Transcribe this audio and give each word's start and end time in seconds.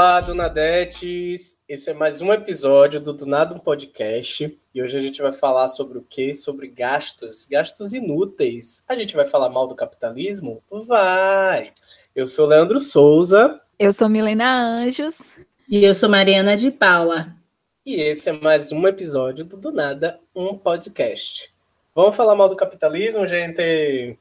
Olá, 0.00 0.18
Donadetes! 0.22 1.58
Esse 1.68 1.90
é 1.90 1.92
mais 1.92 2.22
um 2.22 2.32
episódio 2.32 2.98
do 2.98 3.12
Donado 3.12 3.54
um 3.54 3.58
Podcast. 3.58 4.58
E 4.74 4.82
hoje 4.82 4.96
a 4.96 5.00
gente 5.00 5.20
vai 5.20 5.30
falar 5.30 5.68
sobre 5.68 5.98
o 5.98 6.02
quê? 6.08 6.32
Sobre 6.32 6.68
gastos, 6.68 7.44
gastos 7.44 7.92
inúteis. 7.92 8.82
A 8.88 8.96
gente 8.96 9.14
vai 9.14 9.26
falar 9.26 9.50
mal 9.50 9.66
do 9.66 9.74
capitalismo? 9.74 10.62
Vai! 10.70 11.74
Eu 12.16 12.26
sou 12.26 12.46
Leandro 12.46 12.80
Souza. 12.80 13.60
Eu 13.78 13.92
sou 13.92 14.08
Milena 14.08 14.62
Anjos. 14.62 15.18
E 15.68 15.84
eu 15.84 15.94
sou 15.94 16.08
Mariana 16.08 16.56
de 16.56 16.70
Paula. 16.70 17.34
E 17.84 17.96
esse 17.96 18.30
é 18.30 18.32
mais 18.32 18.72
um 18.72 18.88
episódio 18.88 19.44
do 19.44 19.58
Do 19.58 19.70
Nada 19.70 20.18
um 20.34 20.56
Podcast. 20.56 21.52
Vamos 21.94 22.16
falar 22.16 22.34
mal 22.34 22.48
do 22.48 22.56
capitalismo, 22.56 23.26
gente? 23.26 24.18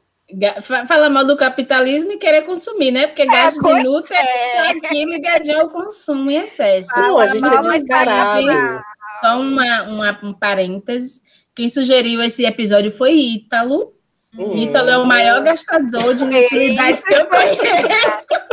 Fala 0.88 1.10
mal 1.10 1.26
do 1.26 1.36
capitalismo 1.36 2.12
e 2.12 2.18
querer 2.18 2.44
consumir, 2.44 2.92
né? 2.92 3.08
Porque 3.08 3.24
é, 3.24 3.26
gastos 3.26 3.64
é, 4.12 4.58
é. 4.58 4.70
aqui 4.70 5.06
ligadinho 5.06 5.62
ao 5.62 5.70
consumo 5.70 6.30
em 6.30 6.38
excesso. 6.38 6.90
Não, 6.96 7.18
a 7.18 7.28
gente 7.28 7.48
é 7.48 7.62
descarado. 7.62 8.82
Só 9.22 9.40
uma, 9.40 9.84
uma, 9.84 10.20
um 10.24 10.34
parênteses. 10.34 11.22
Quem 11.56 11.70
sugeriu 11.70 12.22
esse 12.22 12.46
episódio 12.46 12.92
foi 12.92 13.14
Ítalo. 13.14 13.94
Hum. 14.38 14.56
Ítalo 14.56 14.90
é 14.90 14.98
o 14.98 15.06
maior 15.06 15.42
gastador 15.42 16.14
de 16.14 16.24
utilidades 16.24 17.04
que 17.04 17.14
eu 17.14 17.26
conheço. 17.26 17.64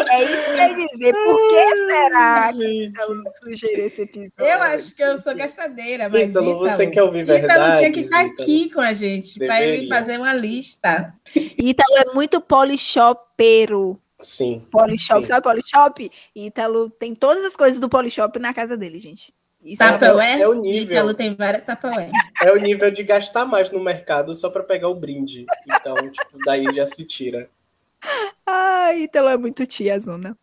É 0.08 0.24
isso 0.24 0.44
que 0.44 0.50
eu 0.50 0.56
ia 0.56 0.88
dizer. 0.88 1.12
Por 1.12 1.48
que 1.50 1.76
será 1.86 2.52
que 2.52 2.84
Ítalo 2.84 3.22
sugeriu 3.42 3.86
esse 3.86 4.02
episódio? 4.02 4.52
Eu 4.52 4.62
acho 4.62 4.94
que 4.94 5.02
eu 5.02 5.18
sou 5.18 5.34
gastadeira, 5.34 6.08
mas 6.08 6.30
Ítalo, 6.30 6.46
Ítalo 6.46 6.58
você 6.60 6.86
quer 6.86 7.02
ouvir 7.02 7.24
verdade? 7.24 7.60
Ítalo 7.60 7.78
tinha 7.78 7.92
que 7.92 8.00
estar 8.00 8.20
aqui 8.24 8.70
com 8.70 8.80
a 8.80 8.94
gente 8.94 9.38
para 9.38 9.62
ele 9.62 9.88
fazer 9.88 10.18
uma 10.18 10.32
lista. 10.32 11.12
Ítalo 11.34 11.96
é 11.98 12.14
muito 12.14 12.40
polishopeiro. 12.40 14.00
Sim. 14.18 14.66
Polishop, 14.70 15.20
sim. 15.20 15.26
sabe 15.26 15.42
Polishop? 15.42 16.10
Ítalo 16.34 16.88
tem 16.88 17.14
todas 17.14 17.44
as 17.44 17.54
coisas 17.54 17.78
do 17.78 17.88
Polishop 17.88 18.38
na 18.38 18.54
casa 18.54 18.76
dele, 18.76 18.98
gente. 18.98 19.34
Isso 19.66 19.82
Tupperware? 19.82 20.38
É, 20.38 20.42
é 20.42 20.48
o 20.48 20.54
nível. 20.54 20.96
Ítalo 20.96 21.14
tem 21.14 21.34
várias 21.34 21.64
Tupperware. 21.64 22.10
É 22.40 22.52
o 22.52 22.56
nível 22.56 22.90
de 22.90 23.02
gastar 23.02 23.44
mais 23.44 23.72
no 23.72 23.80
mercado 23.80 24.32
só 24.32 24.48
para 24.48 24.62
pegar 24.62 24.88
o 24.88 24.94
brinde. 24.94 25.44
Então, 25.66 25.94
tipo, 25.96 26.38
daí 26.44 26.66
já 26.72 26.86
se 26.86 27.04
tira. 27.04 27.50
Ai, 28.46 29.02
Ítalo 29.02 29.28
é 29.28 29.36
muito 29.36 29.66
tia, 29.66 29.98
Zona. 29.98 30.36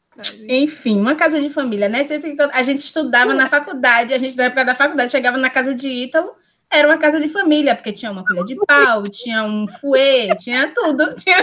Enfim, 0.48 1.00
uma 1.00 1.16
casa 1.16 1.40
de 1.40 1.50
família, 1.50 1.88
né? 1.88 2.04
Sempre 2.04 2.36
que 2.36 2.42
a 2.42 2.64
gente 2.64 2.82
estudava 2.82 3.34
na 3.34 3.48
faculdade, 3.48 4.14
a 4.14 4.18
gente 4.18 4.38
na 4.38 4.44
época 4.44 4.66
da 4.66 4.76
faculdade 4.76 5.12
chegava 5.12 5.38
na 5.38 5.50
casa 5.50 5.74
de 5.74 5.88
Ítalo, 5.88 6.36
era 6.70 6.88
uma 6.88 6.98
casa 6.98 7.20
de 7.20 7.30
família, 7.30 7.76
porque 7.76 7.94
tinha 7.94 8.12
uma 8.12 8.26
colher 8.26 8.44
de 8.44 8.56
pau, 8.56 9.04
tinha 9.04 9.44
um 9.44 9.68
fouet, 9.68 10.36
tinha 10.38 10.72
tudo. 10.74 11.14
Tinha... 11.16 11.38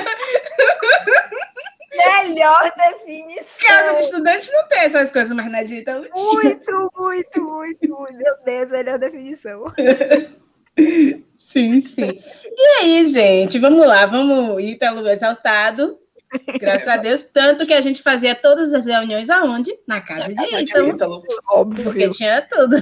Melhor 2.22 2.72
definição. 2.76 3.44
Casa 3.66 3.94
de 3.94 4.00
estudante 4.04 4.52
não 4.52 4.68
tem 4.68 4.80
essas 4.80 5.10
coisas, 5.10 5.36
mas 5.36 5.50
na 5.50 5.62
digital 5.62 6.00
não 6.00 6.10
tinha. 6.10 6.42
Muito, 6.42 6.90
muito, 6.96 7.42
muito, 7.42 7.88
muito. 7.88 8.16
Meu 8.16 8.34
Deus, 8.44 8.70
melhor 8.70 8.98
definição. 8.98 9.64
sim, 11.36 11.80
sim. 11.80 12.20
E 12.56 12.66
aí, 12.80 13.10
gente, 13.10 13.58
vamos 13.58 13.86
lá, 13.86 14.06
vamos. 14.06 14.62
Ítalo 14.62 15.08
exaltado. 15.08 15.98
Graças 16.60 16.86
a 16.86 16.96
Deus, 16.96 17.22
tanto 17.22 17.66
que 17.66 17.74
a 17.74 17.80
gente 17.80 18.02
fazia 18.02 18.36
todas 18.36 18.72
as 18.72 18.86
reuniões 18.86 19.28
aonde? 19.28 19.76
Na 19.86 20.00
casa, 20.00 20.28
Na 20.32 20.44
de, 20.44 20.62
Ítalo, 20.62 20.84
de 20.84 20.90
Ítalo. 20.90 21.22
Óbvio. 21.48 21.84
Porque 21.84 22.08
tinha 22.08 22.40
tudo. 22.42 22.76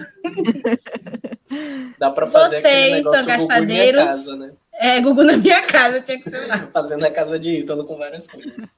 Dá 1.98 2.10
para 2.10 2.27
fazer 2.27 2.60
Vocês 2.60 3.03
são 3.03 3.25
gastadeiros. 3.25 4.05
Casa, 4.05 4.36
né? 4.36 4.53
É, 4.80 5.00
Gugu 5.00 5.25
na 5.25 5.36
minha 5.36 5.62
casa, 5.62 6.00
tinha 6.00 6.20
que 6.20 6.30
ser 6.30 6.47
lá. 6.47 6.69
Fazendo 6.72 7.05
a 7.05 7.10
casa 7.10 7.38
de 7.38 7.60
Ítalo 7.60 7.84
com 7.84 7.97
várias 7.97 8.27
coisas. 8.27 8.69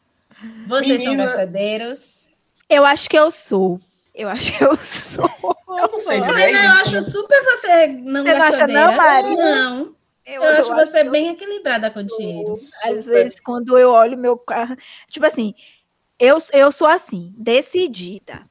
Vocês 0.66 1.02
Menina... 1.02 1.28
são 1.28 1.36
gastadeiros? 1.36 2.32
Eu 2.68 2.84
acho 2.84 3.08
que 3.08 3.18
eu 3.18 3.30
sou. 3.30 3.80
Eu 4.14 4.28
acho 4.28 4.56
que 4.56 4.64
eu 4.64 4.76
sou. 4.76 5.30
Eu 5.68 5.88
não 5.88 5.98
sei 5.98 6.20
dizer 6.20 6.52
eu, 6.52 6.56
isso. 6.56 6.94
Eu 6.94 6.98
acho 6.98 7.02
super 7.02 7.44
você 7.44 7.86
não 7.88 8.22
você 8.24 8.32
gastadeira. 8.32 8.86
Não, 8.86 8.96
Mari? 8.96 9.36
Não. 9.36 9.96
Eu, 10.26 10.42
eu, 10.42 10.50
acho 10.60 10.74
você 10.74 11.00
acho 11.00 11.10
bem 11.10 11.28
equilibrada 11.28 11.90
com 11.90 12.02
dinheiro. 12.02 12.52
Às 12.52 13.04
vezes, 13.04 13.40
quando 13.40 13.76
eu 13.76 13.90
olho 13.90 14.16
meu 14.16 14.36
carro. 14.36 14.76
Tipo 15.08 15.26
assim, 15.26 15.54
eu, 16.18 16.36
eu 16.52 16.70
sou 16.70 16.86
assim, 16.86 17.34
decidida. 17.36 18.48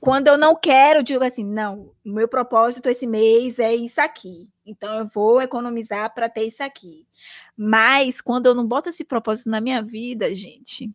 Quando 0.00 0.28
eu 0.28 0.38
não 0.38 0.54
quero, 0.54 1.02
digo 1.02 1.24
assim, 1.24 1.44
não, 1.44 1.90
o 2.06 2.10
meu 2.10 2.28
propósito 2.28 2.88
esse 2.88 3.06
mês 3.06 3.58
é 3.58 3.74
isso 3.74 4.00
aqui. 4.00 4.48
Então 4.64 4.94
eu 4.96 5.08
vou 5.12 5.42
economizar 5.42 6.14
para 6.14 6.28
ter 6.28 6.44
isso 6.44 6.62
aqui. 6.62 7.04
Mas 7.56 8.20
quando 8.20 8.46
eu 8.46 8.54
não 8.54 8.64
boto 8.64 8.88
esse 8.88 9.02
propósito 9.02 9.50
na 9.50 9.60
minha 9.60 9.82
vida, 9.82 10.32
gente, 10.34 10.88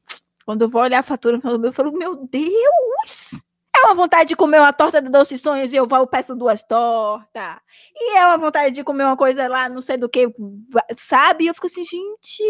quando 0.45 0.63
eu 0.63 0.69
vou 0.69 0.81
olhar 0.81 0.99
a 0.99 1.03
fatura 1.03 1.39
eu 1.63 1.73
falo, 1.73 1.91
meu 1.91 2.27
Deus! 2.27 3.43
É 3.75 3.87
uma 3.87 3.95
vontade 3.95 4.29
de 4.29 4.35
comer 4.35 4.59
uma 4.59 4.71
torta 4.71 5.01
de 5.01 5.09
doce 5.09 5.35
sonhos 5.35 5.73
e 5.73 5.75
eu 5.75 5.87
vou 5.87 6.05
peço 6.05 6.35
duas 6.35 6.61
tortas. 6.61 7.57
E 7.95 8.17
é 8.17 8.27
uma 8.27 8.37
vontade 8.37 8.75
de 8.75 8.83
comer 8.83 9.03
uma 9.03 9.17
coisa 9.17 9.47
lá, 9.47 9.67
não 9.67 9.81
sei 9.81 9.97
do 9.97 10.07
que, 10.07 10.31
sabe? 10.95 11.45
E 11.45 11.47
eu 11.47 11.55
fico 11.55 11.65
assim, 11.65 11.83
gente. 11.83 12.43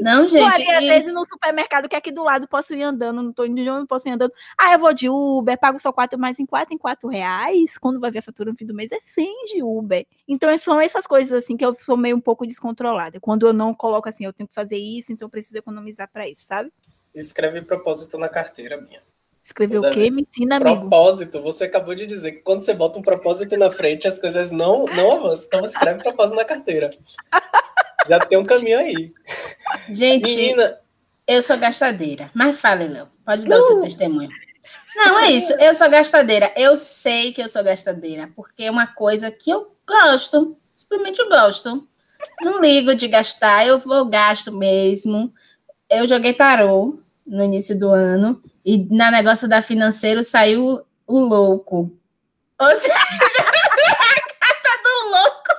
Não, 0.00 0.28
gente. 0.28 0.48
Faria, 0.48 0.64
e... 0.64 0.74
às 0.76 0.84
vezes 0.84 1.12
no 1.12 1.24
supermercado 1.24 1.88
que 1.88 1.96
é 1.96 1.98
aqui 1.98 2.12
do 2.12 2.22
lado 2.22 2.46
posso 2.46 2.72
ir 2.72 2.84
andando, 2.84 3.20
não 3.20 3.32
tô 3.32 3.44
indo 3.44 3.60
de 3.60 3.68
onde 3.68 3.88
posso 3.88 4.08
ir 4.08 4.12
andando. 4.12 4.32
Ah, 4.56 4.72
eu 4.72 4.78
vou 4.78 4.94
de 4.94 5.08
Uber, 5.08 5.58
pago 5.58 5.80
só 5.80 5.92
quatro, 5.92 6.16
mas 6.20 6.38
em 6.38 6.46
quatro 6.46 6.72
em 6.72 6.78
quatro 6.78 7.08
reais. 7.08 7.76
Quando 7.76 7.98
vai 7.98 8.12
ver 8.12 8.20
a 8.20 8.22
fatura 8.22 8.52
no 8.52 8.56
fim 8.56 8.64
do 8.64 8.74
mês 8.74 8.92
é 8.92 9.00
100 9.00 9.46
de 9.46 9.62
Uber. 9.62 10.06
Então 10.28 10.56
são 10.56 10.80
essas 10.80 11.04
coisas 11.04 11.36
assim 11.36 11.56
que 11.56 11.66
eu 11.66 11.74
sou 11.74 11.96
meio 11.96 12.16
um 12.16 12.20
pouco 12.20 12.46
descontrolada. 12.46 13.18
Quando 13.18 13.44
eu 13.44 13.52
não 13.52 13.74
coloco 13.74 14.08
assim, 14.08 14.24
eu 14.24 14.32
tenho 14.32 14.48
que 14.48 14.54
fazer 14.54 14.78
isso, 14.78 15.12
então 15.12 15.26
eu 15.26 15.30
preciso 15.30 15.58
economizar 15.58 16.08
para 16.12 16.28
isso, 16.28 16.44
sabe? 16.46 16.72
Escreve 17.14 17.62
propósito 17.62 18.18
na 18.18 18.28
carteira 18.28 18.80
minha. 18.80 19.00
Escreveu 19.44 19.82
o 19.82 19.90
quê? 19.90 20.10
Me 20.10 20.22
ensina, 20.22 20.56
amigo. 20.56 20.80
Propósito. 20.80 21.40
Você 21.42 21.64
acabou 21.64 21.94
de 21.94 22.06
dizer 22.06 22.32
que 22.32 22.38
quando 22.38 22.60
você 22.60 22.72
bota 22.72 22.98
um 22.98 23.02
propósito 23.02 23.56
na 23.58 23.70
frente, 23.70 24.08
as 24.08 24.18
coisas 24.18 24.50
não, 24.50 24.86
não 24.86 25.12
avançam. 25.12 25.46
Então 25.46 25.64
escreve 25.64 26.02
propósito 26.02 26.36
na 26.36 26.44
carteira. 26.44 26.90
Já 28.08 28.18
tem 28.18 28.38
um 28.38 28.44
caminho 28.44 28.78
aí. 28.78 29.12
Gente, 29.90 30.34
Menina... 30.34 30.78
eu 31.26 31.42
sou 31.42 31.58
gastadeira. 31.58 32.30
Mas 32.34 32.58
fale, 32.58 32.88
Léo. 32.88 33.08
Pode 33.24 33.46
dar 33.46 33.58
uh! 33.58 33.62
o 33.62 33.66
seu 33.66 33.80
testemunho. 33.82 34.30
Não, 34.96 35.18
é 35.20 35.30
isso. 35.30 35.52
Eu 35.60 35.74
sou 35.74 35.90
gastadeira. 35.90 36.52
Eu 36.56 36.76
sei 36.76 37.32
que 37.32 37.42
eu 37.42 37.48
sou 37.48 37.62
gastadeira, 37.62 38.30
porque 38.34 38.64
é 38.64 38.70
uma 38.70 38.86
coisa 38.86 39.30
que 39.30 39.50
eu 39.50 39.76
gosto. 39.86 40.56
Simplesmente 40.74 41.20
eu 41.20 41.28
gosto. 41.28 41.86
Não 42.40 42.60
ligo 42.60 42.94
de 42.94 43.08
gastar, 43.08 43.66
eu 43.66 43.78
vou 43.78 44.06
gasto 44.06 44.50
mesmo. 44.50 45.32
Eu 45.90 46.08
joguei 46.08 46.32
tarô 46.32 47.03
no 47.26 47.42
início 47.42 47.78
do 47.78 47.88
ano 47.90 48.42
e 48.64 48.86
na 48.94 49.10
negócio 49.10 49.48
da 49.48 49.62
financeiro 49.62 50.22
saiu 50.22 50.84
o 51.06 51.18
louco. 51.18 51.90
Ou 52.60 52.76
seja, 52.76 52.94
a 52.94 53.00
carta 54.40 54.82
do 54.82 55.10
louco. 55.10 55.54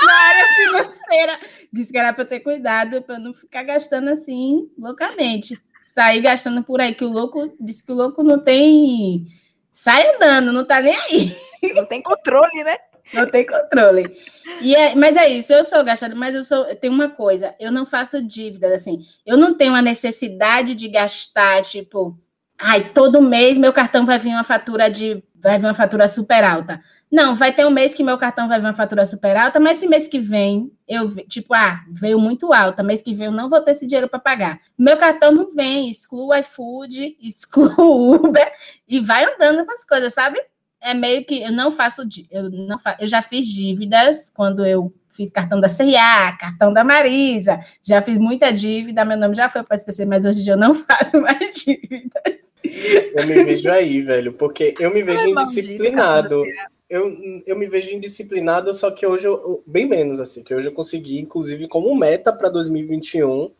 Na 0.06 0.14
área 0.14 0.46
financeira. 0.56 1.40
Disse 1.72 1.92
que 1.92 1.98
era 1.98 2.12
para 2.12 2.24
ter 2.24 2.40
cuidado, 2.40 3.02
para 3.02 3.18
não 3.18 3.32
ficar 3.32 3.62
gastando 3.62 4.10
assim 4.10 4.70
loucamente. 4.78 5.60
Sair 5.86 6.20
gastando 6.20 6.62
por 6.62 6.80
aí, 6.80 6.94
que 6.94 7.04
o 7.04 7.12
louco 7.12 7.54
disse 7.60 7.84
que 7.84 7.92
o 7.92 7.96
louco 7.96 8.22
não 8.22 8.38
tem. 8.42 9.26
Sai 9.72 10.14
andando, 10.14 10.52
não 10.52 10.64
tá 10.64 10.80
nem 10.80 10.94
aí. 10.94 11.36
Não 11.74 11.84
tem 11.84 12.02
controle, 12.02 12.64
né? 12.64 12.76
Não 13.12 13.28
tem 13.28 13.46
controle. 13.46 14.16
E 14.60 14.74
é, 14.74 14.94
mas 14.94 15.16
é 15.16 15.28
isso, 15.28 15.52
eu 15.52 15.64
sou 15.64 15.82
gastadora, 15.84 16.18
mas 16.18 16.34
eu 16.34 16.44
sou. 16.44 16.64
Tem 16.76 16.90
uma 16.90 17.08
coisa, 17.08 17.54
eu 17.58 17.72
não 17.72 17.84
faço 17.84 18.22
dívidas, 18.22 18.72
assim. 18.72 19.00
Eu 19.26 19.36
não 19.36 19.54
tenho 19.54 19.74
a 19.74 19.82
necessidade 19.82 20.74
de 20.74 20.88
gastar, 20.88 21.62
tipo, 21.62 22.18
ai, 22.58 22.90
todo 22.90 23.22
mês 23.22 23.58
meu 23.58 23.72
cartão 23.72 24.06
vai 24.06 24.18
vir 24.18 24.30
uma 24.30 24.44
fatura 24.44 24.90
de. 24.90 25.22
Vai 25.34 25.58
vir 25.58 25.66
uma 25.66 25.74
fatura 25.74 26.06
super 26.06 26.44
alta. 26.44 26.80
Não, 27.10 27.34
vai 27.34 27.52
ter 27.52 27.66
um 27.66 27.70
mês 27.70 27.92
que 27.92 28.04
meu 28.04 28.16
cartão 28.16 28.46
vai 28.46 28.60
vir 28.60 28.66
uma 28.66 28.72
fatura 28.72 29.04
super 29.04 29.36
alta, 29.36 29.58
mas 29.58 29.78
esse 29.78 29.88
mês 29.88 30.06
que 30.06 30.20
vem, 30.20 30.70
eu, 30.86 31.12
tipo, 31.26 31.52
ah, 31.54 31.80
veio 31.90 32.20
muito 32.20 32.52
alta, 32.52 32.84
mês 32.84 33.02
que 33.02 33.12
vem 33.12 33.26
eu 33.26 33.32
não 33.32 33.48
vou 33.50 33.60
ter 33.60 33.72
esse 33.72 33.84
dinheiro 33.84 34.08
para 34.08 34.20
pagar. 34.20 34.60
Meu 34.78 34.96
cartão 34.96 35.32
não 35.32 35.52
vem, 35.52 35.90
excluo 35.90 36.28
o 36.28 36.34
iFood, 36.36 37.16
excluo 37.20 38.14
Uber 38.14 38.52
e 38.86 39.00
vai 39.00 39.24
andando 39.24 39.66
com 39.66 39.72
as 39.72 39.84
coisas, 39.84 40.14
sabe? 40.14 40.40
É 40.82 40.94
meio 40.94 41.24
que 41.24 41.42
eu 41.42 41.52
não 41.52 41.70
faço 41.70 42.02
eu 42.30 42.50
não 42.50 42.78
fa, 42.78 42.96
eu 43.00 43.06
já 43.06 43.22
fiz 43.22 43.46
dívidas 43.46 44.30
quando 44.34 44.64
eu 44.64 44.92
fiz 45.12 45.30
cartão 45.30 45.60
da 45.60 45.68
CIA, 45.68 46.36
cartão 46.38 46.72
da 46.72 46.82
Marisa, 46.84 47.60
já 47.82 48.00
fiz 48.00 48.16
muita 48.16 48.52
dívida, 48.52 49.04
meu 49.04 49.16
nome 49.16 49.34
já 49.34 49.48
foi 49.48 49.62
para 49.62 49.76
SPC, 49.76 50.06
mas 50.06 50.24
hoje 50.24 50.40
em 50.40 50.44
dia 50.44 50.52
eu 50.54 50.58
não 50.58 50.74
faço 50.74 51.20
mais 51.20 51.54
dívidas. 51.54 52.40
Eu 52.62 53.26
me 53.26 53.44
vejo 53.44 53.70
aí, 53.70 54.00
velho, 54.00 54.32
porque 54.32 54.74
eu 54.78 54.92
me 54.92 55.02
vejo 55.02 55.28
indisciplinado. 55.28 56.44
Eu, 56.88 57.42
eu 57.46 57.56
me 57.56 57.66
vejo 57.68 57.94
indisciplinado, 57.94 58.74
só 58.74 58.90
que 58.90 59.06
hoje 59.06 59.26
eu, 59.26 59.62
bem 59.64 59.86
menos 59.86 60.18
assim, 60.18 60.42
que 60.42 60.52
hoje 60.52 60.68
eu 60.68 60.72
consegui, 60.72 61.20
inclusive, 61.20 61.68
como 61.68 61.94
meta 61.94 62.32
para 62.32 62.48
2021, 62.48 63.50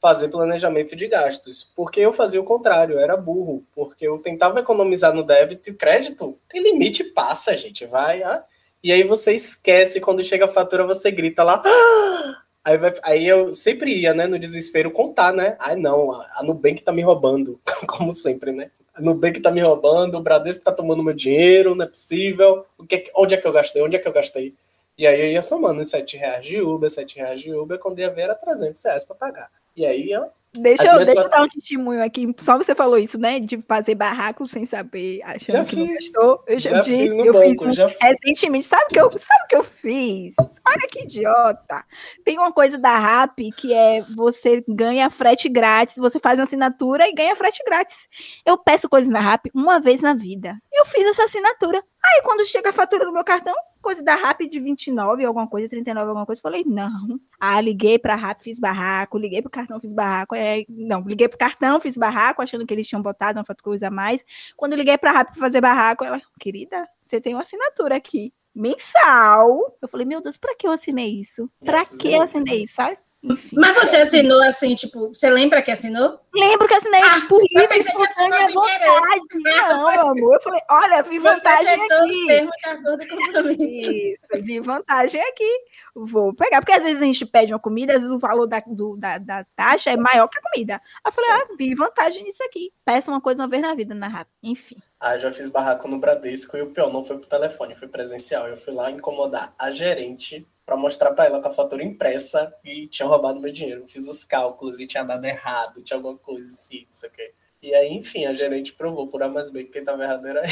fazer 0.00 0.28
planejamento 0.28 0.96
de 0.96 1.06
gastos, 1.06 1.70
porque 1.76 2.00
eu 2.00 2.12
fazia 2.12 2.40
o 2.40 2.44
contrário, 2.44 2.94
eu 2.94 3.00
era 3.00 3.16
burro, 3.16 3.62
porque 3.74 4.06
eu 4.06 4.18
tentava 4.18 4.60
economizar 4.60 5.12
no 5.12 5.22
débito 5.22 5.70
e 5.70 5.74
crédito, 5.74 6.38
tem 6.48 6.62
limite, 6.62 7.04
passa, 7.04 7.56
gente, 7.56 7.84
vai, 7.86 8.22
ah, 8.22 8.42
e 8.82 8.92
aí 8.92 9.02
você 9.02 9.34
esquece, 9.34 10.00
quando 10.00 10.24
chega 10.24 10.46
a 10.46 10.48
fatura, 10.48 10.86
você 10.86 11.10
grita 11.10 11.44
lá, 11.44 11.62
ah, 11.64 12.42
Aí, 12.62 12.76
vai, 12.76 12.94
aí 13.02 13.26
eu 13.26 13.54
sempre 13.54 13.94
ia, 13.94 14.12
né, 14.12 14.26
no 14.26 14.38
desespero, 14.38 14.90
contar, 14.90 15.32
né? 15.32 15.56
Ai, 15.58 15.76
não, 15.76 16.12
a, 16.12 16.42
Nubank 16.42 16.82
tá 16.82 16.92
me 16.92 17.00
roubando, 17.00 17.58
como 17.88 18.12
sempre, 18.12 18.52
né? 18.52 18.70
A 18.94 19.00
Nubank 19.00 19.40
tá 19.40 19.50
me 19.50 19.62
roubando, 19.62 20.18
o 20.18 20.20
Bradesco 20.20 20.64
tá 20.64 20.70
tomando 20.70 21.02
meu 21.02 21.14
dinheiro, 21.14 21.74
não 21.74 21.84
é 21.86 21.88
possível. 21.88 22.66
O 22.76 22.84
que, 22.84 23.10
onde 23.16 23.34
é 23.34 23.38
que 23.38 23.46
eu 23.46 23.52
gastei? 23.52 23.82
Onde 23.82 23.96
é 23.96 23.98
que 23.98 24.06
eu 24.06 24.12
gastei? 24.12 24.54
E 24.98 25.06
aí 25.06 25.18
eu 25.18 25.32
ia 25.32 25.40
somando 25.40 25.82
7 25.82 26.18
reais 26.18 26.44
de 26.44 26.60
Uber, 26.60 26.90
7 26.90 27.16
reais 27.16 27.40
de 27.40 27.54
Uber, 27.54 27.78
quando 27.78 27.98
ia 27.98 28.10
ver 28.10 28.22
era 28.22 28.34
300 28.34 28.84
reais 28.84 29.04
pra 29.04 29.16
pagar. 29.16 29.50
E 29.80 29.86
aí 29.86 30.10
eu 30.10 30.30
Deixa, 30.52 30.84
eu, 30.84 31.04
deixa 31.04 31.22
eu 31.22 31.28
dar 31.28 31.44
um 31.44 31.48
testemunho 31.48 32.02
aqui. 32.02 32.34
Só 32.40 32.58
você 32.58 32.74
falou 32.74 32.98
isso, 32.98 33.16
né? 33.16 33.38
De 33.38 33.62
fazer 33.68 33.94
barraco 33.94 34.44
sem 34.48 34.64
saber, 34.64 35.22
achando 35.22 35.58
já 35.58 35.64
que 35.64 35.76
fiz, 35.76 35.86
não 35.86 35.94
gastou. 35.94 36.44
Eu 36.48 36.58
já, 36.58 36.70
já 36.70 36.84
fiz, 36.84 36.98
fiz 36.98 37.14
no 37.14 37.24
eu 37.24 37.32
banco, 37.32 37.66
fiz 37.66 37.76
já 37.76 37.88
recentemente. 38.00 38.66
Sabe 38.66 38.84
o 38.86 38.88
que, 38.88 39.00
eu, 39.00 39.12
sabe 39.12 39.46
que 39.48 39.54
eu 39.54 39.62
fiz? 39.62 40.34
Olha 40.38 40.88
que 40.90 41.04
idiota. 41.04 41.84
Tem 42.24 42.36
uma 42.36 42.52
coisa 42.52 42.76
da 42.76 42.98
RAP 42.98 43.38
que 43.56 43.72
é 43.72 44.02
você 44.16 44.64
ganha 44.68 45.08
frete 45.08 45.48
grátis, 45.48 45.96
você 45.96 46.18
faz 46.18 46.40
uma 46.40 46.44
assinatura 46.44 47.08
e 47.08 47.14
ganha 47.14 47.36
frete 47.36 47.62
grátis. 47.64 48.08
Eu 48.44 48.58
peço 48.58 48.88
coisas 48.88 49.08
na 49.08 49.20
RAP 49.20 49.46
uma 49.54 49.78
vez 49.78 50.02
na 50.02 50.14
vida. 50.14 50.60
Eu 50.72 50.84
fiz 50.84 51.06
essa 51.10 51.24
assinatura. 51.24 51.78
Aí 52.04 52.22
quando 52.24 52.44
chega 52.44 52.70
a 52.70 52.72
fatura 52.72 53.04
do 53.04 53.12
meu 53.12 53.22
cartão, 53.22 53.54
coisa 53.80 54.02
da 54.02 54.14
RAP 54.14 54.42
de 54.42 54.60
29, 54.60 55.24
alguma 55.24 55.46
coisa, 55.46 55.68
39, 55.68 56.08
alguma 56.08 56.26
coisa. 56.26 56.40
Falei, 56.40 56.64
não. 56.66 57.20
Ah, 57.38 57.60
liguei 57.60 57.98
pra 57.98 58.14
RAP, 58.14 58.42
fiz 58.42 58.60
barraco, 58.60 59.18
liguei 59.18 59.42
pro 59.42 59.50
cartão, 59.50 59.80
fiz 59.80 59.92
barraco. 59.92 60.34
É, 60.34 60.64
não, 60.68 61.02
liguei 61.02 61.28
pro 61.28 61.38
cartão, 61.38 61.80
fiz 61.80 61.96
barraco, 61.96 62.42
achando 62.42 62.66
que 62.66 62.74
eles 62.74 62.86
tinham 62.86 63.02
botado 63.02 63.38
uma 63.38 63.44
coisa 63.62 63.88
a 63.88 63.90
mais. 63.90 64.24
Quando 64.56 64.76
liguei 64.76 64.98
pra 64.98 65.12
RAP 65.12 65.32
pra 65.32 65.40
fazer 65.40 65.60
barraco, 65.60 66.04
ela, 66.04 66.20
querida, 66.38 66.88
você 67.02 67.20
tem 67.20 67.34
uma 67.34 67.42
assinatura 67.42 67.96
aqui. 67.96 68.32
Mensal. 68.54 69.76
Eu 69.80 69.88
falei, 69.88 70.06
meu 70.06 70.20
Deus, 70.20 70.36
pra 70.36 70.54
que 70.56 70.66
eu 70.66 70.72
assinei 70.72 71.20
isso? 71.20 71.50
Pra 71.64 71.84
que 71.84 72.12
eu 72.12 72.22
assinei 72.22 72.64
isso, 72.64 72.74
sabe? 72.74 72.98
Mas 73.22 73.74
você 73.74 73.96
assinou 73.96 74.42
assim, 74.42 74.74
tipo, 74.74 75.08
você 75.08 75.28
lembra 75.28 75.60
que 75.60 75.70
assinou? 75.70 76.18
Lembro 76.34 76.66
que 76.66 76.74
assinei 76.74 77.02
ah, 77.02 77.20
por 77.28 77.42
livre 77.52 77.78
espontânea 77.78 78.48
vontade. 78.48 79.20
Não, 79.34 79.90
meu 79.90 80.00
amor. 80.08 80.34
Eu 80.34 80.40
falei, 80.40 80.60
olha, 80.70 81.02
vi 81.02 81.18
vantagem 81.18 81.74
aqui. 81.74 82.26
Termos 82.26 82.56
de 82.56 82.68
acordo 82.70 83.06
com 83.08 83.62
Isso, 83.62 84.16
vi 84.42 84.60
vantagem 84.60 85.20
aqui. 85.20 85.60
Vou 85.94 86.32
pegar, 86.34 86.60
porque 86.60 86.72
às 86.72 86.82
vezes 86.82 87.02
a 87.02 87.04
gente 87.04 87.26
pede 87.26 87.52
uma 87.52 87.58
comida, 87.58 87.92
às 87.92 88.00
vezes 88.00 88.14
o 88.14 88.18
valor 88.18 88.46
da, 88.46 88.62
do, 88.66 88.96
da, 88.96 89.18
da 89.18 89.44
taxa 89.54 89.90
é 89.90 89.96
maior 89.98 90.26
que 90.28 90.38
a 90.38 90.42
comida. 90.42 90.80
Eu 91.04 91.12
falei, 91.12 91.30
Sim. 91.30 91.36
ah, 91.36 91.56
vi 91.58 91.74
vantagem 91.74 92.24
nisso 92.24 92.42
aqui. 92.42 92.72
Peça 92.86 93.10
uma 93.10 93.20
coisa 93.20 93.42
uma 93.42 93.48
vez 93.48 93.60
na 93.60 93.74
vida, 93.74 93.94
na 93.94 94.08
rápida. 94.08 94.36
Enfim. 94.42 94.76
Ah, 94.98 95.18
já 95.18 95.30
fiz 95.30 95.50
barraco 95.50 95.88
no 95.88 95.98
Bradesco 95.98 96.56
e 96.56 96.62
o 96.62 96.70
pior 96.70 96.90
não 96.90 97.04
foi 97.04 97.18
pro 97.18 97.28
telefone, 97.28 97.74
foi 97.74 97.88
presencial. 97.88 98.48
Eu 98.48 98.56
fui 98.56 98.72
lá 98.72 98.90
incomodar 98.90 99.54
a 99.58 99.70
gerente 99.70 100.46
para 100.70 100.76
mostrar 100.76 101.10
para 101.10 101.24
ela 101.24 101.42
com 101.42 101.48
a 101.48 101.52
fatura 101.52 101.82
impressa 101.82 102.54
e 102.64 102.86
tinham 102.86 103.08
roubado 103.08 103.40
meu 103.40 103.50
dinheiro. 103.50 103.88
Fiz 103.88 104.06
os 104.06 104.22
cálculos 104.22 104.78
e 104.78 104.86
tinha 104.86 105.02
dado 105.02 105.24
errado, 105.24 105.82
tinha 105.82 105.96
alguma 105.96 106.16
coisa 106.16 106.48
assim, 106.48 106.84
não 106.86 106.94
sei 106.94 107.08
o 107.08 107.12
quê. 107.12 107.34
E 107.60 107.74
aí, 107.74 107.92
enfim, 107.92 108.24
a 108.24 108.34
gerente 108.34 108.72
provou 108.74 109.08
por 109.08 109.20
A 109.20 109.28
mais 109.28 109.50
B 109.50 109.64
que 109.64 109.72
quem 109.72 109.84
tava 109.84 110.04
errado 110.04 110.28
era 110.28 110.44
eu. 110.44 110.50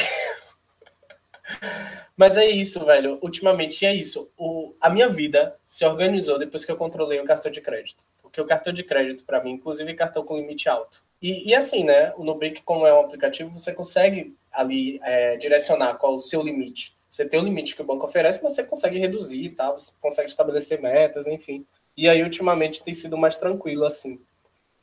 Mas 2.17 2.37
é 2.37 2.47
isso, 2.47 2.85
velho. 2.85 3.17
Ultimamente 3.23 3.87
é 3.87 3.95
isso. 3.95 4.33
O, 4.37 4.75
a 4.81 4.91
minha 4.91 5.09
vida 5.09 5.57
se 5.65 5.87
organizou 5.87 6.37
depois 6.37 6.65
que 6.65 6.73
eu 6.73 6.77
controlei 6.77 7.21
o 7.21 7.25
cartão 7.25 7.53
de 7.53 7.61
crédito. 7.61 8.05
Porque 8.21 8.41
o 8.41 8.45
cartão 8.45 8.73
de 8.73 8.83
crédito, 8.83 9.25
para 9.25 9.41
mim, 9.41 9.53
inclusive 9.53 9.95
cartão 9.95 10.25
com 10.25 10.37
limite 10.37 10.69
alto. 10.69 11.01
E, 11.23 11.49
e, 11.49 11.55
assim, 11.55 11.85
né? 11.85 12.13
O 12.17 12.25
Nubank, 12.25 12.61
como 12.63 12.89
é 12.89 12.93
um 12.93 13.01
aplicativo, 13.01 13.57
você 13.57 13.73
consegue 13.73 14.37
ali 14.51 14.99
é, 15.05 15.37
direcionar 15.37 15.95
qual 15.95 16.17
o 16.17 16.23
seu 16.23 16.43
limite. 16.43 16.98
Você 17.09 17.27
tem 17.27 17.41
o 17.41 17.45
limite 17.45 17.75
que 17.75 17.83
o 17.83 17.85
banco 17.85 18.05
oferece, 18.05 18.43
mas 18.43 18.55
você 18.55 18.65
consegue 18.65 18.99
reduzir 18.99 19.51
tal, 19.51 19.79
você 19.79 19.93
consegue 20.01 20.29
estabelecer 20.29 20.81
metas, 20.81 21.27
enfim. 21.27 21.65
E 21.97 22.09
aí, 22.09 22.23
ultimamente, 22.23 22.83
tem 22.83 22.95
sido 22.95 23.17
mais 23.17 23.37
tranquilo, 23.37 23.85
assim. 23.85 24.21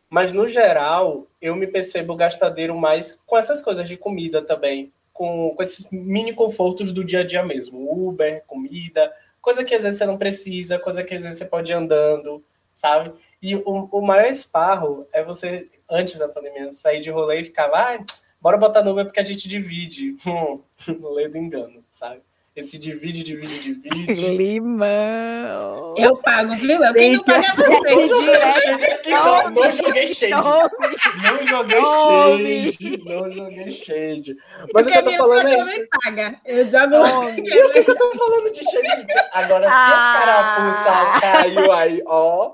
Mas, 0.10 0.34
no 0.34 0.48
geral, 0.48 1.28
eu 1.42 1.56
me 1.56 1.68
percebo 1.68 2.16
gastadeiro 2.16 2.76
mais 2.76 3.22
com 3.26 3.38
essas 3.38 3.62
coisas 3.62 3.88
de 3.88 3.98
comida 3.98 4.42
também, 4.42 4.92
com, 5.14 5.54
com 5.56 5.64
esses 5.64 5.90
mini 5.92 6.34
confortos 6.34 6.92
do 6.92 7.04
dia 7.04 7.22
a 7.22 7.24
dia 7.24 7.44
mesmo. 7.44 7.90
Uber, 8.08 8.44
comida, 8.48 9.14
coisa 9.42 9.64
que 9.64 9.76
às 9.76 9.84
vezes 9.84 10.00
você 10.00 10.06
não 10.06 10.18
precisa, 10.18 10.80
coisa 10.80 11.04
que 11.04 11.14
às 11.14 11.24
vezes 11.24 11.38
você 11.38 11.46
pode 11.46 11.72
ir 11.72 11.76
andando, 11.76 12.44
sabe? 12.74 13.14
E 13.42 13.56
o, 13.56 13.88
o 13.92 14.02
maior 14.02 14.26
esparro 14.26 15.08
é 15.14 15.24
você, 15.24 15.70
antes 15.90 16.18
da 16.18 16.28
pandemia, 16.28 16.72
sair 16.72 17.00
de 17.00 17.12
rolê 17.12 17.42
e 17.42 17.44
ficar, 17.46 17.70
ah, 17.74 18.04
bora 18.46 18.58
botar 18.58 18.84
no 18.84 18.92
Uber 18.92 19.06
porque 19.06 19.20
a 19.20 19.26
gente 19.26 19.50
divide. 19.50 20.16
Hum, 20.24 20.62
no 21.02 21.12
lei 21.12 21.28
do 21.28 21.36
engano, 21.36 21.84
sabe? 21.90 22.22
Esse 22.56 22.78
divide, 22.78 23.24
divide, 23.24 23.60
divide. 23.60 24.38
Limão. 24.38 25.96
Eu 25.98 26.16
pago, 26.16 26.56
viu? 26.56 26.82
Eu 26.82 26.94
quem 26.94 27.14
não 27.14 27.24
paga 27.24 27.54
você. 27.54 28.30
Não, 29.10 29.50
não 29.50 29.72
joguei 29.72 30.08
shade. 30.08 30.32
Não 31.24 31.48
joguei 31.48 31.82
shade. 31.82 33.04
Não 33.04 33.32
joguei 33.32 33.72
shade. 33.72 34.38
Mas 34.74 34.86
porque 34.86 35.00
o 35.00 35.04
que 35.04 35.10
eu 35.10 35.12
tô 35.12 35.18
falando 35.18 35.48
é 35.48 35.62
isso. 35.62 35.88
paga. 36.04 36.42
Eu 36.46 36.72
jogo. 36.72 37.30
E 37.40 37.64
o 37.64 37.72
que, 37.72 37.84
que 37.84 37.92
eu 37.92 37.98
tô 37.98 38.12
falando 38.16 38.52
de 38.52 38.64
shade? 38.64 39.08
Agora, 39.34 39.68
se 39.68 39.74
a 39.74 40.16
carapuça 40.20 41.20
caiu 41.20 41.72
aí, 41.74 42.02
ó 42.06 42.54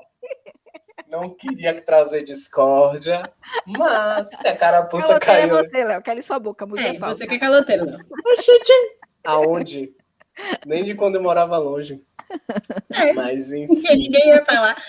não 1.12 1.30
queria 1.30 1.80
trazer 1.82 2.24
discórdia, 2.24 3.22
mas 3.68 4.30
se 4.30 4.48
a 4.48 4.56
carapuça 4.56 5.20
caiu. 5.20 5.58
É 5.58 5.64
você, 5.64 5.84
Léo, 5.84 6.02
cale 6.02 6.22
sua 6.22 6.40
boca, 6.40 6.66
mulher. 6.66 6.96
É, 6.96 7.00
você 7.00 7.28
que 7.28 7.36
é 7.36 7.40
caloteiro, 7.40 7.86
Léo. 7.86 8.00
Aonde? 9.26 9.94
Nem 10.66 10.86
de 10.86 10.96
quando 10.96 11.16
eu 11.16 11.22
morava 11.22 11.58
longe. 11.58 12.02
É, 12.96 13.12
mas 13.12 13.52
enfim. 13.54 13.98
Ninguém 13.98 14.30
ia 14.30 14.46
falar. 14.46 14.82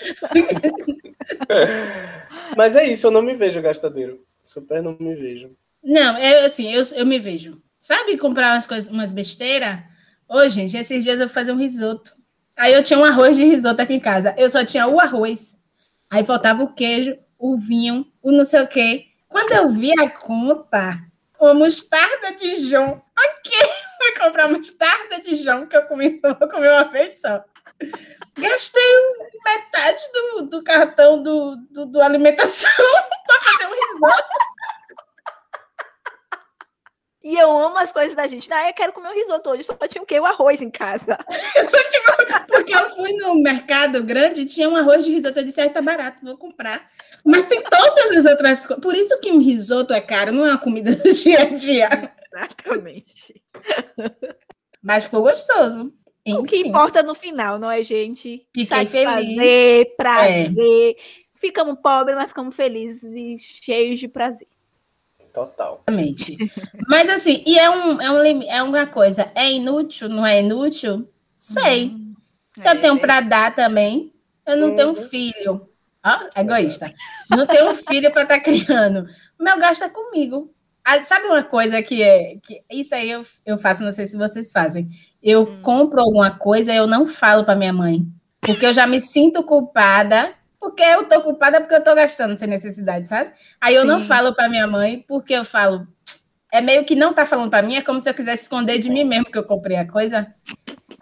mas 2.55 2.77
é 2.77 2.87
isso, 2.87 3.07
eu 3.07 3.11
não 3.11 3.21
me 3.21 3.35
vejo 3.35 3.61
gastadeiro. 3.61 4.25
Super 4.41 4.81
não 4.81 4.95
me 4.97 5.13
vejo. 5.15 5.51
Não, 5.83 6.17
é 6.17 6.45
assim, 6.45 6.71
eu, 6.73 6.83
eu 6.95 7.05
me 7.05 7.19
vejo. 7.19 7.61
Sabe 7.77 8.17
comprar 8.17 8.55
umas 8.55 8.65
coisas, 8.65 8.89
umas 8.89 9.11
besteiras? 9.11 9.79
Ô, 10.27 10.47
gente, 10.47 10.77
esses 10.77 11.03
dias 11.03 11.19
eu 11.19 11.27
vou 11.27 11.33
fazer 11.33 11.51
um 11.51 11.57
risoto. 11.57 12.11
Aí 12.55 12.73
eu 12.73 12.81
tinha 12.81 12.97
um 12.97 13.03
arroz 13.03 13.35
de 13.35 13.43
risoto 13.43 13.81
aqui 13.81 13.93
em 13.93 13.99
casa. 13.99 14.33
Eu 14.37 14.49
só 14.49 14.63
tinha 14.63 14.87
o 14.87 15.01
arroz. 15.01 15.53
Aí 16.13 16.23
faltava 16.23 16.61
o 16.61 16.71
queijo, 16.71 17.17
o 17.39 17.57
vinho, 17.57 18.05
o 18.21 18.31
não 18.31 18.45
sei 18.45 18.61
o 18.61 18.67
quê. 18.67 19.07
Quando 19.27 19.51
eu 19.51 19.69
vi 19.69 19.91
a 19.99 20.07
conta, 20.07 21.01
uma 21.41 21.55
mostarda 21.55 22.35
de 22.35 22.69
João. 22.69 23.01
Ok, 23.17 23.51
fui 23.97 24.23
comprar 24.23 24.47
mostarda 24.47 25.19
de 25.23 25.33
João, 25.37 25.65
que 25.65 25.75
eu 25.75 25.81
comi, 25.87 26.21
eu 26.23 26.47
comi 26.47 26.67
uma 26.67 26.83
vez 26.83 27.19
só. 27.19 27.43
Gastei 28.37 28.83
metade 29.43 29.99
do, 30.13 30.41
do 30.49 30.63
cartão 30.63 31.23
do, 31.23 31.55
do, 31.71 31.87
do 31.87 31.99
alimentação 31.99 32.69
para 33.25 33.41
fazer 33.41 33.65
um 33.65 33.93
risoto. 33.93 34.29
E 37.23 37.37
eu 37.37 37.49
amo 37.57 37.77
as 37.77 37.93
coisas 37.93 38.15
da 38.15 38.27
gente. 38.27 38.51
Ah, 38.51 38.69
eu 38.69 38.73
quero 38.73 38.91
comer 38.91 39.07
um 39.07 39.13
risoto 39.13 39.49
hoje, 39.49 39.63
só 39.63 39.75
tinha 39.87 40.03
o 40.03 40.05
quê? 40.05 40.19
O 40.19 40.25
arroz 40.25 40.61
em 40.61 40.69
casa. 40.69 41.17
Eu 41.55 41.69
só 41.69 41.77
tinha... 41.89 42.03
Porque 42.47 42.75
eu 42.75 42.89
fui 42.95 43.13
no 43.13 43.41
mercado 43.41 44.03
grande 44.03 44.41
e 44.41 44.45
tinha 44.45 44.69
um 44.69 44.75
arroz 44.75 45.03
de 45.03 45.11
risoto. 45.11 45.39
Eu 45.39 45.45
disse, 45.45 45.61
ah, 45.61 45.69
tá 45.69 45.81
barato, 45.81 46.23
vou 46.23 46.37
comprar. 46.37 46.89
Mas 47.23 47.45
tem 47.45 47.61
todas 47.63 48.17
as 48.17 48.25
outras 48.25 48.65
coisas. 48.65 48.83
Por 48.83 48.95
isso 48.95 49.19
que 49.21 49.31
um 49.31 49.39
risoto 49.39 49.93
é 49.93 50.01
caro, 50.01 50.31
não 50.31 50.45
é 50.45 50.49
uma 50.49 50.57
comida 50.57 50.95
do 50.95 51.11
dia 51.13 51.41
a 51.41 51.45
dia. 51.45 52.13
Exatamente. 52.33 53.41
Mas 54.81 55.05
ficou 55.05 55.21
gostoso. 55.21 55.93
Enfim. 56.25 56.39
O 56.39 56.43
que 56.43 56.57
importa 56.57 57.03
no 57.03 57.15
final, 57.15 57.57
não 57.57 57.69
é, 57.69 57.83
gente? 57.83 58.47
Fiquei 58.53 58.85
feliz. 58.85 59.95
prazer. 59.97 60.95
É. 60.97 61.23
Ficamos 61.35 61.77
pobres, 61.81 62.15
mas 62.15 62.29
ficamos 62.29 62.55
felizes 62.55 63.03
e 63.03 63.37
cheios 63.37 63.99
de 63.99 64.07
prazer. 64.07 64.47
Total. 65.33 65.83
Exatamente. 65.87 66.37
Mas 66.87 67.09
assim, 67.09 67.43
e 67.45 67.57
é, 67.57 67.69
um, 67.69 67.99
é, 67.99 68.11
um, 68.11 68.43
é 68.43 68.63
uma 68.63 68.85
coisa, 68.85 69.31
é 69.33 69.51
inútil, 69.51 70.07
não 70.07 70.25
é 70.25 70.39
inútil? 70.39 71.09
Sei. 71.39 71.87
Hum, 71.87 72.13
Se 72.55 72.67
é, 72.67 72.71
eu 72.71 72.79
tenho 72.79 72.99
para 72.99 73.19
dar 73.19 73.55
também, 73.55 74.11
eu 74.45 74.57
não 74.57 74.75
tenho 74.75 74.89
uhum. 74.89 75.09
filho. 75.09 75.67
Ó, 76.05 76.39
egoísta. 76.39 76.93
Não 77.29 77.47
tenho 77.47 77.73
filho 77.75 78.11
para 78.11 78.23
estar 78.23 78.35
tá 78.35 78.41
criando. 78.41 79.07
O 79.39 79.43
meu 79.43 79.57
gasto 79.57 79.83
é 79.83 79.89
comigo. 79.89 80.53
Ah, 80.85 80.99
sabe 80.99 81.27
uma 81.27 81.43
coisa 81.43 81.81
que 81.81 82.03
é. 82.03 82.35
Que, 82.43 82.61
isso 82.69 82.93
aí 82.93 83.09
eu, 83.09 83.23
eu 83.45 83.57
faço, 83.57 83.83
não 83.83 83.91
sei 83.91 84.05
se 84.05 84.17
vocês 84.17 84.51
fazem. 84.51 84.89
Eu 85.21 85.43
hum. 85.43 85.61
compro 85.63 85.99
alguma 85.99 86.29
coisa 86.31 86.71
e 86.71 86.77
eu 86.77 86.85
não 86.85 87.07
falo 87.07 87.43
para 87.43 87.55
minha 87.55 87.73
mãe. 87.73 88.05
Porque 88.41 88.65
eu 88.65 88.73
já 88.73 88.85
me 88.85 88.99
sinto 88.99 89.41
culpada 89.41 90.31
porque 90.63 90.81
eu 90.81 91.03
tô 91.03 91.21
culpada 91.21 91.59
porque 91.59 91.75
eu 91.75 91.83
tô 91.83 91.93
gastando 91.93 92.37
sem 92.37 92.47
necessidade, 92.47 93.05
sabe? 93.05 93.31
Aí 93.59 93.75
eu 93.75 93.81
Sim. 93.81 93.87
não 93.89 94.01
falo 94.05 94.33
para 94.33 94.47
minha 94.47 94.65
mãe 94.65 95.03
porque 95.05 95.33
eu 95.33 95.43
falo, 95.43 95.85
é 96.49 96.61
meio 96.61 96.85
que 96.85 96.95
não 96.95 97.13
tá 97.13 97.25
falando 97.25 97.49
para 97.49 97.61
mim, 97.61 97.75
é 97.75 97.81
como 97.81 97.99
se 97.99 98.09
eu 98.09 98.13
quisesse 98.13 98.43
esconder 98.43 98.79
de 98.79 98.89
mim 98.89 99.03
mesmo 99.03 99.25
que 99.25 99.37
eu 99.37 99.43
comprei 99.43 99.75
a 99.75 99.85
coisa. 99.85 100.33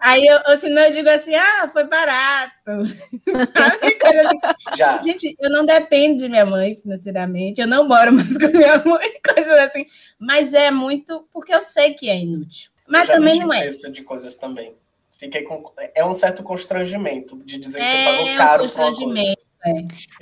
Aí 0.00 0.26
eu, 0.26 0.40
ou 0.48 0.56
senão 0.56 0.82
eu 0.82 0.92
digo 0.92 1.08
assim, 1.08 1.36
ah, 1.36 1.70
foi 1.72 1.84
barato. 1.84 2.52
Sabe? 3.54 3.94
Coisa 4.00 4.22
assim. 4.22 4.76
Já. 4.76 5.00
Gente, 5.00 5.36
eu 5.38 5.48
não 5.48 5.64
dependo 5.64 6.18
de 6.18 6.28
minha 6.28 6.44
mãe 6.44 6.74
financeiramente, 6.74 7.60
eu 7.60 7.68
não 7.68 7.86
moro 7.86 8.12
mais 8.12 8.36
com 8.36 8.48
minha 8.48 8.82
mãe, 8.84 9.12
coisas 9.24 9.58
assim. 9.60 9.86
Mas 10.18 10.52
é 10.54 10.72
muito 10.72 11.24
porque 11.32 11.54
eu 11.54 11.62
sei 11.62 11.94
que 11.94 12.10
é 12.10 12.18
inútil. 12.18 12.72
Mas 12.88 13.06
também 13.06 13.38
não 13.38 13.52
é. 13.52 13.68
de 13.68 14.02
coisas 14.02 14.36
também. 14.36 14.74
Fiquei 15.16 15.42
com... 15.42 15.70
É 15.94 16.04
um 16.04 16.14
certo 16.14 16.42
constrangimento 16.42 17.40
de 17.44 17.58
dizer 17.58 17.78
que 17.78 17.84
é, 17.84 18.04
você 18.04 18.10
pagou 18.10 18.36
caro. 18.36 18.50
É 18.50 18.56
um 18.56 18.58
constrangimento. 18.66 19.41
É. 19.64 19.70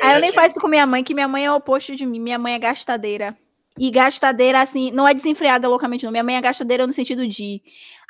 Aí 0.03 0.15
eu 0.15 0.21
nem 0.21 0.33
faço 0.33 0.49
isso 0.49 0.61
com 0.61 0.69
minha 0.69 0.87
mãe, 0.87 1.03
que 1.03 1.15
minha 1.15 1.29
mãe 1.29 1.45
é 1.45 1.53
o 1.53 1.57
oposto 1.57 1.95
de 1.97 2.05
mim. 2.07 2.21
Minha 2.21 2.39
mãe 2.39 2.55
é 2.55 2.59
gastadeira. 2.59 3.37
E 3.79 3.91
gastadeira, 3.91 4.61
assim, 4.61 4.91
não 4.91 5.07
é 5.07 5.15
desenfreada 5.15 5.69
loucamente, 5.69 6.05
não. 6.05 6.13
Minha 6.13 6.25
mãe 6.25 6.37
é 6.37 6.41
gastadeira 6.41 6.87
no 6.87 6.93
sentido 6.93 7.27
de. 7.27 7.63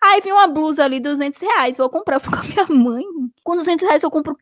Aí 0.02 0.20
vi 0.20 0.32
uma 0.32 0.46
blusa 0.46 0.84
ali, 0.84 0.98
200 0.98 1.40
reais. 1.40 1.78
Vou 1.78 1.88
comprar. 1.88 2.16
Eu 2.16 2.20
fico 2.20 2.36
com 2.36 2.42
a 2.42 2.66
minha 2.66 2.84
mãe. 2.84 3.04
Com 3.44 3.56
200 3.56 3.86
reais 3.86 4.02
eu 4.02 4.10
compro 4.10 4.36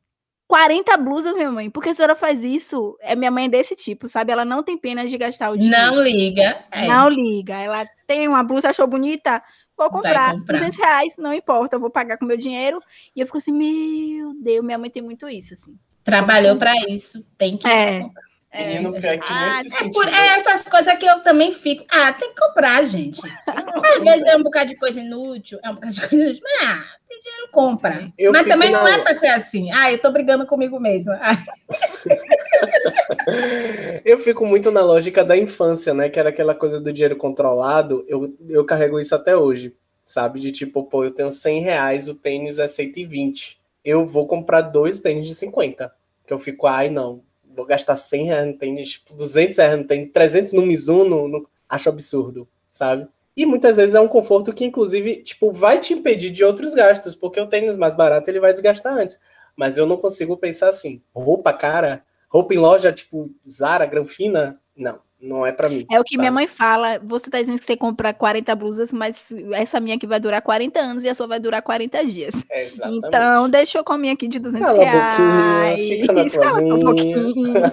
40 0.47 0.97
blusas, 0.97 1.35
minha 1.35 1.51
mãe. 1.51 1.69
Porque 1.69 1.91
a 1.91 1.95
senhora 1.95 2.15
faz 2.15 2.43
isso. 2.43 2.97
É 3.01 3.15
minha 3.15 3.31
mãe 3.31 3.47
é 3.47 3.49
desse 3.49 3.77
tipo, 3.77 4.09
sabe? 4.09 4.33
Ela 4.33 4.45
não 4.45 4.63
tem 4.63 4.79
pena 4.79 5.07
de 5.07 5.19
gastar 5.19 5.51
o 5.51 5.57
dinheiro. 5.59 5.77
Não 5.77 6.03
liga. 6.03 6.65
É. 6.71 6.87
Não 6.87 7.09
liga. 7.09 7.57
Ela 7.57 7.87
tem 8.07 8.27
uma 8.27 8.43
blusa, 8.43 8.71
achou 8.71 8.87
bonita. 8.87 9.43
Vou 9.77 9.91
comprar, 9.91 10.33
comprar. 10.33 10.55
200 10.55 10.79
reais, 10.79 11.15
não 11.17 11.33
importa, 11.33 11.77
eu 11.77 11.81
vou 11.81 11.89
pagar 11.89 12.19
com 12.19 12.27
meu 12.27 12.37
dinheiro. 12.37 12.81
E 13.15 13.21
eu 13.21 13.27
fico 13.27 13.39
assim, 13.39 13.53
meu 13.53 14.35
Deus, 14.43 14.65
minha 14.65 14.77
mãe 14.77 14.91
tem 14.91 15.01
muito 15.01 15.29
isso, 15.29 15.55
assim. 15.55 15.79
Trabalhou 16.09 16.57
para 16.57 16.75
isso, 16.89 17.25
tem 17.37 17.57
que. 17.57 17.69
É. 17.69 18.07
É, 18.51 18.79
pior 18.79 19.19
que 19.19 19.33
ah, 19.33 19.61
nesse 19.63 19.85
é, 19.85 19.91
por, 19.91 20.09
é 20.09 20.37
essas 20.37 20.63
coisas 20.63 20.97
que 20.97 21.05
eu 21.05 21.21
também 21.21 21.53
fico. 21.53 21.85
Ah, 21.91 22.15
tem 22.15 22.31
que 22.31 22.41
comprar, 22.41 22.83
gente. 22.87 23.21
Às 23.47 24.01
vezes 24.01 24.25
é 24.25 24.35
um 24.37 24.43
bocado 24.43 24.71
de 24.71 24.77
coisa 24.77 25.01
inútil, 25.01 25.59
é 25.63 25.69
um 25.69 25.75
bocado 25.75 25.93
de 25.93 26.09
coisa 26.09 26.25
inútil. 26.25 26.43
Mas, 26.43 26.67
ah, 26.67 26.83
tem 27.07 27.23
dinheiro, 27.23 27.49
compra. 27.53 28.11
Eu 28.17 28.33
Mas 28.33 28.47
também 28.47 28.71
na... 28.71 28.81
não 28.81 28.89
é 28.89 28.99
para 28.99 29.15
ser 29.15 29.27
assim. 29.27 29.71
Ah, 29.71 29.93
eu 29.93 29.99
tô 29.99 30.11
brigando 30.11 30.47
comigo 30.47 30.81
mesmo. 30.81 31.13
eu 34.03 34.19
fico 34.19 34.47
muito 34.47 34.71
na 34.71 34.81
lógica 34.81 35.23
da 35.23 35.37
infância, 35.37 35.93
né? 35.93 36.09
Que 36.09 36.19
era 36.19 36.31
aquela 36.31 36.55
coisa 36.55 36.81
do 36.81 36.91
dinheiro 36.91 37.17
controlado. 37.17 38.03
Eu, 38.09 38.35
eu 38.49 38.65
carrego 38.65 38.99
isso 38.99 39.15
até 39.15 39.37
hoje, 39.37 39.75
sabe? 40.07 40.41
De 40.41 40.53
tipo, 40.53 40.85
pô, 40.85 41.05
eu 41.05 41.11
tenho 41.11 41.31
100 41.31 41.61
reais, 41.61 42.09
o 42.09 42.15
tênis 42.15 42.59
é 42.59 42.67
120. 42.67 43.61
Eu 43.85 44.07
vou 44.07 44.27
comprar 44.27 44.63
dois 44.63 45.01
tênis 45.01 45.27
de 45.27 45.35
50. 45.35 45.98
Que 46.29 46.33
eu 46.33 46.39
fico, 46.39 46.69
ai, 46.69 46.89
não 46.89 47.25
vou 47.59 47.67
gastar 47.67 47.97
100 47.97 48.25
reais 48.25 48.47
no 48.47 48.57
tênis, 48.57 48.91
tipo, 48.93 49.15
200 49.17 49.59
reais 49.59 49.79
no 49.79 49.85
tênis, 49.85 50.13
300 50.13 50.53
no 50.53 50.63
Mizuno, 50.63 51.27
no... 51.27 51.49
acho 51.69 51.89
absurdo, 51.89 52.49
sabe? 52.71 53.09
E 53.37 53.45
muitas 53.45 53.77
vezes 53.77 53.95
é 53.97 54.01
um 54.01 54.09
conforto 54.09 54.53
que, 54.53 54.65
inclusive, 54.65 55.23
tipo, 55.23 55.53
vai 55.53 55.81
te 55.81 55.93
impedir 55.93 56.31
de 56.31 56.45
outros 56.45 56.73
gastos, 56.73 57.17
porque 57.17 57.41
o 57.41 57.47
tênis 57.47 57.77
mais 57.77 57.95
barato 57.95 58.31
ele 58.31 58.41
vai 58.41 58.53
desgastar 58.53 58.97
antes. 58.97 59.19
Mas 59.57 59.77
eu 59.77 59.87
não 59.87 59.97
consigo 59.97 60.37
pensar 60.37 60.69
assim, 60.69 61.03
roupa 61.13 61.53
cara, 61.53 62.05
roupa 62.29 62.55
em 62.55 62.59
loja, 62.59 62.93
tipo, 62.93 63.31
Zara, 63.49 63.87
Granfina, 63.87 64.61
não. 64.77 65.01
Não 65.21 65.45
é 65.45 65.51
para 65.51 65.69
mim. 65.69 65.85
É 65.91 65.99
o 65.99 66.05
que 66.05 66.15
sabe? 66.15 66.23
minha 66.23 66.33
mãe 66.33 66.47
fala. 66.47 67.01
Você 67.03 67.29
tá 67.29 67.41
dizendo 67.41 67.59
que 67.59 67.65
você 67.65 67.77
compra 67.77 68.15
40 68.15 68.55
blusas, 68.55 68.93
mas 68.93 69.33
essa 69.53 69.81
minha 69.81 69.97
aqui 69.97 70.07
vai 70.07 70.21
durar 70.21 70.41
40 70.41 70.79
anos 70.79 71.03
e 71.03 71.09
a 71.09 71.15
sua 71.15 71.27
vai 71.27 71.41
durar 71.41 71.61
40 71.61 72.07
dias. 72.07 72.35
É 72.49 72.65
exatamente. 72.65 73.07
Então, 73.07 73.51
deixa 73.51 73.79
eu 73.79 73.85
com 73.85 73.95
a 73.95 73.99
minha 73.99 74.13
aqui 74.13 74.29
de 74.29 74.39
200 74.39 74.65
Cala 74.65 74.85
reais. 74.85 75.89
Fica 75.89 76.13
na 76.13 76.31
tuazinha. 76.31 77.73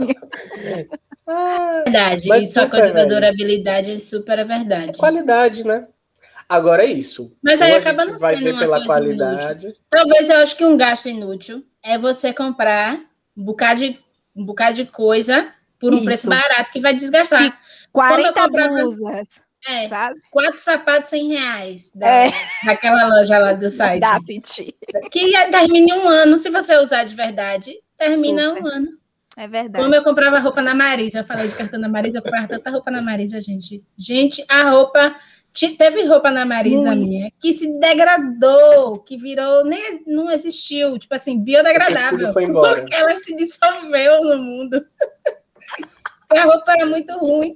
ah, 1.28 1.82
verdade. 1.86 2.28
Mas 2.28 2.46
isso, 2.46 2.60
a 2.60 2.68
coisa 2.68 2.92
da 2.92 3.06
durabilidade 3.06 3.92
é 3.92 4.00
super 4.00 4.40
a 4.40 4.44
verdade. 4.44 4.92
É 4.92 4.94
qualidade, 4.94 5.68
né? 5.68 5.88
Agora 6.50 6.84
é 6.84 6.92
isso. 6.92 7.36
Mas 7.44 7.62
aí 7.62 7.74
acaba 7.74 8.06
não 8.06 8.18
vai 8.18 8.38
ver 8.38 8.58
pela 8.58 8.84
qualidade. 8.86 9.66
Inútil. 9.66 9.82
Talvez 9.90 10.30
eu 10.30 10.38
acho 10.38 10.56
que 10.58 10.66
um 10.66 10.78
gasto 10.78 11.10
inútil 11.10 11.64
é 11.84 11.98
você 11.98 12.34
comprar 12.34 13.00
um 13.38 13.44
bocado 13.44 13.82
de, 13.82 14.00
um 14.36 14.46
bocado 14.46 14.76
de 14.76 14.86
coisa 14.86 15.55
por 15.86 15.94
um 15.94 15.98
Isso. 15.98 16.06
preço 16.06 16.28
barato 16.28 16.72
que 16.72 16.80
vai 16.82 16.96
desgastar. 16.96 17.44
E 17.44 17.54
40 17.92 18.34
comprava, 18.34 18.74
blusas. 18.74 19.28
É, 19.68 19.88
sabe? 19.88 20.20
quatro 20.32 20.60
sapatos 20.60 21.10
100 21.12 21.28
reais 21.28 21.92
da, 21.94 22.08
é. 22.08 22.34
daquela 22.66 23.08
loja 23.08 23.38
lá 23.38 23.54
do 23.54 23.70
site. 23.70 24.02
Da. 24.02 24.20
Que 25.12 25.32
termina 25.52 25.96
em 25.96 26.00
um 26.00 26.10
ano, 26.10 26.40
se 26.40 26.50
você 26.50 26.76
usar 26.78 27.04
de 27.04 27.16
verdade, 27.16 27.76
termina 27.98 28.50
Super. 28.50 28.64
um 28.64 28.68
ano. 28.68 28.88
É 29.38 29.48
verdade. 29.48 29.84
Como 29.84 29.94
eu 29.94 30.04
comprava 30.04 30.40
roupa 30.40 30.62
na 30.62 30.74
Marisa, 30.74 31.20
eu 31.20 31.24
falei 31.24 31.48
de 31.48 31.56
cartão 31.56 31.80
na 31.80 31.90
Marisa, 31.90 32.18
eu 32.18 32.24
comprava 32.24 32.48
tanta 32.48 32.72
roupa 32.72 32.90
na 32.90 33.02
Marisa, 33.02 33.40
gente. 33.42 33.84
Gente, 33.96 34.44
a 34.50 34.70
roupa. 34.70 35.16
Teve 35.78 36.04
roupa 36.04 36.32
na 36.32 36.46
Marisa 36.46 36.94
Muito. 36.94 37.08
minha 37.08 37.32
que 37.40 37.54
se 37.54 37.80
degradou, 37.80 39.00
que 39.00 39.16
virou, 39.16 39.64
nem 39.64 40.04
não 40.06 40.30
existiu, 40.30 41.00
tipo 41.00 41.16
assim, 41.16 41.40
biodegradável. 41.40 42.34
Foi 42.34 42.44
embora. 42.44 42.82
Porque 42.82 42.94
ela 42.94 43.18
se 43.20 43.34
dissolveu 43.34 44.22
no 44.22 44.38
mundo. 44.38 44.86
A 46.30 46.44
roupa 46.44 46.74
era 46.74 46.86
muito 46.86 47.14
ruim. 47.18 47.56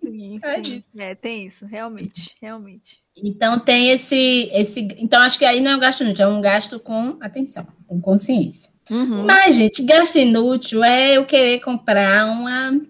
Sim, 0.00 0.40
é, 0.42 0.62
sim. 0.62 0.84
é, 0.98 1.14
tem 1.14 1.46
isso, 1.46 1.66
realmente, 1.66 2.34
realmente. 2.40 3.02
Então 3.16 3.58
tem 3.58 3.90
esse, 3.90 4.50
esse. 4.52 4.88
Então 4.98 5.20
acho 5.20 5.38
que 5.38 5.44
aí 5.44 5.60
não 5.60 5.72
é 5.72 5.76
um 5.76 5.80
gasto 5.80 6.02
inútil, 6.02 6.24
é 6.24 6.28
um 6.28 6.40
gasto 6.40 6.80
com 6.80 7.16
atenção, 7.20 7.66
com 7.86 8.00
consciência. 8.00 8.70
Uhum. 8.90 9.24
Mas, 9.24 9.56
gente, 9.56 9.82
gasto 9.84 10.16
inútil 10.16 10.84
é 10.84 11.16
eu 11.16 11.24
querer 11.24 11.60
comprar 11.60 12.26
uma, 12.26 12.80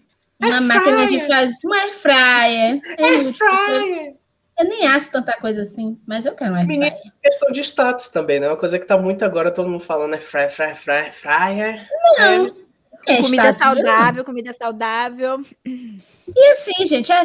uma 0.40 0.60
máquina 0.60 1.06
de 1.06 1.20
fazer. 1.20 1.54
Uma 1.64 1.76
air 1.76 1.92
fryer. 1.94 2.80
É 2.98 3.04
air 3.04 3.32
fryer. 3.32 4.14
Eu 4.56 4.68
nem 4.68 4.86
acho 4.86 5.10
tanta 5.10 5.32
coisa 5.32 5.62
assim, 5.62 5.98
mas 6.06 6.26
eu 6.26 6.34
quero 6.34 6.54
air 6.54 6.66
fryer. 6.66 6.96
questão 7.22 7.50
de 7.50 7.60
status 7.60 8.08
também, 8.08 8.40
né? 8.40 8.48
Uma 8.48 8.56
coisa 8.56 8.78
que 8.78 8.86
tá 8.86 8.96
muito 8.96 9.24
agora, 9.24 9.50
todo 9.50 9.68
mundo 9.68 9.82
falando 9.82 10.14
é 10.14 10.20
fryer, 10.20 10.50
fryer, 10.50 10.76
fryer, 10.76 11.12
fryer. 11.12 11.88
Não. 12.18 12.46
É 12.46 12.63
é, 13.06 13.22
comida 13.22 13.56
saudável, 13.56 14.24
comida 14.24 14.52
saudável. 14.52 15.44
E 15.66 16.52
assim, 16.52 16.86
gente, 16.86 17.12
a 17.12 17.24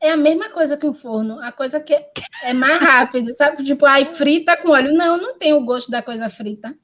é 0.00 0.10
a 0.10 0.16
mesma 0.16 0.48
coisa 0.50 0.76
que 0.76 0.86
o 0.86 0.94
forno, 0.94 1.40
a 1.40 1.52
coisa 1.52 1.78
que 1.80 1.94
é 2.42 2.52
mais 2.52 2.80
rápida, 2.80 3.34
sabe? 3.36 3.62
Tipo, 3.62 3.86
ai, 3.86 4.04
frita 4.04 4.56
com 4.56 4.70
óleo. 4.70 4.94
Não, 4.94 5.16
não 5.16 5.38
tem 5.38 5.52
o 5.52 5.64
gosto 5.64 5.90
da 5.90 6.02
coisa 6.02 6.30
frita. 6.30 6.74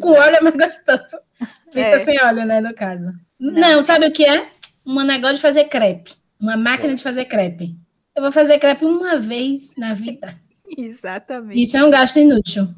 com 0.00 0.10
óleo 0.10 0.36
é 0.36 0.40
mais 0.40 0.56
gostoso. 0.56 1.22
Frita 1.70 1.88
é. 1.88 2.04
sem 2.04 2.22
óleo, 2.22 2.44
né, 2.44 2.60
no 2.60 2.74
caso. 2.74 3.12
Não. 3.40 3.52
não, 3.52 3.82
sabe 3.82 4.06
o 4.06 4.12
que 4.12 4.24
é? 4.24 4.46
Um 4.86 5.02
negócio 5.02 5.36
de 5.36 5.42
fazer 5.42 5.64
crepe. 5.64 6.12
Uma 6.38 6.56
máquina 6.56 6.94
de 6.94 7.02
fazer 7.02 7.24
crepe. 7.24 7.74
Eu 8.14 8.22
vou 8.22 8.30
fazer 8.30 8.58
crepe 8.58 8.84
uma 8.84 9.18
vez 9.18 9.70
na 9.76 9.94
vida. 9.94 10.34
Exatamente. 10.76 11.62
Isso 11.62 11.76
é 11.76 11.84
um 11.84 11.90
gasto 11.90 12.18
inútil. 12.18 12.68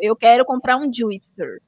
Eu 0.00 0.16
quero 0.16 0.44
comprar 0.44 0.76
um 0.76 0.92
juicer. 0.92 1.62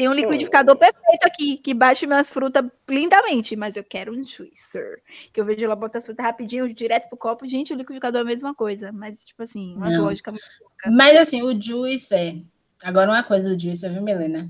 Tem 0.00 0.08
um 0.08 0.14
liquidificador 0.14 0.76
perfeito 0.76 1.26
aqui, 1.26 1.58
que 1.58 1.74
bate 1.74 2.06
minhas 2.06 2.32
frutas 2.32 2.64
lindamente, 2.88 3.54
mas 3.54 3.76
eu 3.76 3.84
quero 3.84 4.12
um 4.12 4.24
juicer. 4.26 5.02
Que 5.30 5.38
eu 5.38 5.44
vejo 5.44 5.62
ela 5.62 5.76
botar 5.76 5.98
as 5.98 6.06
frutas 6.06 6.24
rapidinho, 6.24 6.72
direto 6.72 7.10
pro 7.10 7.18
copo. 7.18 7.46
Gente, 7.46 7.74
o 7.74 7.76
liquidificador 7.76 8.20
é 8.20 8.22
a 8.22 8.26
mesma 8.26 8.54
coisa, 8.54 8.90
mas, 8.92 9.22
tipo 9.26 9.42
assim, 9.42 9.76
uma 9.76 9.90
Não. 9.90 10.04
lógica 10.04 10.30
muito 10.30 10.42
louca. 10.58 10.90
Mas, 10.90 11.18
assim, 11.18 11.42
o 11.42 11.60
juicer... 11.60 12.36
Agora, 12.82 13.10
uma 13.10 13.22
coisa 13.22 13.54
do 13.54 13.60
juicer, 13.60 13.92
viu, 13.92 14.00
Milena? 14.00 14.48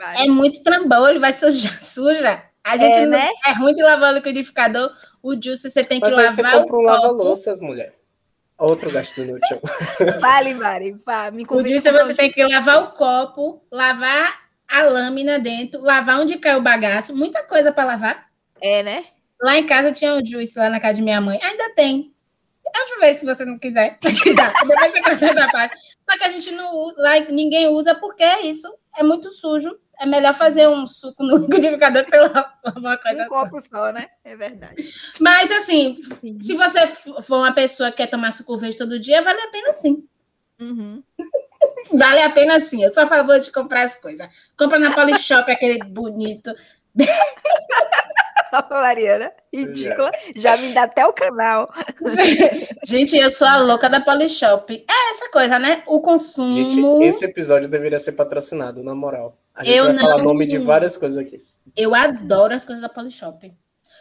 Ai, 0.00 0.26
é 0.26 0.28
muito 0.28 0.60
trambolho, 0.64 1.20
vai 1.20 1.32
sujar, 1.32 1.78
suja. 1.80 2.42
A 2.64 2.76
gente 2.76 2.92
é, 2.92 3.02
não, 3.02 3.10
né? 3.12 3.30
é 3.46 3.52
ruim 3.52 3.74
de 3.74 3.84
lavar 3.84 4.12
o 4.12 4.16
liquidificador. 4.16 4.92
O 5.22 5.40
juicer 5.40 5.70
você 5.70 5.84
tem 5.84 6.00
que 6.00 6.06
mas 6.08 6.16
lavar 6.16 6.34
você 6.34 6.42
compra 6.42 6.76
um 6.76 6.82
lava-louças, 6.82 7.60
mulher. 7.60 7.94
Outro 8.58 8.90
gasto 8.90 9.20
inútil. 9.20 9.60
Vale, 10.20 10.52
Mari. 10.58 11.00
Vá, 11.06 11.30
me 11.30 11.46
o 11.48 11.64
juicer 11.64 11.92
você 11.92 12.12
tem 12.12 12.28
que 12.28 12.44
lavar 12.44 12.82
o 12.82 12.88
copo, 12.88 13.62
lavar 13.70 14.49
a 14.70 14.82
lâmina 14.82 15.38
dentro, 15.38 15.82
lavar 15.82 16.20
onde 16.20 16.38
caiu 16.38 16.58
o 16.58 16.62
bagaço, 16.62 17.16
muita 17.16 17.42
coisa 17.42 17.72
para 17.72 17.84
lavar. 17.84 18.30
É, 18.60 18.82
né? 18.82 19.04
Lá 19.42 19.56
em 19.56 19.66
casa 19.66 19.90
tinha 19.90 20.14
um 20.14 20.24
juiz 20.24 20.54
lá 20.54 20.70
na 20.70 20.78
casa 20.78 20.94
de 20.94 21.02
minha 21.02 21.20
mãe. 21.20 21.40
Ainda 21.42 21.74
tem. 21.74 22.14
Deixa 22.72 22.94
eu 22.94 23.00
ver 23.00 23.14
se 23.16 23.26
você 23.26 23.44
não 23.44 23.58
quiser. 23.58 23.98
Depois 24.00 24.92
você 24.92 25.02
corta 25.02 25.26
essa 25.26 25.50
parte. 25.50 25.76
Só 26.08 26.16
que 26.16 26.24
a 26.24 26.30
gente 26.30 26.52
não 26.52 26.72
usa, 26.76 26.94
lá 26.98 27.18
ninguém 27.20 27.66
usa 27.68 27.94
porque 27.94 28.22
é 28.22 28.42
isso. 28.46 28.72
É 28.96 29.02
muito 29.02 29.32
sujo. 29.32 29.76
É 29.98 30.06
melhor 30.06 30.32
fazer 30.34 30.68
um 30.68 30.86
suco 30.86 31.22
no 31.22 31.36
liquidificador 31.44 32.04
que 32.04 32.16
lava 32.16 32.52
uma 32.76 32.96
coisa 32.96 33.24
um 33.24 33.28
copo 33.28 33.60
só, 33.60 33.92
né? 33.92 34.06
É 34.24 34.36
verdade. 34.36 34.82
Mas, 35.20 35.50
assim, 35.50 35.96
sim. 36.20 36.40
se 36.40 36.54
você 36.54 36.86
for 36.86 37.38
uma 37.38 37.52
pessoa 37.52 37.90
que 37.90 37.98
quer 37.98 38.06
tomar 38.06 38.30
suco 38.30 38.56
verde 38.56 38.78
todo 38.78 38.98
dia, 38.98 39.20
vale 39.20 39.40
a 39.40 39.48
pena 39.48 39.74
sim. 39.74 40.06
Uhum. 40.58 41.02
Vale 41.92 42.22
a 42.22 42.30
pena 42.30 42.60
sim. 42.60 42.82
Eu 42.82 42.92
sou 42.92 43.02
a 43.02 43.06
favor 43.06 43.38
de 43.40 43.50
comprar 43.50 43.82
as 43.82 43.96
coisas. 43.96 44.28
Compra 44.56 44.78
na 44.78 44.94
Polishop 44.94 45.50
aquele 45.50 45.78
bonito. 45.78 46.54
Mariana, 48.68 49.32
ridícula. 49.52 50.10
Já 50.34 50.56
me 50.56 50.72
dá 50.72 50.82
até 50.82 51.06
o 51.06 51.12
canal. 51.12 51.72
Gente, 52.84 53.16
eu 53.16 53.30
sou 53.30 53.46
a 53.46 53.58
louca 53.58 53.88
da 53.88 54.00
Polishop. 54.00 54.74
É 54.74 55.10
essa 55.12 55.30
coisa, 55.30 55.58
né? 55.58 55.82
O 55.86 56.00
consumo. 56.00 56.54
Gente, 56.56 57.06
esse 57.06 57.24
episódio 57.24 57.68
deveria 57.68 57.98
ser 57.98 58.12
patrocinado, 58.12 58.82
na 58.82 58.94
moral. 58.94 59.38
A 59.54 59.64
gente 59.64 59.76
eu 59.76 59.84
vai 59.84 59.92
não... 59.92 60.02
falar 60.02 60.22
nome 60.22 60.46
de 60.46 60.58
várias 60.58 60.96
coisas 60.96 61.18
aqui. 61.18 61.42
Eu 61.76 61.94
adoro 61.94 62.54
as 62.54 62.64
coisas 62.64 62.82
da 62.82 62.88
Polishop. 62.88 63.52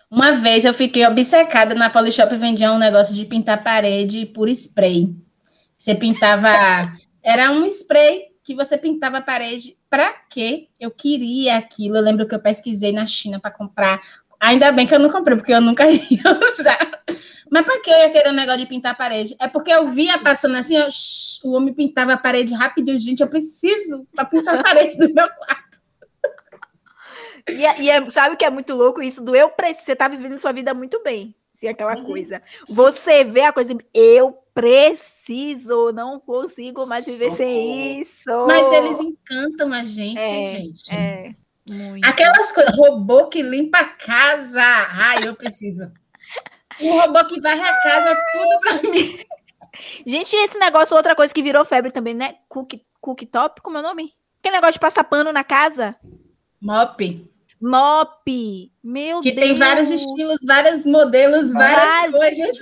Uma 0.10 0.32
vez 0.32 0.66
eu 0.66 0.74
fiquei 0.74 1.06
obcecada 1.06 1.76
na 1.76 1.90
Polishop 1.90 2.34
e 2.34 2.38
vendia 2.38 2.72
um 2.72 2.80
negócio 2.80 3.14
de 3.14 3.26
pintar 3.26 3.64
parede 3.64 4.26
por 4.26 4.50
spray. 4.50 5.16
Você 5.78 5.94
pintava 5.94 6.50
era 7.30 7.52
um 7.52 7.66
spray 7.66 8.30
que 8.44 8.56
você 8.56 8.78
pintava 8.78 9.20
a 9.20 9.22
parede. 9.22 9.78
Para 9.90 10.12
quê? 10.30 10.70
Eu 10.80 10.90
queria 10.92 11.58
aquilo. 11.58 11.98
Eu 11.98 12.02
lembro 12.02 12.28
que 12.28 12.34
eu 12.34 12.42
pesquisei 12.42 12.92
na 12.92 13.06
China 13.06 13.40
para 13.40 13.52
comprar 13.52 14.02
Ainda 14.40 14.72
bem 14.72 14.88
que 14.88 14.96
eu 14.96 15.00
não 15.00 15.10
comprei, 15.10 15.36
porque 15.36 15.54
eu 15.54 15.60
nunca 15.60 15.86
ia 15.92 16.24
usar. 16.54 17.04
Mas 17.52 17.66
para 17.66 17.82
que 17.82 17.90
eu 17.90 17.98
ia 17.98 18.10
querer 18.10 18.30
um 18.30 18.36
negócio 18.36 18.62
de 18.62 18.68
pintar 18.68 18.94
a 18.94 18.96
parede? 18.96 19.36
É 19.40 19.48
porque 19.48 19.72
eu 19.72 19.88
via 19.90 20.18
passando 20.20 20.56
assim, 20.56 20.80
ó, 20.80 20.90
shh, 20.90 21.44
o 21.44 21.52
homem 21.52 21.74
pintava 21.74 22.14
a 22.14 22.18
parede 22.18 22.54
rapidinho. 22.54 22.98
Gente, 22.98 23.22
eu 23.22 23.28
preciso 23.28 24.08
para 24.16 24.24
pintar 24.26 24.60
a 24.60 24.64
parede 24.64 24.98
do 24.98 25.14
meu 25.14 25.28
quarto. 25.28 25.82
E, 27.50 27.66
é, 27.66 27.82
e 27.82 27.90
é, 27.90 28.10
sabe 28.10 28.36
o 28.36 28.38
que 28.38 28.46
é 28.46 28.50
muito 28.50 28.76
louco 28.76 29.02
isso 29.02 29.22
do 29.22 29.36
eu 29.36 29.50
preciso? 29.50 29.86
Você 29.86 29.96
tá 29.96 30.08
vivendo 30.08 30.38
sua 30.38 30.54
vida 30.54 30.74
muito 30.74 31.02
bem. 31.04 31.36
É 31.68 31.70
aquela 31.70 31.96
uhum. 31.98 32.06
coisa. 32.06 32.42
Você 32.68 33.24
vê 33.24 33.42
a 33.42 33.54
coisa, 33.54 33.76
eu 33.94 34.38
preciso, 34.54 35.92
não 35.94 36.20
consigo 36.20 36.86
mais 36.88 37.06
viver 37.06 37.32
Socorro. 37.32 37.38
sem 37.38 38.02
isso. 38.02 38.48
Mas 38.48 38.68
eles 38.74 39.00
encantam 39.00 39.74
a 39.74 39.84
gente, 39.84 40.20
é, 40.20 40.52
gente. 40.52 40.94
É, 40.94 41.36
muito. 41.70 42.06
Aquelas 42.06 42.52
coisas, 42.52 42.76
robô 42.76 43.28
que 43.28 43.42
limpa 43.42 43.80
a 43.80 43.86
casa. 43.86 44.62
Ai, 44.62 45.28
eu 45.28 45.36
preciso. 45.36 45.92
Um 46.82 47.00
robô 47.00 47.24
que 47.26 47.40
varre 47.40 47.62
a 47.62 47.82
casa, 47.82 48.18
tudo 48.32 48.60
pra 48.60 48.92
mim. 48.92 49.20
Gente, 50.06 50.36
esse 50.36 50.58
negócio, 50.58 50.96
outra 50.96 51.16
coisa 51.16 51.34
que 51.34 51.44
virou 51.44 51.64
febre 51.66 51.92
também, 51.92 52.14
né? 52.14 52.36
Cook, 52.48 52.74
cooktop, 53.00 53.62
como 53.62 53.78
é 53.78 53.80
o 53.80 53.84
nome? 53.84 54.14
Aquele 54.40 54.56
negócio 54.56 54.74
de 54.74 54.80
passar 54.80 55.04
pano 55.04 55.32
na 55.32 55.44
casa. 55.44 55.96
Mop. 56.62 57.30
Mop. 57.62 58.72
Meu 58.84 59.20
que 59.20 59.32
Deus. 59.32 59.48
tem 59.48 59.58
vários 59.58 59.92
estilos, 59.92 60.40
vários 60.46 60.86
modelos, 60.86 61.52
várias 61.52 62.12
coisas. 62.12 62.58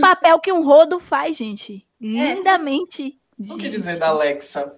Papel 0.00 0.38
que 0.40 0.52
um 0.52 0.64
rodo 0.64 0.98
faz, 0.98 1.36
gente. 1.36 1.86
É. 2.00 2.34
Lindamente. 2.34 3.18
O 3.38 3.56
que 3.56 3.68
dizer 3.68 3.98
da 3.98 4.08
Alexa? 4.08 4.74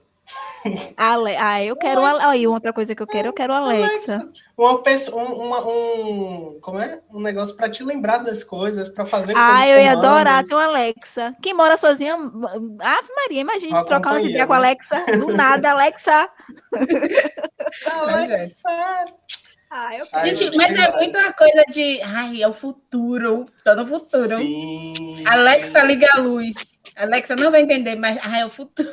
Ale... 0.97 1.37
Ah, 1.37 1.65
eu 1.65 1.75
quero 1.75 2.05
Alexa. 2.05 2.29
Aí, 2.29 2.47
outra 2.47 2.73
coisa 2.73 2.95
que 2.95 3.03
eu 3.03 3.07
quero, 3.07 3.29
eu 3.29 3.33
quero 3.33 3.53
Alexa. 3.53 4.15
Alexa. 4.15 4.33
Uma 4.57 4.83
pessoa, 4.83 5.23
um, 5.23 5.55
um, 5.55 6.61
como 6.61 6.79
é? 6.79 7.01
Um 7.11 7.21
negócio 7.21 7.57
para 7.57 7.71
te 7.71 7.83
lembrar 7.83 8.19
das 8.19 8.45
coisas, 8.45 8.89
para 8.89 9.07
fazer 9.07 9.33
ah, 9.35 9.47
coisas. 9.47 9.63
Ah, 9.63 9.69
eu 9.69 9.81
ia 9.81 9.93
adorar 9.93 10.45
ter 10.45 10.55
uma 10.55 10.67
Alexa. 10.67 11.35
Quem 11.41 11.55
mora 11.55 11.79
sozinha, 11.79 12.15
Ave 12.15 13.09
Maria, 13.17 13.41
imagina 13.41 13.85
trocar 13.85 14.13
uma 14.13 14.23
ideia 14.23 14.47
com 14.47 14.53
a 14.53 14.59
né? 14.59 14.67
Alexa, 14.69 15.05
do 15.19 15.33
nada, 15.33 15.71
Alexa. 15.71 16.29
Alexa. 17.91 18.69
Ah, 19.71 19.97
eu 19.97 20.05
Ai, 20.13 20.35
Gente, 20.35 20.57
mas 20.57 20.77
é 20.77 20.91
muito 20.97 21.17
uma 21.17 21.33
coisa 21.33 21.65
de. 21.73 22.03
Ai, 22.03 22.43
é 22.43 22.49
o 22.49 22.53
futuro. 22.53 23.47
Tô 23.65 23.75
no 23.77 23.87
futuro. 23.87 24.35
Sim, 24.37 25.25
Alexa, 25.25 25.81
sim. 25.83 25.87
liga 25.87 26.09
a 26.13 26.19
luz. 26.19 26.55
Alexa 26.97 27.37
não 27.37 27.53
vai 27.53 27.63
entender, 27.63 27.95
mas 27.95 28.19
ai, 28.21 28.41
é 28.41 28.47
o 28.47 28.51
futuro. 28.51 28.89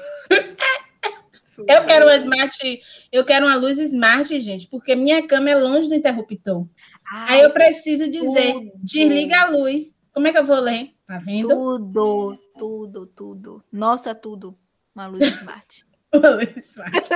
Eu 1.67 1.85
quero 1.85 2.05
uma 2.05 2.15
smart, 2.17 2.81
eu 3.11 3.25
quero 3.25 3.47
uma 3.47 3.55
luz 3.55 3.79
smart, 3.79 4.39
gente, 4.39 4.67
porque 4.67 4.95
minha 4.95 5.25
cama 5.25 5.49
é 5.49 5.55
longe 5.55 5.89
do 5.89 5.95
interruptor. 5.95 6.67
Ai, 7.11 7.37
Aí 7.37 7.41
eu 7.41 7.49
preciso 7.49 8.07
dizer, 8.11 8.53
tudo. 8.53 8.71
desliga 8.75 9.41
a 9.41 9.49
luz. 9.49 9.95
Como 10.13 10.27
é 10.27 10.31
que 10.31 10.37
eu 10.37 10.45
vou 10.45 10.59
ler? 10.59 10.91
Tá 11.07 11.17
vendo? 11.17 11.49
Tudo, 11.49 12.37
tudo, 12.57 13.07
tudo. 13.07 13.63
Nossa, 13.71 14.13
tudo. 14.13 14.55
Uma 14.93 15.07
luz 15.07 15.27
smart. 15.39 15.85
uma 16.13 16.29
luz 16.29 16.55
smart. 16.63 17.09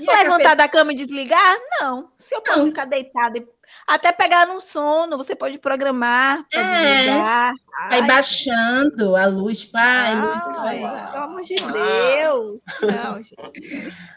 Levantar 0.00 0.54
da 0.54 0.68
cama 0.68 0.92
e 0.92 0.96
desligar? 0.96 1.56
Não. 1.80 2.10
Se 2.16 2.34
eu 2.34 2.40
posso 2.40 2.58
não. 2.58 2.66
ficar 2.66 2.84
deitada 2.84 3.38
e 3.38 3.46
até 3.86 4.12
pegar 4.12 4.46
no 4.46 4.60
sono, 4.60 5.16
você 5.16 5.34
pode 5.34 5.58
programar 5.58 6.46
para 6.50 6.60
é. 6.60 6.96
desligar. 6.96 7.52
Aí 7.90 8.02
baixando 8.06 9.16
a 9.16 9.26
luz, 9.26 9.64
pai. 9.64 10.14
Ai, 10.14 11.10
pelo 11.12 11.24
amor 11.24 11.42
de 11.42 11.56
Deus. 11.56 12.62
Não, 12.80 13.20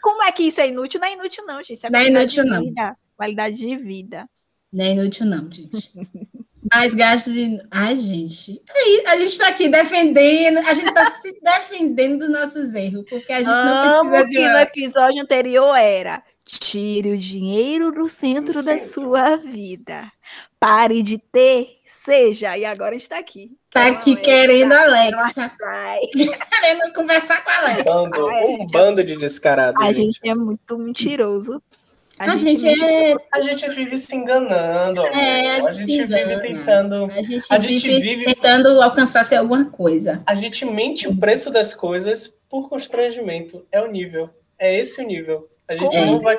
Como 0.00 0.22
é 0.22 0.32
que 0.32 0.44
isso 0.44 0.60
é 0.60 0.68
inútil? 0.68 1.00
Não 1.00 1.08
é 1.08 1.12
inútil, 1.12 1.44
não, 1.44 1.56
gente. 1.58 1.74
Isso 1.74 1.86
é 1.86 1.90
não 1.90 1.98
é 1.98 2.06
inútil, 2.06 2.44
não. 2.44 2.62
Vida, 2.62 2.96
qualidade 3.16 3.56
de 3.56 3.76
vida. 3.76 4.28
Não 4.72 4.84
é 4.84 4.92
inútil, 4.92 5.26
não, 5.26 5.50
gente. 5.50 5.92
Mais 6.72 6.94
gastos 6.94 7.32
de. 7.32 7.60
Ai, 7.70 7.96
gente. 7.96 8.62
Aí, 8.70 9.04
a 9.06 9.16
gente 9.16 9.30
está 9.30 9.48
aqui 9.48 9.68
defendendo, 9.68 10.58
a 10.58 10.74
gente 10.74 10.88
está 10.88 11.10
se 11.10 11.40
defendendo 11.40 12.20
dos 12.20 12.30
nossos 12.30 12.74
erros, 12.74 13.04
porque 13.08 13.32
a 13.32 13.38
gente 13.38 13.48
não 13.48 14.10
precisa 14.10 14.24
de. 14.26 14.36
que 14.36 14.48
no 14.48 14.58
episódio 14.58 15.22
anterior 15.22 15.76
era 15.76 16.22
Tire 16.48 17.10
o 17.10 17.18
dinheiro 17.18 17.92
do 17.92 18.08
centro, 18.08 18.64
da 18.64 18.78
sua 18.78 19.36
vida. 19.36 20.10
Pare 20.58 21.02
de 21.02 21.18
ter, 21.18 21.76
seja. 21.84 22.56
E 22.56 22.64
agora 22.64 22.96
está 22.96 23.18
aqui. 23.18 23.54
Está 23.66 23.88
aqui 23.88 24.16
querendo 24.16 24.72
a 24.72 24.80
Alexa. 24.80 25.52
querendo 26.10 26.94
conversar 26.94 27.44
com 27.44 27.50
a 27.50 27.58
Alexa. 27.58 27.82
Um 27.82 28.08
bando, 28.08 28.26
um 28.26 28.66
bando 28.72 29.04
de 29.04 29.16
descarados. 29.16 29.82
A 29.82 29.92
gente. 29.92 30.14
gente 30.14 30.20
é 30.30 30.34
muito 30.34 30.78
mentiroso. 30.78 31.62
A, 32.18 32.32
a 32.32 32.36
gente, 32.36 32.60
gente 32.60 32.84
é... 32.84 33.14
a 33.32 33.40
gente 33.40 33.68
vive 33.70 33.96
se 33.96 34.14
enganando. 34.14 35.02
É, 35.06 35.60
a, 35.60 35.68
a 35.68 35.72
gente, 35.72 36.04
vive 36.04 36.40
tentando. 36.40 37.04
A 37.10 37.22
gente, 37.22 37.46
a 37.48 37.60
gente 37.60 37.86
vive, 37.86 38.00
vive 38.00 38.24
tentando 38.34 38.82
alcançar 38.82 39.24
se 39.24 39.36
alguma 39.36 39.66
coisa. 39.66 40.22
A 40.26 40.34
gente 40.34 40.64
mente 40.64 41.06
o 41.06 41.16
preço 41.16 41.50
das 41.50 41.72
coisas 41.72 42.26
por 42.48 42.68
constrangimento. 42.68 43.64
É 43.70 43.80
o 43.80 43.86
nível. 43.86 44.30
É 44.58 44.76
esse 44.76 45.00
o 45.02 45.06
nível. 45.06 45.48
A 45.68 45.74
gente 45.74 45.90
Como? 45.90 46.12
não 46.12 46.20
vai. 46.20 46.36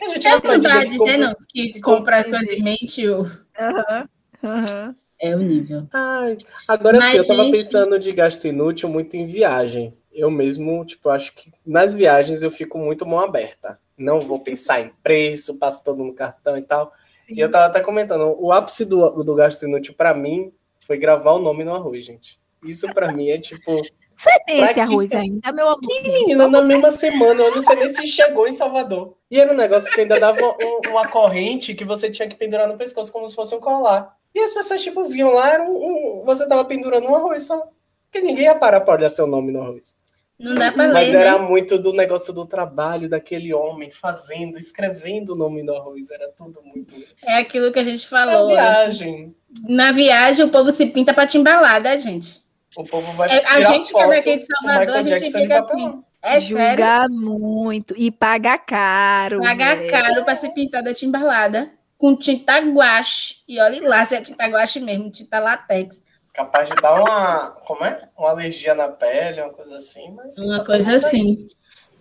A 0.00 0.08
gente 0.08 0.26
é 0.26 0.30
não 0.30 0.40
tá 0.40 0.84
dizendo 0.84 1.36
que, 1.48 1.68
que 1.74 1.80
comprar 1.80 2.24
mente 2.60 3.06
o. 3.08 3.22
Uhum, 3.22 4.08
uhum. 4.42 4.94
É 5.20 5.36
o 5.36 5.38
nível. 5.38 5.86
Ai, 5.92 6.38
agora 6.66 6.98
Mas, 6.98 7.10
sim, 7.10 7.16
eu 7.18 7.26
tava 7.26 7.44
gente... 7.44 7.52
pensando 7.52 7.98
de 7.98 8.10
gasto 8.10 8.48
inútil 8.48 8.88
muito 8.88 9.14
em 9.16 9.26
viagem. 9.26 9.94
Eu 10.12 10.30
mesmo, 10.30 10.84
tipo, 10.84 11.08
acho 11.08 11.34
que 11.34 11.52
nas 11.64 11.94
viagens 11.94 12.42
eu 12.42 12.50
fico 12.50 12.78
muito 12.78 13.06
mão 13.06 13.20
aberta. 13.20 13.78
Não 13.96 14.20
vou 14.20 14.40
pensar 14.40 14.80
em 14.80 14.92
preço, 15.02 15.58
passo 15.58 15.84
todo 15.84 16.02
no 16.02 16.14
cartão 16.14 16.56
e 16.56 16.62
tal. 16.62 16.92
Sim. 17.28 17.34
E 17.34 17.40
eu 17.40 17.50
tava 17.50 17.66
até 17.66 17.80
comentando, 17.80 18.36
o 18.38 18.52
ápice 18.52 18.84
do, 18.84 19.22
do 19.22 19.34
gasto 19.34 19.64
inútil 19.64 19.94
para 19.94 20.14
mim 20.14 20.52
foi 20.80 20.98
gravar 20.98 21.32
o 21.32 21.38
nome 21.38 21.62
no 21.64 21.74
arroz, 21.74 22.04
gente. 22.04 22.40
Isso 22.64 22.92
para 22.92 23.12
mim 23.12 23.30
é 23.30 23.38
tipo 23.38 23.82
você 24.20 24.38
tem 24.40 24.62
esse 24.62 24.78
arroz 24.78 25.10
ainda, 25.12 25.50
meu 25.50 25.66
amor? 25.66 25.80
Que 25.80 26.02
menina, 26.02 26.46
na 26.46 26.60
mesma 26.60 26.90
semana, 26.90 27.42
eu 27.42 27.52
não 27.52 27.60
sei 27.62 27.76
nem 27.76 27.88
se 27.88 28.06
chegou 28.06 28.46
em 28.46 28.52
Salvador. 28.52 29.14
E 29.30 29.40
era 29.40 29.50
um 29.50 29.56
negócio 29.56 29.90
que 29.90 29.98
ainda 29.98 30.20
dava 30.20 30.44
um, 30.44 30.90
uma 30.90 31.08
corrente 31.08 31.74
que 31.74 31.86
você 31.86 32.10
tinha 32.10 32.28
que 32.28 32.34
pendurar 32.34 32.68
no 32.68 32.76
pescoço 32.76 33.10
como 33.10 33.26
se 33.26 33.34
fosse 33.34 33.54
um 33.54 33.60
colar. 33.60 34.14
E 34.34 34.40
as 34.40 34.52
pessoas, 34.52 34.82
tipo, 34.82 35.04
viam 35.04 35.32
lá, 35.32 35.54
era 35.54 35.62
um, 35.62 36.20
um, 36.20 36.24
você 36.26 36.46
tava 36.46 36.66
pendurando 36.66 37.08
um 37.08 37.14
arroz 37.14 37.46
só. 37.46 37.66
Porque 38.10 38.20
ninguém 38.20 38.44
ia 38.44 38.54
parar 38.54 38.82
pra 38.82 38.92
olhar 38.92 39.08
seu 39.08 39.26
nome 39.26 39.52
no 39.52 39.62
arroz. 39.62 39.96
Não 40.40 40.54
dá 40.54 40.72
pra 40.72 40.88
Mas 40.88 41.12
ler, 41.12 41.20
era 41.20 41.38
né? 41.38 41.46
muito 41.46 41.78
do 41.78 41.92
negócio 41.92 42.32
do 42.32 42.46
trabalho 42.46 43.10
daquele 43.10 43.52
homem, 43.52 43.90
fazendo, 43.90 44.56
escrevendo 44.56 45.34
o 45.34 45.36
nome 45.36 45.62
do 45.62 45.74
arroz. 45.74 46.10
Era 46.10 46.30
tudo 46.30 46.62
muito. 46.64 46.94
É 47.22 47.36
aquilo 47.36 47.70
que 47.70 47.78
a 47.78 47.84
gente 47.84 48.08
falou. 48.08 48.48
Na 48.48 48.54
viagem. 48.54 49.34
Na 49.68 49.92
viagem, 49.92 50.44
o 50.44 50.48
povo 50.48 50.72
se 50.72 50.86
pinta 50.86 51.12
pra 51.12 51.26
te 51.26 51.36
embalar, 51.36 51.82
né, 51.82 51.98
gente? 51.98 52.40
O 52.74 52.84
povo 52.84 53.12
vai 53.12 53.28
é, 53.30 53.46
A 53.46 53.60
gente 53.60 53.92
que 53.92 53.98
é 54.00 54.08
daqui 54.08 54.36
de 54.38 54.46
Salvador, 54.46 54.96
a 54.96 55.02
gente 55.02 55.30
fica 55.30 55.60
assim. 55.60 56.02
É 56.22 56.40
Julga 56.40 56.62
sério? 56.62 57.10
muito 57.10 57.94
e 57.96 58.10
paga 58.10 58.56
caro. 58.58 59.40
Paga 59.40 59.76
mulher. 59.76 59.90
caro 59.90 60.24
para 60.24 60.36
ser 60.36 60.50
pintada 60.50 60.92
timbalada 60.92 61.70
com 61.98 62.16
tinta 62.16 62.58
guache. 62.60 63.36
E 63.46 63.60
olha 63.60 63.86
lá 63.88 64.06
se 64.06 64.14
é 64.14 64.20
tinta 64.22 64.46
guache 64.46 64.80
mesmo, 64.80 65.10
tinta 65.10 65.38
latex. 65.38 66.00
Capaz 66.34 66.68
de 66.68 66.74
dar 66.76 66.94
uma, 67.00 67.50
como 67.66 67.84
é? 67.84 68.08
Uma 68.16 68.30
alergia 68.30 68.74
na 68.74 68.88
pele, 68.88 69.40
uma 69.40 69.50
coisa 69.50 69.76
assim, 69.76 70.12
mas 70.12 70.38
uma 70.38 70.64
coisa 70.64 70.96
assim. 70.96 71.48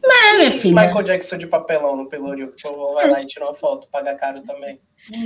Mas, 0.01 0.37
minha 0.37 0.51
filha. 0.51 0.81
Michael 0.81 1.03
Jackson 1.03 1.37
de 1.37 1.47
papelão 1.47 1.95
no 1.95 2.07
Pelourinho, 2.07 2.51
que 2.51 2.67
o 2.67 2.71
povo 2.71 2.93
vai 2.93 3.09
lá 3.09 3.21
e 3.21 3.25
tira 3.25 3.45
uma 3.45 3.53
foto, 3.53 3.89
paga 3.89 4.15
caro 4.15 4.41
também. 4.43 4.79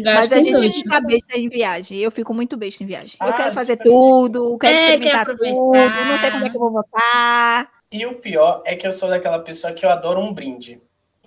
Mas 0.04 0.32
a 0.32 0.40
gente 0.40 0.84
fica 0.84 1.02
besta 1.02 1.38
em 1.38 1.50
viagem. 1.50 2.00
Eu 2.00 2.12
fico 2.12 2.34
muito 2.34 2.58
besta 2.58 2.84
em 2.84 2.88
viagem. 2.88 3.16
Ah, 3.20 3.30
eu 3.30 3.34
quero 3.34 3.56
fazer 3.56 3.78
tudo, 3.78 4.58
quero 4.58 4.76
é, 4.76 4.96
experimentar 4.96 5.26
quer 5.26 5.38
tudo, 5.38 5.74
não 5.74 6.18
sei 6.20 6.32
quando 6.32 6.46
é 6.46 6.50
que 6.50 6.56
eu 6.56 6.60
vou 6.60 6.72
votar. 6.72 7.70
E 7.92 8.06
o 8.06 8.16
pior 8.16 8.64
é 8.66 8.76
que 8.76 8.88
eu 8.88 8.94
sou 8.94 9.10
daquela 9.10 9.40
pessoa 9.40 9.74
que 9.74 9.86
eu 9.86 9.90
adoro 9.90 10.20
um 10.20 10.34
brinde. 10.34 10.82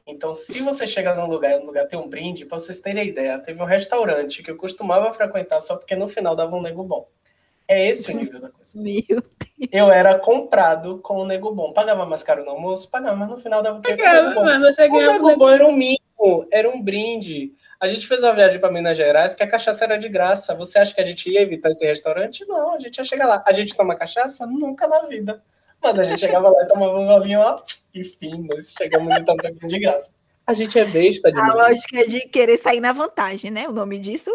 Então, 0.06 0.32
se 0.32 0.60
você 0.60 0.86
chegar 0.86 1.16
num 1.16 1.26
lugar 1.26 1.52
e 1.52 1.58
no 1.58 1.66
lugar 1.66 1.86
tem 1.86 1.98
um 1.98 2.08
brinde, 2.08 2.46
para 2.46 2.58
vocês 2.58 2.78
terem 2.78 3.08
ideia, 3.08 3.38
teve 3.38 3.60
um 3.60 3.66
restaurante 3.66 4.42
que 4.42 4.50
eu 4.50 4.56
costumava 4.56 5.12
frequentar 5.12 5.60
só 5.60 5.76
porque 5.76 5.96
no 5.96 6.08
final 6.08 6.36
dava 6.36 6.54
um 6.54 6.62
nego 6.62 6.84
bom. 6.84 7.08
É 7.68 7.88
esse 7.88 8.12
o 8.12 8.16
nível 8.16 8.40
da 8.40 8.50
coisa. 8.50 8.80
Meu 8.80 9.02
Deus. 9.02 9.22
Eu 9.72 9.90
era 9.90 10.18
comprado 10.18 10.98
com 10.98 11.16
o 11.16 11.24
nego 11.24 11.52
bom. 11.52 11.72
Pagava 11.72 12.06
mais 12.06 12.22
caro 12.22 12.44
no 12.44 12.50
almoço? 12.50 12.90
Pagava, 12.90 13.16
mas 13.16 13.28
no 13.28 13.38
final 13.38 13.62
dava 13.62 13.78
o 13.78 13.82
quê? 13.82 13.96
Pagava, 13.96 14.40
mas 14.42 14.60
você 14.60 14.86
o 14.88 14.92
nego 14.92 15.36
bom 15.36 15.48
era 15.48 15.66
um 15.66 15.72
mimo, 15.72 16.46
era 16.52 16.68
um 16.70 16.80
brinde. 16.80 17.52
A 17.80 17.88
gente 17.88 18.06
fez 18.06 18.22
uma 18.22 18.32
viagem 18.32 18.58
para 18.60 18.70
Minas 18.70 18.96
Gerais 18.96 19.34
que 19.34 19.42
a 19.42 19.48
cachaça 19.48 19.84
era 19.84 19.96
de 19.98 20.08
graça. 20.08 20.54
Você 20.54 20.78
acha 20.78 20.94
que 20.94 21.00
a 21.00 21.06
gente 21.06 21.30
ia 21.30 21.42
evitar 21.42 21.70
esse 21.70 21.84
restaurante? 21.84 22.46
Não, 22.46 22.74
a 22.74 22.78
gente 22.78 22.96
ia 22.98 23.04
chegar 23.04 23.26
lá. 23.26 23.42
A 23.46 23.52
gente 23.52 23.76
toma 23.76 23.96
cachaça? 23.96 24.46
Nunca 24.46 24.86
na 24.86 25.00
vida. 25.00 25.42
Mas 25.82 25.98
a 25.98 26.04
gente 26.04 26.20
chegava 26.20 26.48
lá 26.48 26.62
e 26.62 26.66
tomava 26.66 26.98
um 26.98 27.06
golinho, 27.06 27.40
ó, 27.40 27.60
e 27.94 28.02
fim, 28.02 28.46
nós 28.48 28.74
chegamos 28.76 29.14
então 29.16 29.36
para 29.36 29.50
de 29.50 29.78
graça. 29.78 30.14
A 30.46 30.54
gente 30.54 30.78
é 30.78 30.84
besta 30.84 31.30
demais. 31.30 31.50
A 31.50 31.54
lógica 31.54 32.00
é 32.00 32.06
de 32.06 32.20
querer 32.20 32.56
sair 32.56 32.80
na 32.80 32.92
vantagem, 32.92 33.50
né? 33.50 33.68
O 33.68 33.72
nome 33.72 33.98
disso? 33.98 34.30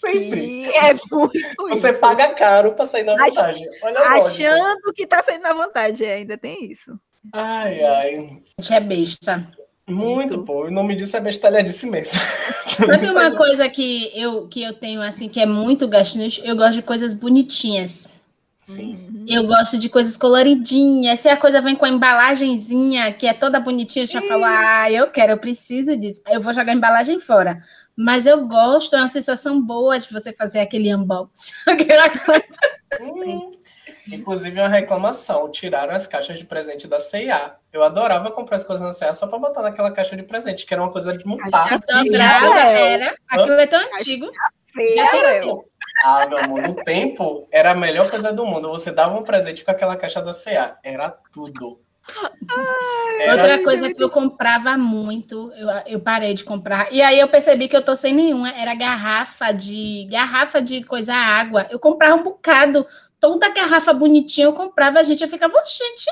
Sempre. 0.00 0.64
é 0.74 0.94
muito 1.10 1.68
Você 1.68 1.90
isso. 1.90 2.00
paga 2.00 2.28
caro 2.34 2.72
para 2.72 2.84
sair 2.84 3.04
na 3.04 3.14
vantagem. 3.14 3.68
Olha 3.82 3.98
Achando 4.00 4.92
que 4.92 5.06
tá 5.06 5.22
saindo 5.22 5.42
na 5.42 5.52
vantagem, 5.52 6.10
ainda 6.10 6.36
tem 6.36 6.70
isso. 6.70 6.98
Ai, 7.32 7.82
ai. 7.82 8.14
A 8.58 8.62
gente 8.62 8.74
é 8.74 8.80
besta. 8.80 9.48
Muito, 9.86 10.42
pô. 10.44 10.64
O 10.64 10.70
nome 10.70 10.96
disso 10.96 11.16
é 11.16 11.20
bestalhadice 11.20 11.88
mesmo. 11.88 12.18
Sabe 12.76 13.08
uma 13.08 13.36
coisa 13.36 13.68
que 13.68 14.10
eu, 14.18 14.48
que 14.48 14.62
eu 14.62 14.72
tenho, 14.72 15.00
assim, 15.00 15.28
que 15.28 15.40
é 15.40 15.46
muito 15.46 15.86
gastinante? 15.86 16.42
Eu 16.44 16.56
gosto 16.56 16.74
de 16.74 16.82
coisas 16.82 17.14
bonitinhas. 17.14 18.08
Sim. 18.62 19.08
Uhum. 19.10 19.26
Eu 19.28 19.46
gosto 19.46 19.78
de 19.78 19.88
coisas 19.88 20.16
coloridinhas. 20.16 21.20
Se 21.20 21.28
a 21.28 21.36
coisa 21.36 21.60
vem 21.60 21.76
com 21.76 21.84
a 21.84 21.90
embalagenzinha, 21.90 23.12
que 23.12 23.26
é 23.26 23.34
toda 23.34 23.60
bonitinha, 23.60 24.06
eu 24.06 24.08
já 24.08 24.22
falo, 24.22 24.44
ah, 24.44 24.90
eu 24.90 25.06
quero, 25.08 25.32
eu 25.32 25.38
preciso 25.38 25.96
disso. 25.96 26.22
Aí 26.24 26.34
eu 26.34 26.40
vou 26.40 26.52
jogar 26.52 26.72
a 26.72 26.74
embalagem 26.74 27.20
fora. 27.20 27.62
Mas 27.96 28.26
eu 28.26 28.46
gosto, 28.46 28.96
é 28.96 28.98
uma 28.98 29.08
sensação 29.08 29.60
boa 29.62 29.98
de 29.98 30.12
você 30.12 30.32
fazer 30.32 30.60
aquele 30.60 30.94
unboxing. 30.94 31.54
Aquela 31.70 32.10
coisa. 32.10 32.56
Hum. 33.00 33.52
Inclusive, 34.12 34.60
uma 34.60 34.68
reclamação: 34.68 35.50
tiraram 35.50 35.94
as 35.94 36.06
caixas 36.06 36.38
de 36.38 36.44
presente 36.44 36.86
da 36.86 36.98
CIA. 36.98 37.54
Eu 37.72 37.82
adorava 37.82 38.30
comprar 38.30 38.56
as 38.56 38.64
coisas 38.64 38.84
na 38.84 38.92
CIA 38.92 39.14
só 39.14 39.26
para 39.26 39.38
botar 39.38 39.62
naquela 39.62 39.90
caixa 39.90 40.16
de 40.16 40.22
presente, 40.22 40.66
que 40.66 40.74
era 40.74 40.82
uma 40.82 40.92
coisa 40.92 41.16
de 41.16 41.26
montar. 41.26 41.68
Era. 42.58 43.14
Aquilo 43.28 43.60
é 43.60 43.66
tão 43.66 43.80
antigo. 43.80 44.30
Ah, 46.04 46.26
meu 46.26 46.38
amor, 46.38 46.62
no 46.62 46.74
tempo 46.74 47.48
era 47.50 47.70
a 47.70 47.74
melhor 47.74 48.10
coisa 48.10 48.32
do 48.32 48.44
mundo. 48.44 48.68
Você 48.70 48.90
dava 48.90 49.16
um 49.16 49.22
presente 49.22 49.64
com 49.64 49.70
aquela 49.70 49.96
caixa 49.96 50.20
da 50.20 50.32
CA. 50.32 50.78
Era 50.82 51.10
tudo. 51.32 51.80
Era 53.20 53.32
Outra 53.32 53.64
coisa 53.64 53.92
que 53.92 54.02
eu 54.02 54.10
comprava 54.10 54.76
muito, 54.76 55.52
eu, 55.56 55.68
eu 55.86 56.00
parei 56.00 56.34
de 56.34 56.44
comprar. 56.44 56.92
E 56.92 57.00
aí 57.00 57.18
eu 57.18 57.28
percebi 57.28 57.68
que 57.68 57.76
eu 57.76 57.82
tô 57.82 57.96
sem 57.96 58.14
nenhuma. 58.14 58.50
Era 58.50 58.74
garrafa 58.74 59.52
de 59.52 60.06
garrafa 60.10 60.60
de 60.60 60.84
coisa 60.84 61.14
água. 61.14 61.66
Eu 61.70 61.78
comprava 61.78 62.14
um 62.16 62.22
bocado. 62.22 62.86
Toda 63.18 63.48
garrafa 63.48 63.92
bonitinha 63.92 64.46
eu 64.46 64.52
comprava, 64.52 65.00
a 65.00 65.02
gente 65.02 65.22
eu 65.22 65.28
ficava, 65.28 65.54
gente. 65.64 66.10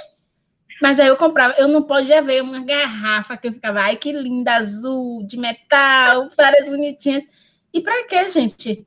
Mas 0.81 0.99
aí 0.99 1.09
eu 1.09 1.17
comprava, 1.17 1.55
eu 1.59 1.69
não 1.69 1.83
podia 1.83 2.23
ver 2.23 2.43
uma 2.43 2.61
garrafa 2.61 3.37
que 3.37 3.49
eu 3.49 3.53
ficava, 3.53 3.81
ai 3.81 3.97
que 3.97 4.11
linda, 4.11 4.57
azul, 4.57 5.25
de 5.25 5.37
metal, 5.37 6.29
várias 6.37 6.69
bonitinhas. 6.69 7.25
E 7.73 7.81
para 7.81 8.05
quê, 8.07 8.31
gente? 8.31 8.87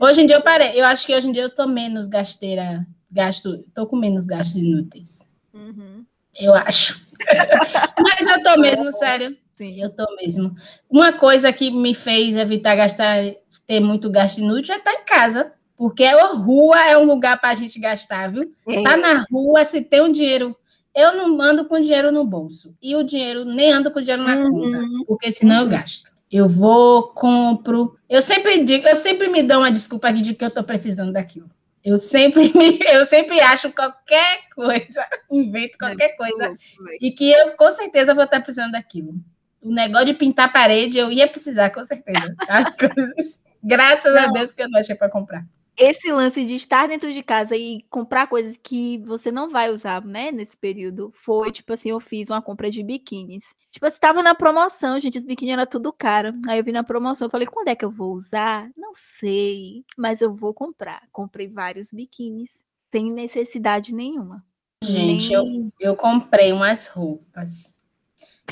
Hoje 0.00 0.22
em 0.22 0.26
dia 0.26 0.36
eu 0.36 0.42
parei. 0.42 0.72
Eu 0.80 0.86
acho 0.86 1.06
que 1.06 1.14
hoje 1.14 1.28
em 1.28 1.32
dia 1.32 1.42
eu 1.42 1.54
tô 1.54 1.66
menos 1.66 2.08
gasteira, 2.08 2.84
gasto, 3.10 3.62
tô 3.74 3.86
com 3.86 3.96
menos 3.96 4.26
gastos 4.26 4.56
inúteis. 4.56 5.23
Uhum. 5.54 6.04
Eu 6.38 6.54
acho. 6.54 7.06
Mas 7.98 8.30
eu 8.30 8.42
tô 8.42 8.60
mesmo, 8.60 8.92
sério. 8.92 9.36
Sim. 9.56 9.80
Eu 9.80 9.90
tô 9.90 10.04
mesmo. 10.16 10.54
Uma 10.90 11.12
coisa 11.12 11.52
que 11.52 11.70
me 11.70 11.94
fez 11.94 12.34
evitar 12.34 12.74
gastar, 12.74 13.22
ter 13.66 13.80
muito 13.80 14.10
gasto 14.10 14.38
inútil 14.38 14.74
é 14.74 14.78
estar 14.78 14.92
em 14.92 15.04
casa. 15.04 15.52
Porque 15.76 16.04
a 16.04 16.26
rua 16.26 16.78
é 16.86 16.96
um 16.96 17.04
lugar 17.04 17.40
para 17.40 17.50
a 17.50 17.54
gente 17.54 17.78
gastar, 17.80 18.30
viu? 18.30 18.52
É. 18.68 18.82
Tá 18.82 18.96
na 18.96 19.24
rua, 19.30 19.64
se 19.64 19.80
tem 19.80 20.00
um 20.00 20.12
dinheiro. 20.12 20.56
Eu 20.94 21.16
não 21.16 21.40
ando 21.40 21.64
com 21.64 21.80
dinheiro 21.80 22.12
no 22.12 22.24
bolso. 22.24 22.74
E 22.80 22.94
o 22.94 23.02
dinheiro, 23.02 23.44
nem 23.44 23.72
ando 23.72 23.90
com 23.90 24.00
dinheiro 24.00 24.22
na 24.22 24.36
uhum. 24.36 24.50
conta, 24.50 25.04
porque 25.06 25.32
senão 25.32 25.62
eu 25.62 25.68
gasto. 25.68 26.12
Eu 26.30 26.48
vou, 26.48 27.08
compro. 27.08 27.96
Eu 28.08 28.22
sempre 28.22 28.62
digo, 28.64 28.86
eu 28.86 28.94
sempre 28.96 29.28
me 29.28 29.42
dou 29.42 29.58
uma 29.58 29.70
desculpa 29.70 30.08
aqui 30.08 30.22
de 30.22 30.34
que 30.34 30.44
eu 30.44 30.48
estou 30.48 30.62
precisando 30.62 31.12
daquilo. 31.12 31.48
Eu 31.84 31.98
sempre, 31.98 32.50
me, 32.56 32.78
eu 32.90 33.04
sempre 33.04 33.40
acho 33.40 33.70
qualquer 33.72 34.48
coisa, 34.54 35.06
invento 35.30 35.76
qualquer 35.78 36.16
coisa, 36.16 36.54
e 37.00 37.10
que 37.10 37.30
eu 37.30 37.52
com 37.52 37.70
certeza 37.70 38.14
vou 38.14 38.24
estar 38.24 38.40
precisando 38.40 38.72
daquilo. 38.72 39.14
O 39.60 39.72
negócio 39.72 40.06
de 40.06 40.14
pintar 40.14 40.52
parede 40.52 40.98
eu 40.98 41.10
ia 41.10 41.28
precisar, 41.28 41.70
com 41.70 41.84
certeza. 41.84 42.34
Tá? 42.46 42.72
Coisas, 42.78 43.42
graças 43.62 44.14
não. 44.14 44.28
a 44.28 44.32
Deus 44.32 44.52
que 44.52 44.62
eu 44.62 44.68
não 44.68 44.80
achei 44.80 44.94
para 44.94 45.10
comprar 45.10 45.44
esse 45.76 46.12
lance 46.12 46.44
de 46.44 46.54
estar 46.54 46.86
dentro 46.86 47.12
de 47.12 47.22
casa 47.22 47.56
e 47.56 47.82
comprar 47.90 48.26
coisas 48.26 48.56
que 48.56 48.98
você 48.98 49.30
não 49.30 49.50
vai 49.50 49.70
usar, 49.70 50.04
né, 50.04 50.30
nesse 50.30 50.56
período, 50.56 51.12
foi 51.14 51.50
tipo 51.50 51.72
assim, 51.72 51.90
eu 51.90 52.00
fiz 52.00 52.30
uma 52.30 52.42
compra 52.42 52.70
de 52.70 52.82
biquínis. 52.82 53.44
Tipo, 53.70 53.86
estava 53.86 54.22
na 54.22 54.34
promoção, 54.34 55.00
gente, 55.00 55.18
os 55.18 55.24
biquínis 55.24 55.54
era 55.54 55.66
tudo 55.66 55.92
caro. 55.92 56.32
Aí 56.48 56.58
eu 56.58 56.64
vi 56.64 56.72
na 56.72 56.84
promoção, 56.84 57.26
eu 57.26 57.30
falei, 57.30 57.46
quando 57.46 57.68
é 57.68 57.74
que 57.74 57.84
eu 57.84 57.90
vou 57.90 58.14
usar? 58.14 58.70
Não 58.76 58.92
sei, 58.94 59.84
mas 59.96 60.20
eu 60.20 60.34
vou 60.34 60.54
comprar. 60.54 61.02
Comprei 61.10 61.48
vários 61.48 61.92
biquínis 61.92 62.64
sem 62.90 63.10
necessidade 63.10 63.94
nenhuma. 63.94 64.44
Gente, 64.82 65.30
Nem... 65.30 65.32
eu, 65.32 65.72
eu 65.80 65.96
comprei 65.96 66.52
umas 66.52 66.88
roupas 66.88 67.74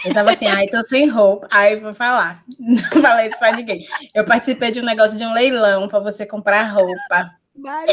eu 0.04 0.14
tava 0.14 0.30
assim, 0.30 0.46
ai, 0.46 0.66
tô 0.68 0.82
sem 0.82 1.08
roupa. 1.08 1.46
Aí 1.50 1.76
vou 1.76 1.94
falar. 1.94 2.42
Não 2.58 3.02
falei 3.02 3.28
isso 3.28 3.38
pra 3.38 3.52
ninguém. 3.52 3.86
Eu 4.14 4.24
participei 4.24 4.70
de 4.70 4.80
um 4.80 4.84
negócio 4.84 5.16
de 5.16 5.24
um 5.24 5.32
leilão 5.32 5.88
para 5.88 6.00
você 6.00 6.26
comprar 6.26 6.62
roupa. 6.64 7.30
Mas 7.54 7.90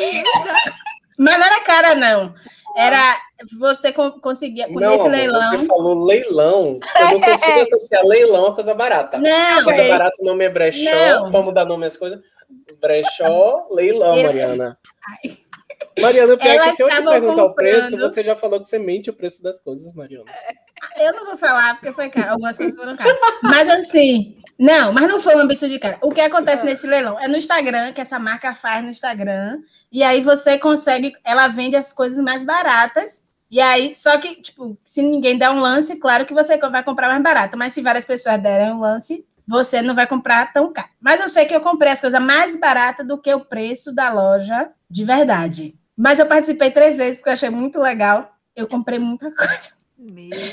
não 1.20 1.34
era 1.34 1.60
cara, 1.66 1.96
não. 1.96 2.34
Era 2.78 3.18
você 3.60 3.92
conseguia. 3.92 4.68
Não, 4.70 4.96
esse 4.96 5.10
leilão. 5.10 5.50
Você 5.50 5.66
falou 5.66 6.06
leilão. 6.06 6.80
Eu 6.98 7.12
não 7.12 7.20
consigo 7.22 7.60
associar 7.60 8.06
leilão 8.06 8.46
a 8.46 8.56
coisa 8.56 8.74
barata. 8.74 9.18
Não. 9.18 9.64
Coisa 9.66 9.82
é... 9.82 9.90
barata, 9.90 10.16
o 10.22 10.26
nome 10.26 10.46
é 10.46 10.50
brechó. 10.50 10.90
Não. 10.90 11.30
Vamos 11.30 11.54
dar 11.54 11.66
nome 11.66 11.86
às 11.86 11.98
coisas. 11.98 12.22
Brechó, 12.80 13.68
leilão, 13.70 14.16
eu... 14.16 14.24
Mariana. 14.24 14.80
Ai. 15.10 15.38
Mariana, 16.00 16.38
pior 16.38 16.52
é 16.52 16.60
que 16.60 16.76
se 16.76 16.84
eu 16.84 16.88
te 16.88 16.96
perguntar 16.96 17.20
comprando... 17.20 17.40
o 17.40 17.54
preço, 17.54 17.98
você 17.98 18.24
já 18.24 18.36
falou 18.36 18.60
que 18.62 18.68
você 18.68 18.80
mente 18.80 19.10
o 19.10 19.14
preço 19.14 19.44
das 19.44 19.60
coisas, 19.60 19.92
Mariana. 19.94 20.32
Eu 20.98 21.14
não 21.14 21.26
vou 21.26 21.38
falar 21.38 21.76
porque 21.76 21.92
foi 21.92 22.10
caro, 22.10 22.32
algumas 22.32 22.58
coisas 22.58 22.76
foram 22.76 22.96
caras. 22.96 23.16
Mas 23.42 23.70
assim, 23.70 24.40
não, 24.60 24.92
mas 24.92 25.08
não 25.08 25.22
foi 25.22 25.36
um 25.36 25.42
absurdo 25.42 25.72
de 25.72 25.80
cara. 25.80 25.98
O 26.02 26.12
que 26.12 26.20
acontece 26.20 26.66
nesse 26.66 26.86
leilão 26.86 27.18
é 27.20 27.28
no 27.30 27.38
Instagram, 27.38 27.94
que 27.94 28.02
essa 28.02 28.20
marca 28.20 28.54
faz 28.54 28.84
no 28.84 28.90
Instagram, 28.90 29.62
e 29.90 30.04
aí 30.04 30.22
você 30.22 30.58
consegue, 30.58 31.14
ela 31.24 31.48
vende 31.48 31.78
as 31.78 31.94
coisas 31.94 32.22
mais 32.24 32.44
baratas. 32.44 33.24
E 33.50 33.60
aí, 33.62 33.96
só 33.96 34.18
que, 34.18 34.36
tipo, 34.42 34.78
se 34.84 35.02
ninguém 35.02 35.38
der 35.38 35.50
um 35.50 35.62
lance, 35.62 35.96
claro 35.96 36.26
que 36.26 36.34
você 36.34 36.58
vai 36.58 36.84
comprar 36.84 37.08
mais 37.08 37.24
barato, 37.24 37.58
mas 37.58 37.74
se 37.74 37.82
várias 37.82 38.06
pessoas 38.06 38.40
derem 38.40 38.72
um 38.72 38.80
lance, 38.80 39.26
você 39.48 39.82
não 39.82 39.96
vai 39.96 40.06
comprar 40.06 40.54
tão 40.54 40.72
caro. 40.72 40.90
Mas 41.02 41.22
eu 41.22 41.30
sei 41.30 41.46
que 41.46 41.56
eu 41.56 41.62
comprei 41.62 41.92
as 41.92 42.02
coisas 42.02 42.22
mais 42.22 42.56
baratas 42.60 43.08
do 43.08 43.18
que 43.18 43.34
o 43.34 43.44
preço 43.44 43.96
da 43.96 44.12
loja 44.14 44.70
de 44.88 45.04
verdade. 45.04 45.74
Mas 45.98 46.20
eu 46.20 46.28
participei 46.28 46.70
três 46.70 46.96
vezes 46.96 47.16
porque 47.16 47.30
eu 47.30 47.34
achei 47.34 47.50
muito 47.50 47.80
legal. 47.80 48.32
Eu 48.56 48.68
comprei 48.68 49.00
muita 49.00 49.32
coisa. 49.34 49.79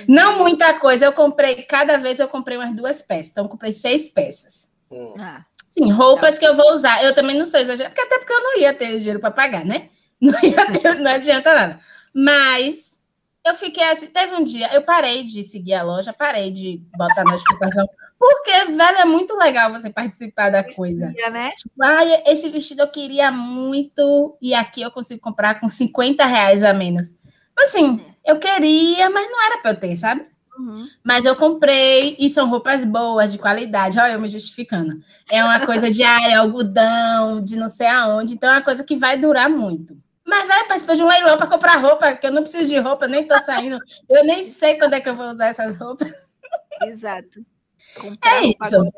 Não 0.09 0.39
muita 0.39 0.75
coisa, 0.75 1.05
eu 1.07 1.13
comprei, 1.13 1.63
cada 1.63 1.97
vez 1.97 2.19
eu 2.19 2.29
comprei 2.29 2.57
umas 2.59 2.75
duas 2.75 3.03
peças, 3.03 3.31
então 3.31 3.45
eu 3.45 3.49
comprei 3.49 3.73
seis 3.73 4.09
peças. 4.09 4.69
Hum. 4.91 5.15
Ah, 5.19 5.45
Sim, 5.73 5.91
roupas 5.91 6.39
que 6.39 6.47
eu 6.47 6.57
vou 6.57 6.73
usar. 6.73 7.05
Eu 7.05 7.15
também 7.15 7.37
não 7.37 7.45
sei 7.45 7.63
exagerar, 7.63 7.93
porque 7.93 8.01
até 8.07 8.19
porque 8.19 8.33
eu 8.33 8.43
não 8.43 8.59
ia 8.59 8.73
ter 8.73 8.99
dinheiro 8.99 9.21
para 9.21 9.31
pagar, 9.31 9.65
né? 9.65 9.89
Não, 10.19 10.33
ter, 10.33 10.99
não 10.99 11.11
adianta 11.11 11.53
nada. 11.53 11.79
Mas 12.15 13.03
eu 13.45 13.55
fiquei 13.55 13.85
assim, 13.85 14.07
teve 14.07 14.35
um 14.35 14.43
dia, 14.43 14.73
eu 14.73 14.81
parei 14.81 15.25
de 15.25 15.43
seguir 15.43 15.75
a 15.75 15.83
loja, 15.83 16.11
parei 16.11 16.51
de 16.51 16.81
botar 16.97 17.23
notificação, 17.23 17.87
porque, 18.19 18.73
velho, 18.73 18.99
é 18.99 19.05
muito 19.05 19.37
legal 19.37 19.71
você 19.71 19.91
participar 19.91 20.49
da 20.49 20.65
coisa. 20.65 21.13
né? 21.31 21.51
Tipo, 21.51 21.75
ah, 21.83 22.03
esse 22.27 22.49
vestido 22.49 22.81
eu 22.81 22.89
queria 22.91 23.31
muito, 23.31 24.39
e 24.41 24.55
aqui 24.55 24.81
eu 24.81 24.91
consigo 24.91 25.21
comprar 25.21 25.61
com 25.61 25.69
50 25.69 26.25
reais 26.25 26.65
a 26.65 26.73
menos. 26.73 27.15
Assim, 27.59 28.03
eu 28.27 28.39
queria, 28.39 29.09
mas 29.09 29.31
não 29.31 29.47
era 29.47 29.59
para 29.59 29.71
eu 29.71 29.81
ter, 29.81 29.95
sabe? 29.97 30.27
Uhum. 30.59 30.89
Mas 31.05 31.25
eu 31.25 31.37
comprei 31.37 32.17
e 32.19 32.29
são 32.31 32.49
roupas 32.49 32.83
boas, 32.85 33.31
de 33.31 33.39
qualidade. 33.39 33.99
Olha, 33.99 34.12
eu 34.12 34.21
me 34.21 34.29
justificando. 34.29 35.01
É 35.31 35.45
uma 35.45 35.65
coisa 35.65 35.91
de 35.91 36.03
ah, 36.03 36.29
é 36.29 36.35
algodão, 36.35 37.43
de 37.43 37.57
não 37.57 37.69
sei 37.69 37.87
aonde. 37.87 38.35
Então 38.35 38.51
é 38.51 38.55
uma 38.55 38.62
coisa 38.62 38.83
que 38.83 38.97
vai 38.97 39.19
durar 39.19 39.49
muito. 39.49 39.97
Mas 40.27 40.49
vai 40.49 40.67
participar 40.67 40.97
de 40.97 41.03
um 41.03 41.09
leilão 41.09 41.37
para 41.37 41.47
comprar 41.47 41.77
roupa, 41.77 42.15
que 42.15 42.27
eu 42.27 42.33
não 42.33 42.43
preciso 42.43 42.69
de 42.69 42.79
roupa, 42.79 43.07
nem 43.07 43.29
tô 43.29 43.39
saindo. 43.39 43.79
Eu 44.09 44.25
nem 44.25 44.45
sei 44.45 44.77
quando 44.77 44.95
é 44.95 45.01
que 45.01 45.09
eu 45.09 45.15
vou 45.15 45.31
usar 45.31 45.47
essas 45.47 45.77
roupas. 45.77 46.11
Exato. 46.83 47.45
Comprar 48.01 48.43
é 48.43 48.47
isso. 48.47 48.91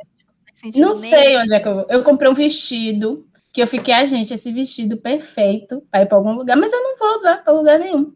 Não, 0.75 0.89
não 0.89 0.95
sei 0.95 1.37
onde 1.37 1.53
é 1.53 1.61
que 1.61 1.69
eu 1.69 1.75
vou. 1.75 1.87
Eu 1.91 2.03
comprei 2.03 2.31
um 2.31 2.35
vestido 2.35 3.29
que 3.53 3.61
eu 3.61 3.67
fiquei, 3.67 3.93
a 3.93 3.99
ah, 3.99 4.07
gente, 4.07 4.33
esse 4.33 4.53
vestido 4.53 4.97
perfeito 4.97 5.83
para 5.91 6.03
ir 6.03 6.07
para 6.07 6.17
algum 6.17 6.33
lugar, 6.33 6.57
mas 6.57 6.73
eu 6.73 6.83
não 6.83 6.97
vou 6.97 7.19
usar 7.19 7.39
para 7.39 7.53
lugar 7.53 7.79
nenhum. 7.79 8.15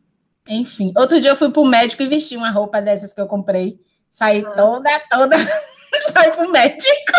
Enfim, 0.48 0.92
outro 0.96 1.20
dia 1.20 1.31
eu 1.31 1.37
fui 1.37 1.50
pro 1.50 1.64
médico 1.64 2.02
e 2.02 2.09
vesti 2.09 2.37
uma 2.37 2.50
roupa 2.50 2.81
dessas 2.81 3.14
que 3.14 3.20
eu 3.20 3.26
comprei. 3.26 3.81
Saí 4.11 4.42
toda, 4.42 4.90
toda 5.11 5.37
para 6.12 6.28
ir 6.28 6.33
pro 6.33 6.50
médico. 6.50 7.12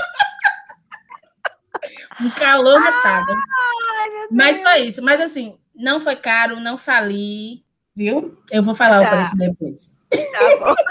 um 2.22 2.30
calor 2.32 2.80
retado. 2.80 3.34
Mas 4.32 4.62
foi 4.62 4.80
isso. 4.82 5.02
Mas 5.02 5.22
assim, 5.22 5.58
não 5.74 6.00
foi 6.00 6.16
caro, 6.16 6.60
não 6.60 6.78
fali, 6.78 7.64
viu? 7.96 8.38
Eu 8.52 8.62
vou 8.62 8.76
falar 8.76 9.02
tá. 9.02 9.08
o 9.08 9.16
preço 9.16 9.38
depois. 9.38 9.96
Tá 10.10 10.58
bom. 10.60 10.76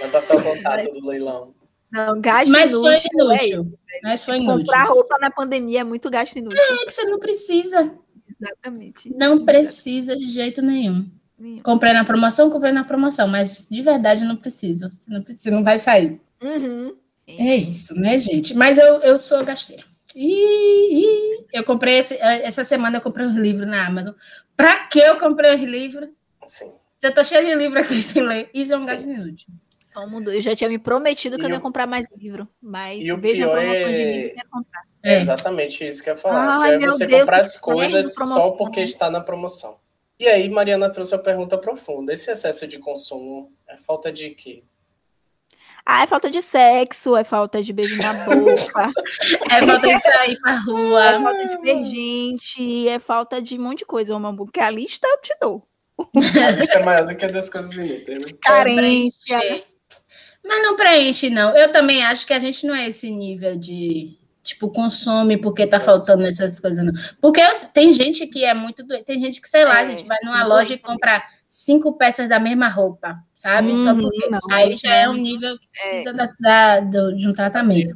Vai 0.00 0.10
passar 0.10 0.36
o 0.36 0.42
contato 0.42 0.90
do 0.90 1.06
leilão. 1.06 1.54
Não, 1.92 2.20
gasto 2.20 2.50
Mas 2.50 2.72
inútil. 2.72 2.90
Foi 2.90 3.22
inútil. 3.22 3.78
É 3.92 4.00
Mas 4.02 4.24
foi 4.24 4.36
inútil. 4.38 4.66
Comprar 4.66 4.84
roupa 4.84 5.18
na 5.18 5.30
pandemia 5.30 5.80
é 5.82 5.84
muito 5.84 6.10
gasto 6.10 6.36
inútil. 6.36 6.58
É, 6.58 6.86
que 6.86 6.90
você 6.90 7.04
não 7.04 7.18
precisa. 7.18 7.94
Exatamente. 8.42 9.10
Não 9.14 9.44
precisa 9.44 10.16
de 10.16 10.26
jeito 10.26 10.60
nenhum. 10.60 11.06
nenhum. 11.38 11.62
Comprei 11.62 11.92
na 11.92 12.04
promoção, 12.04 12.50
comprei 12.50 12.72
na 12.72 12.84
promoção, 12.84 13.28
mas 13.28 13.66
de 13.70 13.82
verdade 13.82 14.24
não 14.24 14.36
preciso. 14.36 14.90
Você 14.90 15.10
não, 15.10 15.22
você 15.22 15.50
não 15.50 15.62
vai 15.62 15.78
sair. 15.78 16.20
Uhum. 16.42 16.96
É 17.26 17.56
isso, 17.56 17.94
né, 17.94 18.18
gente? 18.18 18.54
Mas 18.54 18.78
eu, 18.78 19.00
eu 19.02 19.16
sou 19.16 19.44
gasteira. 19.44 19.84
E, 20.14 21.44
eu 21.52 21.64
comprei 21.64 21.98
esse, 21.98 22.14
essa 22.20 22.64
semana 22.64 22.98
eu 22.98 23.00
comprei 23.00 23.26
um 23.26 23.38
livro 23.38 23.64
na 23.64 23.86
Amazon. 23.86 24.14
Para 24.56 24.86
que 24.86 24.98
eu 24.98 25.18
comprei 25.18 25.54
os 25.54 25.62
livros? 25.62 26.08
Sim. 26.46 26.72
Já 27.02 27.10
tô 27.10 27.24
cheia 27.24 27.44
de 27.44 27.54
livro 27.54 27.78
aqui 27.78 27.94
sem 28.02 28.22
ler. 28.22 28.50
Isso 28.52 28.72
é 28.72 28.76
um 28.76 28.86
gasto 28.86 29.08
inútil. 29.08 29.48
Só 29.80 30.06
mudou. 30.06 30.32
Eu 30.32 30.42
já 30.42 30.54
tinha 30.54 30.70
me 30.70 30.78
prometido 30.78 31.36
que 31.36 31.42
e 31.42 31.46
eu 31.46 31.50
ia 31.50 31.60
comprar 31.60 31.86
mais 31.86 32.06
livro, 32.16 32.48
mas 32.60 33.02
e 33.02 33.12
o 33.12 33.20
pior 33.20 33.58
é... 33.58 33.92
de 33.92 34.04
livro 34.04 34.36
ia 34.36 34.44
comprar. 34.50 34.82
É 35.04 35.16
exatamente 35.16 35.84
isso 35.84 36.02
que 36.02 36.10
eu 36.10 36.14
ia 36.14 36.20
falar. 36.20 36.60
Ai, 36.62 36.74
é 36.74 36.78
você 36.78 37.06
Deus, 37.06 37.20
comprar 37.20 37.40
as 37.40 37.56
coisas 37.56 38.14
só 38.14 38.52
porque 38.52 38.80
está 38.80 39.10
na 39.10 39.20
promoção. 39.20 39.78
E 40.18 40.28
aí, 40.28 40.48
Mariana 40.48 40.88
trouxe 40.88 41.14
a 41.14 41.18
pergunta 41.18 41.58
profunda. 41.58 42.12
Esse 42.12 42.30
excesso 42.30 42.68
de 42.68 42.78
consumo 42.78 43.52
é 43.66 43.76
falta 43.76 44.12
de 44.12 44.30
quê? 44.30 44.62
Ah, 45.84 46.04
é 46.04 46.06
falta 46.06 46.30
de 46.30 46.40
sexo, 46.40 47.16
é 47.16 47.24
falta 47.24 47.60
de 47.60 47.72
beijo 47.72 48.00
na 48.00 48.12
boca. 48.12 48.92
é 49.50 49.66
falta 49.66 49.88
de 49.88 50.00
sair 50.00 50.40
pra 50.40 50.54
rua. 50.58 51.04
É 51.04 51.20
falta 51.20 51.48
de 51.48 51.60
ver 51.60 51.84
gente, 51.84 52.88
é 52.88 52.98
falta 53.00 53.42
de 53.42 53.58
um 53.58 53.62
monte 53.62 53.78
de 53.78 53.86
coisa, 53.86 54.16
Mambu. 54.16 54.44
Porque 54.44 54.60
a 54.60 54.70
lista 54.70 55.08
eu 55.08 55.20
te 55.20 55.34
dou. 55.40 55.66
A 56.46 56.50
lista 56.52 56.74
é 56.74 56.84
maior 56.84 57.04
do 57.04 57.14
que 57.14 57.24
a 57.24 57.28
das 57.28 57.50
coisas 57.50 57.76
inúteis, 57.76 58.18
né? 58.18 58.32
Carência. 58.40 59.64
Mas 60.44 60.62
não 60.62 60.74
preenche, 60.74 61.30
não. 61.30 61.54
Eu 61.56 61.70
também 61.70 62.02
acho 62.02 62.26
que 62.26 62.32
a 62.32 62.38
gente 62.38 62.66
não 62.66 62.74
é 62.74 62.88
esse 62.88 63.10
nível 63.10 63.56
de 63.56 64.18
tipo, 64.42 64.68
consome 64.68 65.36
porque 65.36 65.66
tá 65.66 65.78
faltando 65.78 66.26
essas 66.26 66.58
coisas, 66.58 66.84
não. 66.84 66.92
Porque 67.20 67.40
eu, 67.40 67.50
tem 67.72 67.92
gente 67.92 68.26
que 68.26 68.44
é 68.44 68.52
muito 68.52 68.84
doente, 68.84 69.04
tem 69.04 69.20
gente 69.20 69.40
que, 69.40 69.48
sei 69.48 69.64
lá, 69.64 69.80
é, 69.80 69.84
a 69.84 69.88
gente 69.88 70.04
vai 70.06 70.18
numa 70.24 70.44
loja 70.44 70.74
e 70.74 70.78
compra 70.78 71.22
cinco 71.48 71.92
peças 71.92 72.28
da 72.28 72.40
mesma 72.40 72.68
roupa, 72.68 73.18
sabe? 73.34 73.72
Hum, 73.72 73.84
Só 73.84 73.94
porque 73.94 74.28
não, 74.28 74.38
aí 74.50 74.74
já 74.74 74.94
é 74.94 75.08
um 75.08 75.14
nível 75.14 75.58
que 75.58 75.68
precisa 75.68 76.10
é. 76.10 76.12
da, 76.12 76.32
da, 76.40 76.80
do, 76.80 77.16
de 77.16 77.28
um 77.28 77.32
tratamento. 77.32 77.94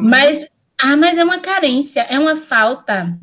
Mas, 0.00 0.46
ah, 0.78 0.96
mas 0.96 1.16
é 1.16 1.24
uma 1.24 1.38
carência, 1.38 2.02
é 2.02 2.18
uma 2.18 2.36
falta, 2.36 3.16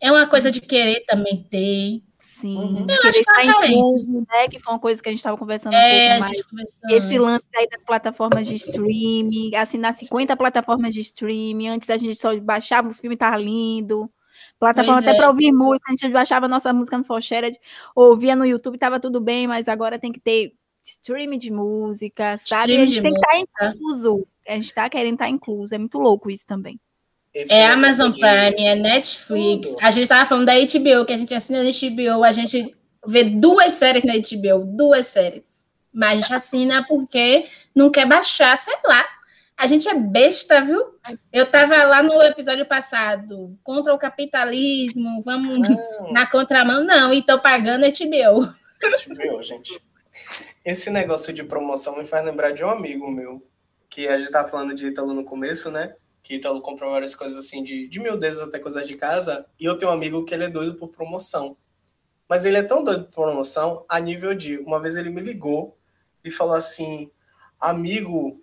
é 0.00 0.10
uma 0.10 0.26
coisa 0.26 0.50
de 0.50 0.60
querer 0.60 1.04
também 1.06 1.46
ter. 1.50 2.02
Sim, 2.20 2.56
uhum. 2.56 2.86
acho 2.90 3.12
que 3.12 3.30
está 3.30 3.44
incluso, 3.46 4.20
né? 4.30 4.48
Que 4.48 4.58
foi 4.58 4.72
uma 4.74 4.78
coisa 4.78 5.02
que 5.02 5.08
a 5.08 5.12
gente 5.12 5.20
estava 5.20 5.38
conversando 5.38 5.74
é, 5.74 6.18
um 6.18 6.20
pouco 6.20 6.54
mais. 6.54 6.80
Esse 6.90 7.18
lance 7.18 7.48
aí 7.56 7.66
das 7.66 7.82
plataformas 7.82 8.46
de 8.46 8.56
streaming, 8.56 9.54
assinar 9.56 9.94
50 9.94 10.36
plataformas 10.36 10.92
de 10.92 11.00
streaming. 11.00 11.68
Antes 11.68 11.88
a 11.88 11.96
gente 11.96 12.14
só 12.16 12.38
baixava 12.38 12.88
os 12.88 13.00
filmes, 13.00 13.18
tava 13.18 13.38
lindo. 13.38 14.10
Plataforma 14.58 15.00
pois 15.00 15.06
até 15.06 15.16
é. 15.16 15.18
para 15.18 15.30
ouvir 15.30 15.50
música, 15.50 15.90
a 15.90 15.96
gente 15.96 16.12
baixava 16.12 16.46
nossa 16.46 16.72
música 16.72 16.98
no 16.98 17.04
Forshared, 17.04 17.58
ouvia 17.94 18.36
no 18.36 18.44
YouTube, 18.44 18.76
tava 18.76 19.00
tudo 19.00 19.18
bem, 19.18 19.46
mas 19.46 19.68
agora 19.68 19.98
tem 19.98 20.12
que 20.12 20.20
ter 20.20 20.52
streaming 20.84 21.38
de 21.38 21.50
música, 21.50 22.36
sabe? 22.36 22.72
Stream 22.72 22.82
a 22.82 22.84
gente 22.86 23.02
tem 23.02 23.12
que 23.12 23.18
estar 23.18 23.28
tá 23.28 23.70
incluso. 23.70 24.26
A 24.46 24.52
gente 24.52 24.74
tá 24.74 24.90
querendo 24.90 25.14
estar 25.14 25.24
tá 25.24 25.30
incluso. 25.30 25.74
É 25.74 25.78
muito 25.78 25.98
louco 25.98 26.30
isso 26.30 26.46
também. 26.46 26.78
Esse 27.32 27.52
é 27.52 27.66
Amazon 27.66 28.10
Prime, 28.10 28.66
é 28.66 28.74
Netflix. 28.74 29.68
Tudo. 29.68 29.78
A 29.80 29.90
gente 29.90 30.02
estava 30.02 30.26
falando 30.26 30.46
da 30.46 30.54
HBO, 30.54 31.06
que 31.06 31.12
a 31.12 31.18
gente 31.18 31.32
assina 31.32 31.62
na 31.62 31.70
HBO, 31.70 32.24
a 32.24 32.32
gente 32.32 32.76
vê 33.06 33.24
duas 33.24 33.74
séries 33.74 34.04
na 34.04 34.14
HBO, 34.14 34.64
duas 34.64 35.06
séries. 35.06 35.44
Mas 35.92 36.10
a 36.10 36.14
gente 36.14 36.34
assina 36.34 36.84
porque 36.86 37.46
não 37.74 37.90
quer 37.90 38.06
baixar, 38.06 38.56
sei 38.58 38.76
lá. 38.84 39.04
A 39.56 39.66
gente 39.66 39.88
é 39.88 39.94
besta, 39.94 40.60
viu? 40.64 40.82
Eu 41.32 41.44
estava 41.44 41.84
lá 41.84 42.02
no 42.02 42.20
episódio 42.22 42.64
passado, 42.64 43.58
contra 43.62 43.92
o 43.92 43.98
capitalismo, 43.98 45.22
vamos 45.22 45.68
ah. 45.68 46.12
na 46.12 46.26
contramão. 46.26 46.82
Não, 46.82 47.12
e 47.12 47.18
estou 47.18 47.38
pagando 47.38 47.84
HBO. 47.84 48.40
HBO, 48.40 49.42
gente. 49.42 49.80
Esse 50.64 50.90
negócio 50.90 51.32
de 51.32 51.44
promoção 51.44 51.98
me 51.98 52.06
faz 52.06 52.24
lembrar 52.24 52.52
de 52.52 52.64
um 52.64 52.70
amigo 52.70 53.10
meu, 53.10 53.46
que 53.88 54.08
a 54.08 54.16
gente 54.16 54.26
estava 54.26 54.48
falando 54.48 54.74
de 54.74 54.86
Ítalo 54.86 55.12
no 55.12 55.24
começo, 55.24 55.70
né? 55.70 55.94
Que 56.22 56.36
Italo 56.36 56.60
comprou 56.60 56.90
várias 56.90 57.14
coisas 57.14 57.38
assim 57.38 57.62
de, 57.62 57.88
de 57.88 58.00
mil 58.00 58.18
vezes 58.18 58.40
até 58.40 58.58
coisas 58.58 58.86
de 58.86 58.96
casa, 58.96 59.46
e 59.58 59.64
eu 59.64 59.76
tenho 59.76 59.90
um 59.90 59.94
amigo 59.94 60.24
que 60.24 60.34
ele 60.34 60.44
é 60.44 60.48
doido 60.48 60.74
por 60.74 60.88
promoção. 60.88 61.56
Mas 62.28 62.44
ele 62.44 62.58
é 62.58 62.62
tão 62.62 62.84
doido 62.84 63.04
por 63.04 63.24
promoção 63.24 63.84
a 63.88 63.98
nível 63.98 64.34
de, 64.34 64.58
uma 64.58 64.80
vez 64.80 64.96
ele 64.96 65.10
me 65.10 65.20
ligou 65.20 65.76
e 66.22 66.30
falou 66.30 66.54
assim, 66.54 67.10
amigo, 67.58 68.42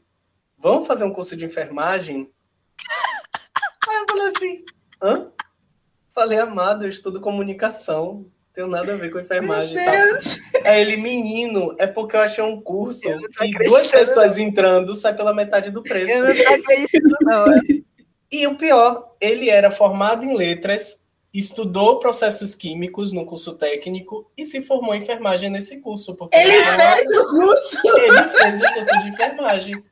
vamos 0.58 0.88
fazer 0.88 1.06
um 1.06 1.14
curso 1.14 1.38
de 1.38 1.46
enfermagem? 1.46 2.32
Aí 3.88 3.96
eu 3.96 4.06
falei 4.10 4.28
assim, 4.28 4.66
hã? 5.02 5.32
Falei, 6.14 6.40
amado, 6.40 6.84
eu 6.84 6.90
estudo 6.90 7.22
comunicação, 7.22 8.30
tenho 8.52 8.68
nada 8.68 8.94
a 8.94 8.96
ver 8.96 9.12
com 9.12 9.20
enfermagem. 9.20 9.76
Meu 9.76 9.92
Deus. 9.92 10.40
É 10.68 10.82
ele, 10.82 10.98
menino, 10.98 11.76
é 11.80 11.88
porque 11.88 12.16
eu 12.16 12.22
achei 12.22 12.44
um 12.44 12.60
curso 12.62 13.08
que 13.38 13.64
duas 13.64 13.88
pessoas 13.88 14.38
entrando 14.38 14.94
sai 14.96 15.16
pela 15.16 15.34
metade 15.34 15.72
do 15.72 15.82
preço. 15.82 16.12
Eu 16.12 16.28
não 16.28 16.36
tô 16.36 16.54
acreditando, 16.54 17.18
não. 17.22 17.46
e 18.32 18.48
o 18.48 18.58
pior, 18.58 19.16
ele 19.20 19.50
era 19.50 19.72
formado 19.72 20.26
em 20.26 20.36
letras, 20.36 21.04
estudou 21.34 22.00
processos 22.00 22.56
químicos 22.56 23.12
no 23.12 23.26
curso 23.26 23.58
técnico 23.58 24.30
e 24.38 24.44
se 24.46 24.62
formou 24.62 24.96
em 24.96 25.00
enfermagem 25.00 25.50
nesse 25.50 25.80
curso. 25.82 26.16
Porque 26.18 26.36
ele 26.38 26.52
fez 26.52 27.12
o 27.12 27.30
curso! 27.30 27.78
Ele 27.98 28.24
fez 28.24 28.62
o 28.62 28.74
curso 28.74 29.04
de 29.04 29.10
enfermagem. 29.10 29.84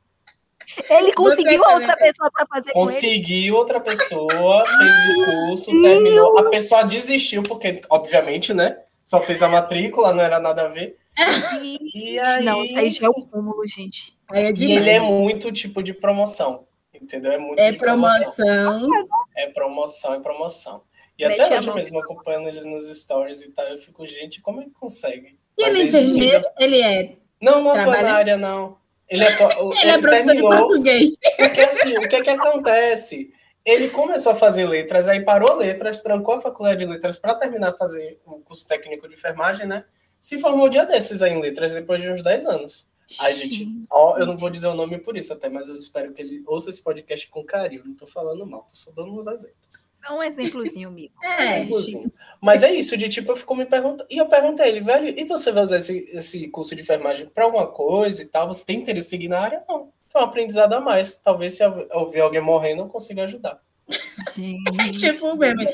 Ele 0.90 1.12
conseguiu 1.12 1.60
Você 1.60 1.74
outra 1.74 1.96
pessoa 1.96 2.30
para 2.30 2.46
fazer 2.46 2.72
Conseguiu 2.72 3.54
outra 3.54 3.80
pessoa, 3.80 4.64
fez 4.66 5.16
o 5.16 5.24
curso, 5.24 5.70
terminou. 5.70 6.38
A 6.38 6.50
pessoa 6.50 6.82
desistiu, 6.84 7.42
porque, 7.42 7.80
obviamente, 7.88 8.52
né? 8.52 8.76
Só 9.06 9.22
fez 9.22 9.40
a 9.42 9.48
matrícula, 9.48 10.12
não 10.12 10.22
era 10.22 10.40
nada 10.40 10.62
a 10.62 10.68
ver. 10.68 10.98
E 11.94 12.18
aí... 12.18 12.44
Não, 12.44 12.62
isso 12.62 12.78
aí 12.78 12.90
já 12.90 13.06
é 13.06 13.08
um 13.08 13.12
cúmulo, 13.14 13.66
gente. 13.66 14.18
É 14.34 14.50
e 14.52 14.72
ele 14.72 14.90
é 14.90 15.00
muito 15.00 15.50
tipo 15.50 15.82
de 15.82 15.94
promoção. 15.94 16.66
Entendeu? 16.92 17.32
É 17.32 17.38
muito 17.38 17.58
é 17.58 17.72
promoção. 17.72 18.44
promoção. 18.44 19.08
É 19.34 19.46
promoção, 19.48 20.14
é 20.14 20.20
promoção. 20.20 20.82
E 21.18 21.24
até 21.24 21.56
hoje 21.56 21.72
mesmo, 21.72 21.98
acompanhando 22.00 22.48
eles 22.48 22.66
nos 22.66 22.86
stories 22.86 23.42
e 23.42 23.50
tal, 23.50 23.64
eu 23.66 23.78
fico, 23.78 24.06
gente, 24.06 24.42
como 24.42 24.60
é 24.60 24.64
que 24.64 24.70
consegue? 24.70 25.38
E 25.56 25.64
ele, 25.64 25.84
enfermeiro, 25.84 26.44
ele 26.58 26.82
é. 26.82 27.16
Não, 27.40 27.62
não 27.62 27.70
atua 27.70 28.02
na 28.02 28.14
área, 28.14 28.36
não. 28.36 28.76
Ele 29.08 29.24
é, 29.24 29.28
ele 29.28 29.90
é 29.90 29.98
professor 29.98 30.26
terminou, 30.26 30.52
de 30.52 30.58
português. 30.58 31.16
Porque 31.36 31.60
assim, 31.60 31.96
o 31.96 32.08
que 32.08 32.16
é 32.16 32.22
que 32.22 32.30
acontece? 32.30 33.32
Ele 33.66 33.90
começou 33.90 34.30
a 34.30 34.36
fazer 34.36 34.64
letras, 34.64 35.08
aí 35.08 35.24
parou 35.24 35.56
letras, 35.56 36.00
trancou 36.00 36.34
a 36.34 36.40
faculdade 36.40 36.78
de 36.78 36.86
letras 36.86 37.18
para 37.18 37.34
terminar 37.34 37.70
a 37.70 37.76
fazer 37.76 38.20
o 38.24 38.38
curso 38.38 38.66
técnico 38.66 39.08
de 39.08 39.14
enfermagem, 39.14 39.66
né? 39.66 39.84
Se 40.20 40.38
formou 40.38 40.68
dia 40.68 40.86
desses 40.86 41.20
aí 41.20 41.32
em 41.32 41.40
letras 41.40 41.74
depois 41.74 42.00
de 42.00 42.08
uns 42.08 42.22
10 42.22 42.46
anos. 42.46 42.88
A 43.20 43.30
gente, 43.30 43.68
ó, 43.90 44.18
eu 44.18 44.26
não 44.26 44.36
vou 44.36 44.50
dizer 44.50 44.66
o 44.66 44.74
nome 44.74 44.98
por 44.98 45.16
isso 45.16 45.32
até, 45.32 45.48
mas 45.48 45.68
eu 45.68 45.76
espero 45.76 46.12
que 46.12 46.20
ele 46.20 46.42
ouça 46.46 46.70
esse 46.70 46.82
podcast 46.82 47.28
com 47.28 47.44
carinho. 47.44 47.82
Não 47.84 47.94
tô 47.94 48.06
falando 48.06 48.44
mal, 48.44 48.62
tô 48.62 48.74
só 48.74 48.90
dando 48.90 49.16
uns 49.16 49.26
exemplos. 49.26 49.88
Só 50.04 50.18
um 50.18 50.22
exemplozinho, 50.22 50.88
amigo. 50.88 51.14
É, 51.22 51.58
exemplozinho. 51.58 52.12
Mas 52.40 52.62
é 52.62 52.72
isso, 52.72 52.96
de 52.96 53.08
tipo, 53.08 53.32
eu 53.32 53.36
fico 53.36 53.54
me 53.54 53.64
perguntando. 53.64 54.06
E 54.10 54.16
eu 54.16 54.26
perguntei 54.26 54.64
a 54.64 54.68
ele, 54.68 54.80
velho, 54.80 55.08
e 55.16 55.24
você 55.24 55.52
vai 55.52 55.62
usar 55.62 55.78
esse, 55.78 56.08
esse 56.12 56.48
curso 56.48 56.74
de 56.74 56.82
enfermagem 56.82 57.26
para 57.26 57.44
alguma 57.44 57.66
coisa 57.66 58.22
e 58.22 58.26
tal? 58.26 58.48
Você 58.48 58.64
tem 58.64 58.80
interesse 58.80 59.08
em 59.08 59.10
seguir 59.10 59.28
na 59.28 59.40
área? 59.40 59.64
Não. 59.68 59.92
Foi 60.16 60.22
um 60.22 60.28
aprendizado 60.28 60.72
a 60.72 60.80
mais. 60.80 61.18
Talvez 61.18 61.52
se 61.52 61.62
eu 61.62 62.08
ver 62.10 62.20
alguém 62.20 62.40
morrendo, 62.40 62.80
eu 62.80 62.86
consiga 62.86 63.24
ajudar. 63.24 63.60
Gente, 64.34 64.62
tipo, 64.98 65.36
bebê. 65.36 65.70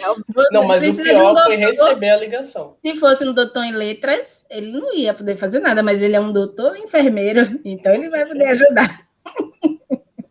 Não, 0.50 0.66
mas 0.66 0.84
o 0.84 1.00
pior 1.00 1.44
foi 1.44 1.54
receber 1.54 2.10
a 2.10 2.16
ligação. 2.16 2.76
Se 2.84 2.96
fosse 2.96 3.24
um 3.24 3.32
doutor 3.32 3.62
em 3.62 3.70
letras, 3.70 4.44
ele 4.50 4.72
não 4.72 4.92
ia 4.96 5.14
poder 5.14 5.36
fazer 5.36 5.60
nada, 5.60 5.80
mas 5.80 6.02
ele 6.02 6.16
é 6.16 6.20
um 6.20 6.32
doutor 6.32 6.76
enfermeiro, 6.76 7.60
então 7.64 7.94
ele 7.94 8.10
vai 8.10 8.26
poder 8.26 8.48
ajudar. 8.48 9.00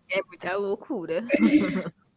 É 0.10 0.22
muita 0.28 0.58
loucura. 0.58 1.24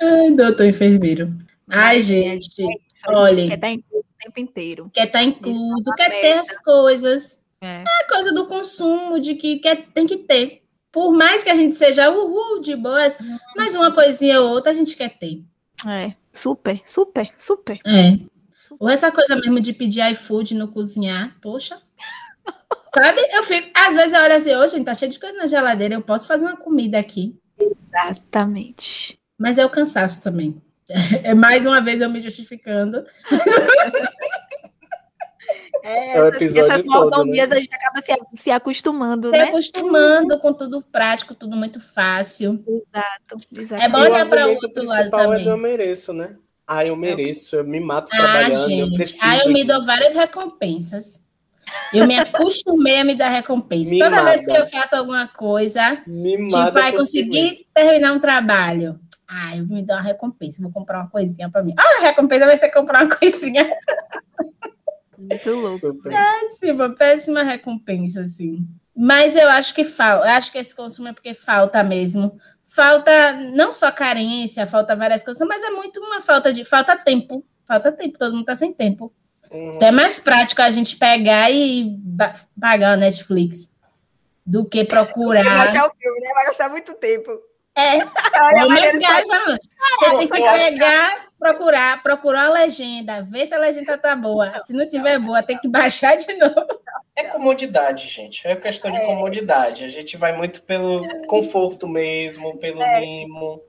Ai, 0.02 0.30
doutor 0.33 0.66
enfermeiro. 0.66 1.33
Ai, 1.70 2.00
gente, 2.00 2.66
olha. 3.07 3.46
Quer 3.46 3.54
estar 3.54 3.70
incluso 3.70 4.04
o 4.04 4.24
tempo 4.24 4.40
inteiro. 4.40 4.90
Quer 4.92 5.07
estar 5.07 5.22
incluso, 5.22 5.92
quer 5.96 6.11
ter 6.11 6.33
as 6.33 6.59
coisas. 6.61 7.40
É. 7.61 7.85
é 7.87 8.04
coisa 8.09 8.33
do 8.33 8.48
consumo, 8.48 9.20
de 9.20 9.37
que 9.37 9.61
quer, 9.61 9.87
tem 9.94 10.09
que 10.09 10.16
ter. 10.16 10.63
Por 10.94 11.12
mais 11.12 11.42
que 11.42 11.50
a 11.50 11.57
gente 11.57 11.74
seja 11.74 12.09
uhul 12.09 12.61
de 12.61 12.76
boas, 12.76 13.18
uhum. 13.18 13.37
mas 13.57 13.74
uma 13.74 13.90
coisinha 13.90 14.40
ou 14.40 14.50
outra 14.50 14.70
a 14.70 14.74
gente 14.74 14.96
quer 14.96 15.18
ter. 15.18 15.42
É, 15.85 16.14
super, 16.33 16.80
super, 16.87 17.33
super. 17.37 17.80
É. 17.85 18.16
Ou 18.78 18.88
essa 18.88 19.11
coisa 19.11 19.35
mesmo 19.35 19.61
de 19.61 19.72
pedir 19.72 20.09
iFood 20.12 20.54
no 20.54 20.68
cozinhar, 20.68 21.37
poxa. 21.42 21.83
Sabe? 22.94 23.20
Eu 23.33 23.42
fico, 23.42 23.68
às 23.74 23.92
vezes 23.92 24.12
eu 24.12 24.20
olho 24.22 24.37
assim, 24.37 24.54
hoje, 24.54 24.76
gente, 24.76 24.85
tá 24.85 24.94
cheio 24.94 25.11
de 25.11 25.18
coisa 25.18 25.37
na 25.37 25.48
geladeira, 25.48 25.94
eu 25.94 26.02
posso 26.02 26.28
fazer 26.28 26.44
uma 26.44 26.57
comida 26.57 26.96
aqui. 26.96 27.37
Exatamente. 27.59 29.18
Mas 29.37 29.59
é 29.59 29.66
o 29.66 29.70
cansaço 29.70 30.22
também. 30.22 30.62
É 31.24 31.35
mais 31.35 31.64
uma 31.66 31.80
vez 31.80 32.02
eu 32.02 32.11
me 32.11 32.20
justificando. 32.20 33.04
É, 35.86 36.16
é 36.16 36.22
o 36.22 36.28
episódio 36.28 36.72
essa 36.72 36.82
todo, 36.82 37.24
né? 37.26 37.42
a 37.42 37.56
gente 37.56 37.74
acaba 37.74 38.00
se, 38.00 38.12
se 38.36 38.50
acostumando, 38.50 39.28
se 39.28 39.36
né? 39.36 39.44
acostumando 39.44 40.38
com 40.38 40.50
tudo 40.54 40.80
prático, 40.80 41.34
tudo 41.34 41.54
muito 41.54 41.78
fácil. 41.78 42.64
Exato, 42.66 43.46
exato. 43.54 43.82
É 43.82 43.88
bom 43.90 43.98
olhar 43.98 44.26
para 44.26 44.48
o 44.48 44.54
outro 44.54 44.82
lado 44.82 45.10
também. 45.10 45.42
É 45.42 45.44
do 45.44 45.50
eu 45.50 45.58
mereço, 45.58 46.14
né? 46.14 46.32
Ah, 46.66 46.86
eu 46.86 46.96
mereço, 46.96 47.56
eu 47.56 47.64
me 47.64 47.80
mato 47.80 48.10
ah, 48.14 48.16
trabalhando, 48.16 48.66
gente. 48.66 48.80
eu 48.80 48.94
preciso 48.94 49.26
Ah, 49.26 49.36
eu 49.44 49.52
me 49.52 49.62
dou 49.62 49.84
várias 49.84 50.14
recompensas. 50.14 51.22
Eu 51.92 52.06
me 52.06 52.18
acostumei 52.18 53.00
a 53.00 53.04
me 53.04 53.14
dar 53.14 53.28
recompensa. 53.28 53.90
Me 53.90 53.98
Toda 53.98 54.24
vez 54.24 54.46
que 54.46 54.56
eu 54.56 54.66
faço 54.66 54.96
alguma 54.96 55.28
coisa, 55.28 56.02
me 56.06 56.48
tipo, 56.48 56.78
aí 56.78 56.92
conseguir 56.96 57.66
terminar 57.74 58.14
um 58.14 58.18
trabalho. 58.18 58.98
Ah, 59.28 59.54
eu 59.54 59.66
vou 59.66 59.76
me 59.76 59.82
dar 59.82 59.96
uma 59.96 60.02
recompensa, 60.02 60.62
vou 60.62 60.72
comprar 60.72 61.00
uma 61.00 61.10
coisinha 61.10 61.50
para 61.50 61.62
mim. 61.62 61.74
Ah, 61.76 61.98
a 61.98 62.02
recompensa 62.06 62.46
vai 62.46 62.56
ser 62.56 62.70
comprar 62.70 63.04
uma 63.04 63.12
coisinha. 63.16 63.68
Muito 65.28 65.50
louco. 65.50 65.78
Super. 65.78 66.12
Péssima, 66.12 66.94
péssima 66.94 67.42
recompensa, 67.42 68.22
assim. 68.22 68.66
Mas 68.96 69.34
eu 69.34 69.48
acho 69.48 69.74
que 69.74 69.84
falta, 69.84 70.26
eu 70.26 70.30
acho 70.32 70.52
que 70.52 70.58
esse 70.58 70.74
consumo 70.74 71.08
é 71.08 71.12
porque 71.12 71.34
falta 71.34 71.82
mesmo. 71.82 72.38
Falta 72.66 73.32
não 73.32 73.72
só 73.72 73.90
carência, 73.90 74.66
falta 74.66 74.96
várias 74.96 75.22
coisas, 75.22 75.46
mas 75.46 75.62
é 75.62 75.70
muito 75.70 76.00
uma 76.00 76.20
falta 76.20 76.52
de 76.52 76.64
falta 76.64 76.96
tempo. 76.96 77.44
Falta 77.66 77.90
tempo, 77.90 78.18
todo 78.18 78.34
mundo 78.34 78.44
tá 78.44 78.56
sem 78.56 78.72
tempo. 78.72 79.12
Uhum. 79.50 79.76
Então 79.76 79.88
é 79.88 79.92
mais 79.92 80.18
prático 80.20 80.60
a 80.60 80.70
gente 80.70 80.96
pegar 80.96 81.50
e 81.50 81.96
pagar 82.60 82.92
a 82.92 82.96
Netflix 82.96 83.72
do 84.44 84.64
que 84.64 84.84
procurar. 84.84 85.44
Vai 85.44 85.68
achar 85.68 85.87
o 85.88 85.92
filme, 85.94 86.20
né? 86.20 86.30
Vai 86.34 86.46
gastar 86.46 86.68
muito 86.68 86.94
tempo. 86.94 87.30
É, 87.76 87.96
Olha, 87.96 88.68
mas 88.68 88.98
gasta, 88.98 89.58
Você 89.98 90.16
tem 90.16 90.28
que 90.28 90.42
pegar, 90.42 91.26
procurar, 91.38 92.02
procurar 92.02 92.46
a 92.46 92.52
legenda, 92.52 93.22
ver 93.22 93.46
se 93.46 93.54
a 93.54 93.58
legenda 93.58 93.98
tá 93.98 94.14
boa. 94.14 94.62
Se 94.64 94.72
não 94.72 94.88
tiver 94.88 95.18
boa, 95.18 95.42
tem 95.42 95.58
que 95.58 95.68
baixar 95.68 96.16
de 96.16 96.32
novo. 96.37 96.66
É 97.16 97.24
comodidade, 97.24 98.08
gente. 98.08 98.46
É 98.46 98.56
questão 98.56 98.90
de 98.90 98.98
é. 98.98 99.06
comodidade. 99.06 99.84
A 99.84 99.88
gente 99.88 100.16
vai 100.16 100.37
muito 100.37 100.62
pelo 100.62 101.02
conforto 101.26 101.88
mesmo, 101.88 102.56
pelo 102.58 102.82
é. 102.82 103.00
mimo. 103.00 103.60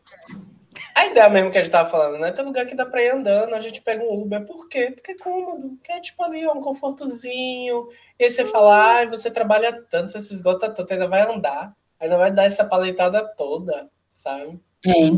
A 0.95 1.07
ideia 1.07 1.29
mesmo 1.29 1.51
que 1.51 1.57
a 1.57 1.61
gente 1.61 1.71
tava 1.71 1.89
falando, 1.89 2.19
né? 2.19 2.31
Tem 2.31 2.45
lugar 2.45 2.65
que 2.65 2.75
dá 2.75 2.85
para 2.85 3.03
ir 3.03 3.09
andando, 3.09 3.53
a 3.53 3.59
gente 3.59 3.81
pega 3.81 4.03
um 4.03 4.21
Uber. 4.21 4.45
Por 4.45 4.67
quê? 4.69 4.91
Porque 4.91 5.11
é 5.11 5.17
cômodo. 5.17 5.69
Porque 5.77 5.91
é 5.91 5.99
tipo 5.99 6.23
ali, 6.23 6.47
um 6.47 6.61
confortozinho. 6.61 7.87
E 8.19 8.25
aí 8.25 8.31
você 8.31 8.45
fala, 8.45 9.01
ah, 9.01 9.05
você 9.05 9.29
trabalha 9.29 9.83
tanto, 9.89 10.11
você 10.11 10.19
se 10.19 10.33
esgota 10.33 10.69
tanto, 10.69 10.93
ainda 10.93 11.07
vai 11.07 11.21
andar. 11.21 11.73
Ainda 11.99 12.17
vai 12.17 12.31
dar 12.31 12.45
essa 12.45 12.65
paletada 12.65 13.25
toda, 13.35 13.89
sabe? 14.15 14.59
É. 14.85 15.11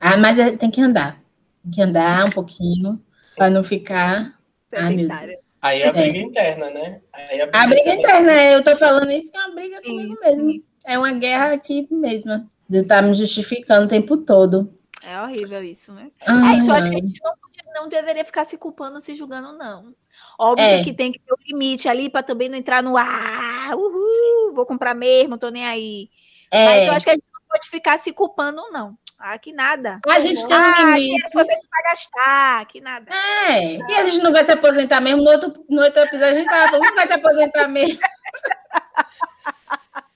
Ah, 0.00 0.16
mas 0.16 0.38
é, 0.38 0.56
tem 0.56 0.70
que 0.70 0.80
andar. 0.80 1.22
Tem 1.62 1.70
que 1.70 1.82
andar 1.82 2.26
um 2.26 2.30
pouquinho 2.30 3.00
para 3.36 3.48
não 3.48 3.62
ficar. 3.62 4.38
Ah, 4.72 4.90
meu 4.90 5.08
Deus. 5.08 5.58
Aí 5.62 5.82
é 5.82 5.88
a 5.88 5.92
briga 5.92 6.18
é. 6.18 6.22
interna, 6.22 6.70
né? 6.70 7.00
Aí 7.12 7.40
a 7.40 7.46
briga, 7.46 7.58
a 7.58 7.66
briga 7.66 7.94
interna, 7.94 8.32
é, 8.32 8.54
eu 8.54 8.64
tô 8.64 8.76
falando 8.76 9.10
isso 9.12 9.30
que 9.30 9.38
é 9.38 9.40
uma 9.40 9.54
briga 9.54 9.82
comigo 9.82 10.18
mesmo. 10.20 10.64
É 10.86 10.98
uma 10.98 11.12
guerra 11.12 11.52
aqui 11.52 11.86
mesmo. 11.90 12.50
De 12.68 12.78
estar 12.78 12.96
tá 12.96 13.02
me 13.02 13.14
justificando 13.14 13.86
o 13.86 13.88
tempo 13.88 14.16
todo. 14.16 14.72
É 15.06 15.20
horrível 15.20 15.62
isso, 15.62 15.92
né? 15.92 16.10
Ah, 16.26 16.54
é 16.54 16.58
isso, 16.58 16.70
eu 16.70 16.74
acho 16.74 16.90
que 16.90 16.96
a 16.96 17.00
gente 17.00 17.20
não, 17.22 17.82
não 17.82 17.88
deveria 17.88 18.24
ficar 18.24 18.44
se 18.44 18.56
culpando, 18.56 19.00
se 19.00 19.14
julgando, 19.14 19.56
não. 19.56 19.94
Óbvio 20.38 20.64
é. 20.64 20.84
que 20.84 20.92
tem 20.92 21.10
que 21.10 21.18
ter 21.18 21.32
um 21.32 21.42
limite 21.48 21.88
ali 21.88 22.10
para 22.10 22.22
também 22.22 22.48
não 22.48 22.56
entrar 22.56 22.82
no 22.82 22.96
ah, 22.96 23.70
uhul, 23.74 24.54
vou 24.54 24.66
comprar 24.66 24.94
mesmo, 24.94 25.38
tô 25.38 25.50
nem 25.50 25.66
aí. 25.66 26.10
É. 26.50 26.64
Mas 26.66 26.86
eu 26.86 26.92
acho 26.92 27.04
que 27.04 27.10
a 27.10 27.14
gente 27.14 27.29
pode 27.50 27.68
ficar 27.68 27.98
se 27.98 28.12
culpando, 28.12 28.62
não. 28.70 28.96
Ah, 29.18 29.36
que 29.38 29.52
nada. 29.52 30.00
A 30.08 30.18
gente 30.18 30.46
tem 30.46 30.56
um 30.56 30.60
ah, 30.60 30.96
limite. 30.96 31.30
foi 31.30 31.44
feito 31.44 31.68
para 31.68 31.90
gastar, 31.90 32.66
que 32.66 32.80
nada. 32.80 33.10
É, 33.12 33.74
e 33.76 33.94
a 33.96 34.04
gente 34.04 34.22
não 34.22 34.32
vai 34.32 34.44
se 34.44 34.52
aposentar 34.52 35.00
mesmo. 35.00 35.22
No 35.22 35.30
outro, 35.30 35.66
no 35.68 35.82
outro 35.82 36.00
episódio 36.00 36.34
a 36.34 36.38
gente 36.38 36.48
tava 36.48 36.70
falando, 36.70 36.86
não 36.86 36.94
vai 36.94 37.06
se 37.06 37.12
aposentar 37.12 37.68
mesmo. 37.68 38.00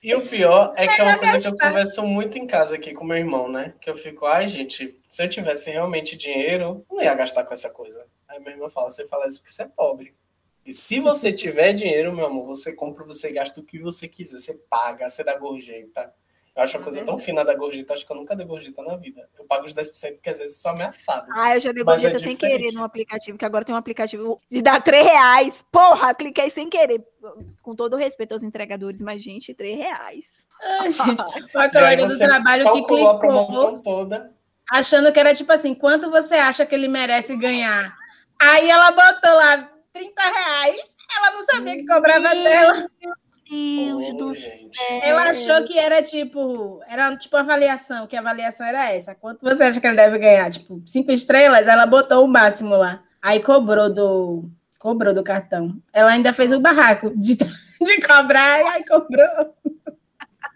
E 0.03 0.15
o 0.15 0.27
pior 0.27 0.75
é 0.77 0.87
que 0.87 1.01
é 1.01 1.05
uma 1.05 1.19
coisa 1.19 1.41
que 1.41 1.47
eu 1.47 1.59
converso 1.59 2.07
muito 2.07 2.39
em 2.39 2.47
casa 2.47 2.77
aqui 2.77 2.93
com 2.93 3.05
meu 3.05 3.17
irmão, 3.17 3.49
né? 3.49 3.75
Que 3.81 3.89
eu 3.89 3.97
fico, 3.97 4.27
ai, 4.27 4.49
gente, 4.49 4.99
se 5.09 5.23
eu 5.23 5.29
tivesse 5.31 5.71
realmente 5.71 6.15
dinheiro, 6.15 6.85
não 6.91 7.03
ia 7.03 7.15
gastar 7.15 7.43
com 7.43 7.55
essa 7.55 7.71
coisa. 7.71 8.07
Aí 8.29 8.39
meu 8.39 8.53
irmão 8.53 8.69
fala, 8.69 8.91
você 8.91 9.07
fala 9.07 9.27
isso 9.27 9.39
porque 9.39 9.53
você 9.53 9.63
é 9.63 9.69
pobre. 9.69 10.15
E 10.65 10.73
se 10.73 11.01
você 11.01 11.33
tiver 11.33 11.73
dinheiro, 11.73 12.15
meu 12.15 12.27
amor, 12.27 12.47
você 12.47 12.75
compra, 12.75 13.05
você 13.05 13.33
gasta 13.33 13.61
o 13.61 13.65
que 13.65 13.79
você 13.79 14.07
quiser, 14.09 14.39
você 14.39 14.55
paga, 14.69 15.09
você 15.09 15.25
dá 15.25 15.39
gorjeta. 15.39 16.13
Eu 16.57 16.63
acho 16.63 16.77
uma 16.79 16.85
coisa 16.85 17.05
tão 17.05 17.19
fina 17.19 17.45
da 17.45 17.53
gorjeta, 17.53 17.95
acho 17.95 18.07
que 18.07 18.13
eu 18.13 18.17
nunca 18.17 18.37
dei 18.37 18.47
gorjeta 18.47 18.81
na 18.83 18.95
vida. 18.97 19.29
Eu 19.37 19.45
pago 19.45 19.67
os 19.67 19.75
10% 19.75 20.15
porque 20.15 20.31
às 20.31 20.39
vezes 20.39 20.63
sou 20.63 20.71
ameaçado. 20.71 21.27
Ah, 21.35 21.57
eu 21.57 21.61
já 21.61 21.73
dei 21.73 21.83
é 21.83 21.85
gorjeta 21.85 22.17
é 22.17 22.19
sem 22.21 22.37
querer 22.37 22.73
no 22.73 22.85
aplicativo, 22.85 23.37
que 23.37 23.45
agora 23.45 23.65
tem 23.65 23.75
um 23.75 23.79
aplicativo 23.79 24.41
de 24.49 24.63
dar 24.63 24.81
3 24.81 25.05
reais. 25.05 25.65
Porra, 25.73 26.15
cliquei 26.15 26.49
sem 26.51 26.71
querer. 26.71 27.05
Com 27.61 27.75
todo 27.75 27.97
respeito 27.97 28.33
aos 28.33 28.45
entregadores, 28.45 29.03
mas, 29.03 29.21
gente, 29.21 29.53
3 29.53 29.77
reais. 29.77 30.47
Ai, 30.63 30.93
gente, 30.93 31.23
uma 31.55 31.69
colega 31.69 32.07
do 32.07 32.19
trabalho 32.19 32.73
que 32.73 32.83
clicou. 32.85 33.11
A 33.11 33.19
promoção 33.19 33.83
toda. 33.83 34.33
Achando 34.71 35.13
que 35.13 35.19
era 35.19 35.35
tipo 35.35 35.51
assim, 35.51 35.75
quanto 35.75 36.09
você 36.09 36.35
acha 36.35 36.65
que 36.65 36.75
ele 36.75 36.87
merece 36.87 37.37
ganhar? 37.37 37.97
Aí 38.41 38.71
ela 38.71 38.93
botou 38.93 39.35
lá 39.35 39.71
30 39.93 40.23
reais. 40.23 40.95
Ela 41.17 41.31
não 41.33 41.45
sabia 41.47 41.75
que 41.75 41.87
cobrava 41.87 42.29
dela. 42.29 42.89
Deus 43.49 44.09
oh, 44.11 44.17
do 44.17 44.35
céu. 44.35 44.71
Ela 45.03 45.31
achou 45.31 45.65
que 45.65 45.79
era 45.79 46.03
tipo, 46.03 46.81
era 46.89 47.17
tipo 47.17 47.37
avaliação, 47.37 48.07
que 48.07 48.17
a 48.17 48.21
avaliação 48.21 48.67
era 48.67 48.93
essa. 48.93 49.15
Quanto 49.15 49.43
você 49.43 49.65
acha 49.65 49.81
que 49.81 49.87
ele 49.87 49.97
deve 49.97 50.19
ganhar? 50.19 50.51
Tipo, 50.51 50.83
cinco 50.87 51.13
estrelas, 51.13 51.67
ela 51.67 51.87
botou 51.87 52.25
o 52.25 52.29
máximo 52.29 52.77
lá. 52.77 53.03
Aí 53.21 53.43
cobrou 53.43 53.93
do 53.93 54.45
cobrou 54.79 55.15
do 55.15 55.25
cartão. 55.25 55.77
Ela 55.93 56.11
ainda 56.11 56.33
fez 56.33 56.53
o 56.53 56.61
barraco 56.61 57.11
de, 57.17 57.37
de 57.81 58.01
cobrar 58.07 58.61
e 58.61 58.69
aí 58.69 58.85
cobrou. 58.85 59.55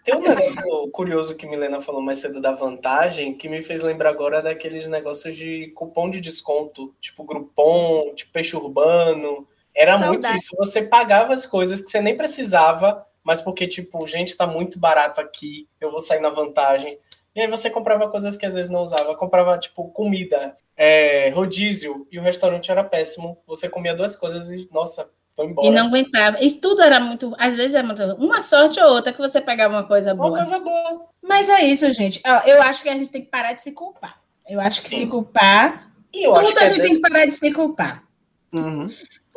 Tem 0.03 0.15
um 0.15 0.21
negócio 0.21 0.89
curioso 0.91 1.35
que 1.35 1.47
Milena 1.47 1.81
falou 1.81 2.01
mais 2.01 2.19
cedo 2.19 2.41
da 2.41 2.51
vantagem, 2.51 3.35
que 3.35 3.49
me 3.49 3.61
fez 3.61 3.81
lembrar 3.81 4.09
agora 4.09 4.41
daqueles 4.41 4.89
negócios 4.89 5.35
de 5.35 5.67
cupom 5.75 6.09
de 6.09 6.21
desconto, 6.21 6.95
tipo 6.99 7.23
Groupon, 7.23 8.13
tipo 8.15 8.31
Peixe 8.31 8.55
Urbano. 8.55 9.47
Era 9.79 9.93
Saudade. 9.93 10.11
muito 10.11 10.27
isso. 10.35 10.55
Você 10.57 10.81
pagava 10.81 11.33
as 11.33 11.45
coisas 11.45 11.79
que 11.79 11.89
você 11.89 12.01
nem 12.01 12.17
precisava, 12.17 13.05
mas 13.23 13.41
porque, 13.41 13.65
tipo, 13.65 14.05
gente, 14.05 14.35
tá 14.35 14.45
muito 14.45 14.77
barato 14.77 15.21
aqui, 15.21 15.69
eu 15.79 15.89
vou 15.89 16.01
sair 16.01 16.19
na 16.19 16.29
vantagem. 16.29 16.99
E 17.33 17.39
aí 17.39 17.47
você 17.47 17.69
comprava 17.69 18.09
coisas 18.09 18.35
que 18.35 18.45
às 18.45 18.55
vezes 18.55 18.69
não 18.69 18.83
usava. 18.83 19.15
Comprava, 19.15 19.57
tipo, 19.57 19.87
comida, 19.91 20.53
é, 20.75 21.29
rodízio, 21.29 22.05
e 22.11 22.19
o 22.19 22.21
restaurante 22.21 22.69
era 22.69 22.83
péssimo. 22.83 23.37
Você 23.47 23.69
comia 23.69 23.95
duas 23.95 24.17
coisas 24.17 24.51
e, 24.51 24.67
nossa, 24.69 25.09
foi 25.33 25.45
embora. 25.45 25.65
E 25.65 25.71
não 25.71 25.87
aguentava. 25.87 26.43
E 26.43 26.51
tudo 26.51 26.81
era 26.81 26.99
muito. 26.99 27.33
Às 27.39 27.55
vezes 27.55 27.73
era 27.73 27.87
muito. 27.87 28.03
Uma 28.15 28.41
sorte 28.41 28.81
ou 28.81 28.91
outra 28.91 29.13
que 29.13 29.19
você 29.19 29.39
pegava 29.39 29.75
uma 29.75 29.85
coisa 29.85 30.13
boa. 30.13 30.29
Uma 30.29 30.37
coisa 30.39 30.59
boa. 30.59 31.05
Mas 31.21 31.47
é 31.47 31.61
isso, 31.61 31.89
gente. 31.93 32.21
Eu 32.45 32.61
acho 32.63 32.83
que 32.83 32.89
a 32.89 32.93
gente 32.95 33.11
tem 33.11 33.21
que 33.21 33.29
parar 33.29 33.53
de 33.53 33.61
se 33.61 33.71
culpar. 33.71 34.19
Eu 34.45 34.59
acho 34.59 34.81
que 34.81 34.89
Sim. 34.89 34.97
se 34.97 35.07
culpar. 35.07 35.89
E 36.13 36.27
eu 36.27 36.33
tudo 36.33 36.59
a 36.59 36.65
gente 36.65 36.81
tem 36.81 36.95
que 36.95 37.01
parar 37.01 37.25
de 37.25 37.31
se 37.31 37.53
culpar. 37.53 38.03
Uhum. 38.51 38.81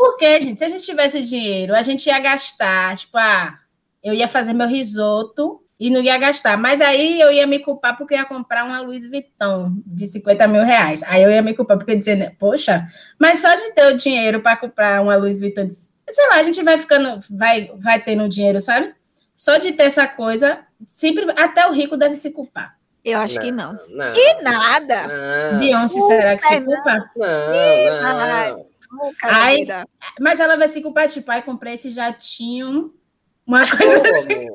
Porque, 0.03 0.41
gente, 0.41 0.59
se 0.59 0.65
a 0.65 0.69
gente 0.69 0.85
tivesse 0.85 1.23
dinheiro, 1.23 1.77
a 1.77 1.83
gente 1.85 2.09
ia 2.09 2.19
gastar, 2.19 2.97
tipo, 2.97 3.17
ah, 3.17 3.57
eu 4.03 4.13
ia 4.13 4.27
fazer 4.27 4.53
meu 4.53 4.67
risoto 4.67 5.63
e 5.79 5.91
não 5.91 6.03
ia 6.03 6.19
gastar. 6.19 6.57
Mas 6.57 6.81
aí 6.81 7.21
eu 7.21 7.31
ia 7.31 7.47
me 7.47 7.61
culpar 7.61 7.97
porque 7.97 8.15
ia 8.15 8.25
comprar 8.25 8.65
uma 8.65 8.81
Louis 8.81 9.09
Vuitton 9.09 9.81
de 9.87 10.09
50 10.09 10.49
mil 10.49 10.65
reais. 10.65 11.05
Aí 11.05 11.23
eu 11.23 11.31
ia 11.31 11.41
me 11.41 11.55
culpar 11.55 11.79
porque 11.79 11.95
dizendo, 11.95 12.29
poxa, 12.37 12.85
mas 13.17 13.39
só 13.39 13.55
de 13.55 13.71
ter 13.75 13.95
o 13.95 13.97
dinheiro 13.97 14.41
para 14.41 14.57
comprar 14.57 15.01
uma 15.01 15.15
Louis 15.15 15.39
Vuitton, 15.39 15.69
de, 15.69 15.75
sei 15.75 16.29
lá, 16.31 16.39
a 16.39 16.43
gente 16.43 16.61
vai 16.65 16.77
ficando, 16.79 17.21
vai, 17.31 17.71
vai 17.77 18.03
tendo 18.03 18.29
dinheiro, 18.29 18.61
sabe? 18.61 18.93
Só 19.33 19.59
de 19.59 19.71
ter 19.71 19.85
essa 19.85 20.09
coisa, 20.09 20.59
sempre, 20.85 21.33
até 21.37 21.65
o 21.69 21.73
rico 21.73 21.97
deve 21.97 22.17
se 22.17 22.33
culpar. 22.33 22.77
Eu 23.05 23.21
acho 23.21 23.37
não, 23.37 23.43
que 23.45 23.53
não. 23.53 23.73
não. 23.89 24.13
Que 24.13 24.43
nada! 24.43 25.07
Não. 25.53 25.61
Beyoncé, 25.61 26.01
será 26.01 26.37
que 26.37 26.43
se 26.43 26.61
culpa? 26.61 27.11
Não, 27.17 28.57
não. 28.57 28.72
Ai, 29.23 29.67
mas 30.21 30.41
ela 30.41 30.57
vai 30.57 30.69
se 30.69 30.83
culpar, 30.83 31.09
tipo, 31.09 31.31
ai, 31.31 31.43
comprei 31.43 31.75
esse 31.75 31.91
jatinho, 31.91 32.95
uma 33.47 33.61
coisa 33.69 34.03
assim. 34.19 34.47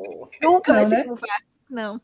Nunca 0.41 0.73
vai 0.73 0.85
né? 0.85 1.01
se 1.01 1.07
culpar, 1.07 1.43
não. 1.69 2.01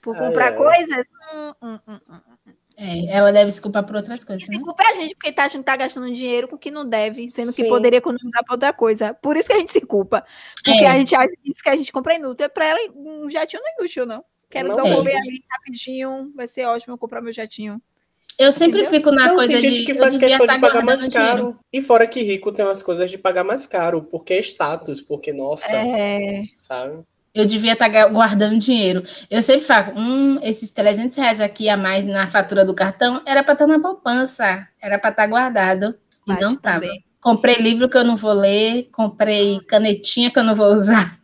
Por 0.00 0.16
comprar 0.16 0.52
ai, 0.52 0.56
coisas? 0.56 1.06
Hum, 1.34 1.52
hum, 1.62 1.78
hum, 1.88 2.00
hum, 2.08 2.20
hum. 2.46 2.52
É, 2.78 3.06
ela 3.06 3.32
deve 3.32 3.50
se 3.50 3.60
culpar 3.60 3.84
por 3.84 3.96
outras 3.96 4.22
coisas. 4.22 4.46
Né? 4.48 4.56
Se 4.56 4.62
culpa 4.62 4.82
é 4.82 4.92
a 4.92 4.94
gente, 4.96 5.14
porque 5.14 5.32
tá 5.32 5.44
achando 5.44 5.62
que 5.62 5.66
tá 5.66 5.76
gastando 5.76 6.12
dinheiro 6.12 6.46
com 6.46 6.56
o 6.56 6.58
que 6.58 6.70
não 6.70 6.86
deve, 6.86 7.26
sendo 7.28 7.50
Sim. 7.50 7.62
que 7.62 7.68
poderia 7.70 7.96
economizar 7.96 8.44
para 8.44 8.54
outra 8.54 8.72
coisa. 8.72 9.14
Por 9.14 9.34
isso 9.34 9.46
que 9.46 9.54
a 9.54 9.58
gente 9.58 9.72
se 9.72 9.80
culpa. 9.80 10.24
Porque 10.62 10.84
é. 10.84 10.86
a 10.86 10.98
gente 10.98 11.16
acha 11.16 11.28
que 11.28 11.50
isso 11.50 11.62
que 11.62 11.70
a 11.70 11.76
gente 11.76 11.90
compra 11.90 12.12
é 12.12 12.16
inútil. 12.18 12.44
É 12.44 12.48
para 12.48 12.66
ela 12.66 12.78
um 12.94 13.30
jatinho 13.30 13.62
não 13.62 13.70
é 13.70 13.74
inútil, 13.80 14.04
não. 14.04 14.22
Quero 14.50 14.68
não 14.76 14.84
um 14.84 14.94
rolê 14.94 15.16
ali 15.16 15.42
rapidinho, 15.50 16.32
vai 16.36 16.46
ser 16.46 16.66
ótimo 16.66 16.94
eu 16.94 16.98
comprar 16.98 17.22
meu 17.22 17.32
jatinho. 17.32 17.80
Eu 18.38 18.52
sempre 18.52 18.82
Entendeu? 18.82 18.98
fico 18.98 19.10
na 19.10 19.28
não, 19.28 19.34
coisa 19.34 19.54
tem 19.54 19.62
gente 19.62 19.80
de, 19.80 19.86
que 19.86 19.94
faz 19.94 20.18
questão 20.18 20.46
de 20.46 20.52
tá 20.52 20.58
pagar 20.58 20.84
mais 20.84 21.06
caro. 21.08 21.36
Dinheiro. 21.36 21.58
E 21.72 21.80
fora 21.80 22.06
que 22.06 22.22
rico 22.22 22.52
tem 22.52 22.64
umas 22.64 22.82
coisas 22.82 23.10
de 23.10 23.16
pagar 23.16 23.44
mais 23.44 23.66
caro, 23.66 24.02
porque 24.02 24.34
é 24.34 24.40
status, 24.40 25.00
porque, 25.00 25.32
nossa, 25.32 25.74
é... 25.74 26.44
sabe? 26.52 27.02
Eu 27.34 27.46
devia 27.46 27.72
estar 27.72 27.90
tá 27.90 28.08
guardando 28.08 28.58
dinheiro. 28.58 29.04
Eu 29.30 29.42
sempre 29.42 29.66
falo, 29.66 29.92
hum, 29.96 30.38
esses 30.42 30.70
300 30.70 31.16
reais 31.16 31.40
aqui 31.40 31.68
a 31.68 31.76
mais 31.76 32.04
na 32.04 32.26
fatura 32.26 32.64
do 32.64 32.74
cartão 32.74 33.22
era 33.26 33.42
para 33.42 33.54
estar 33.54 33.66
tá 33.66 33.72
na 33.72 33.78
poupança, 33.78 34.68
era 34.80 34.98
para 34.98 35.10
estar 35.10 35.22
tá 35.22 35.26
guardado. 35.26 35.94
E 36.26 36.32
não 36.40 36.54
estava. 36.54 36.86
Comprei 37.20 37.56
livro 37.56 37.88
que 37.88 37.96
eu 37.96 38.04
não 38.04 38.16
vou 38.16 38.32
ler, 38.32 38.88
comprei 38.92 39.60
canetinha 39.60 40.30
que 40.30 40.38
eu 40.38 40.44
não 40.44 40.54
vou 40.54 40.72
usar. 40.72 41.16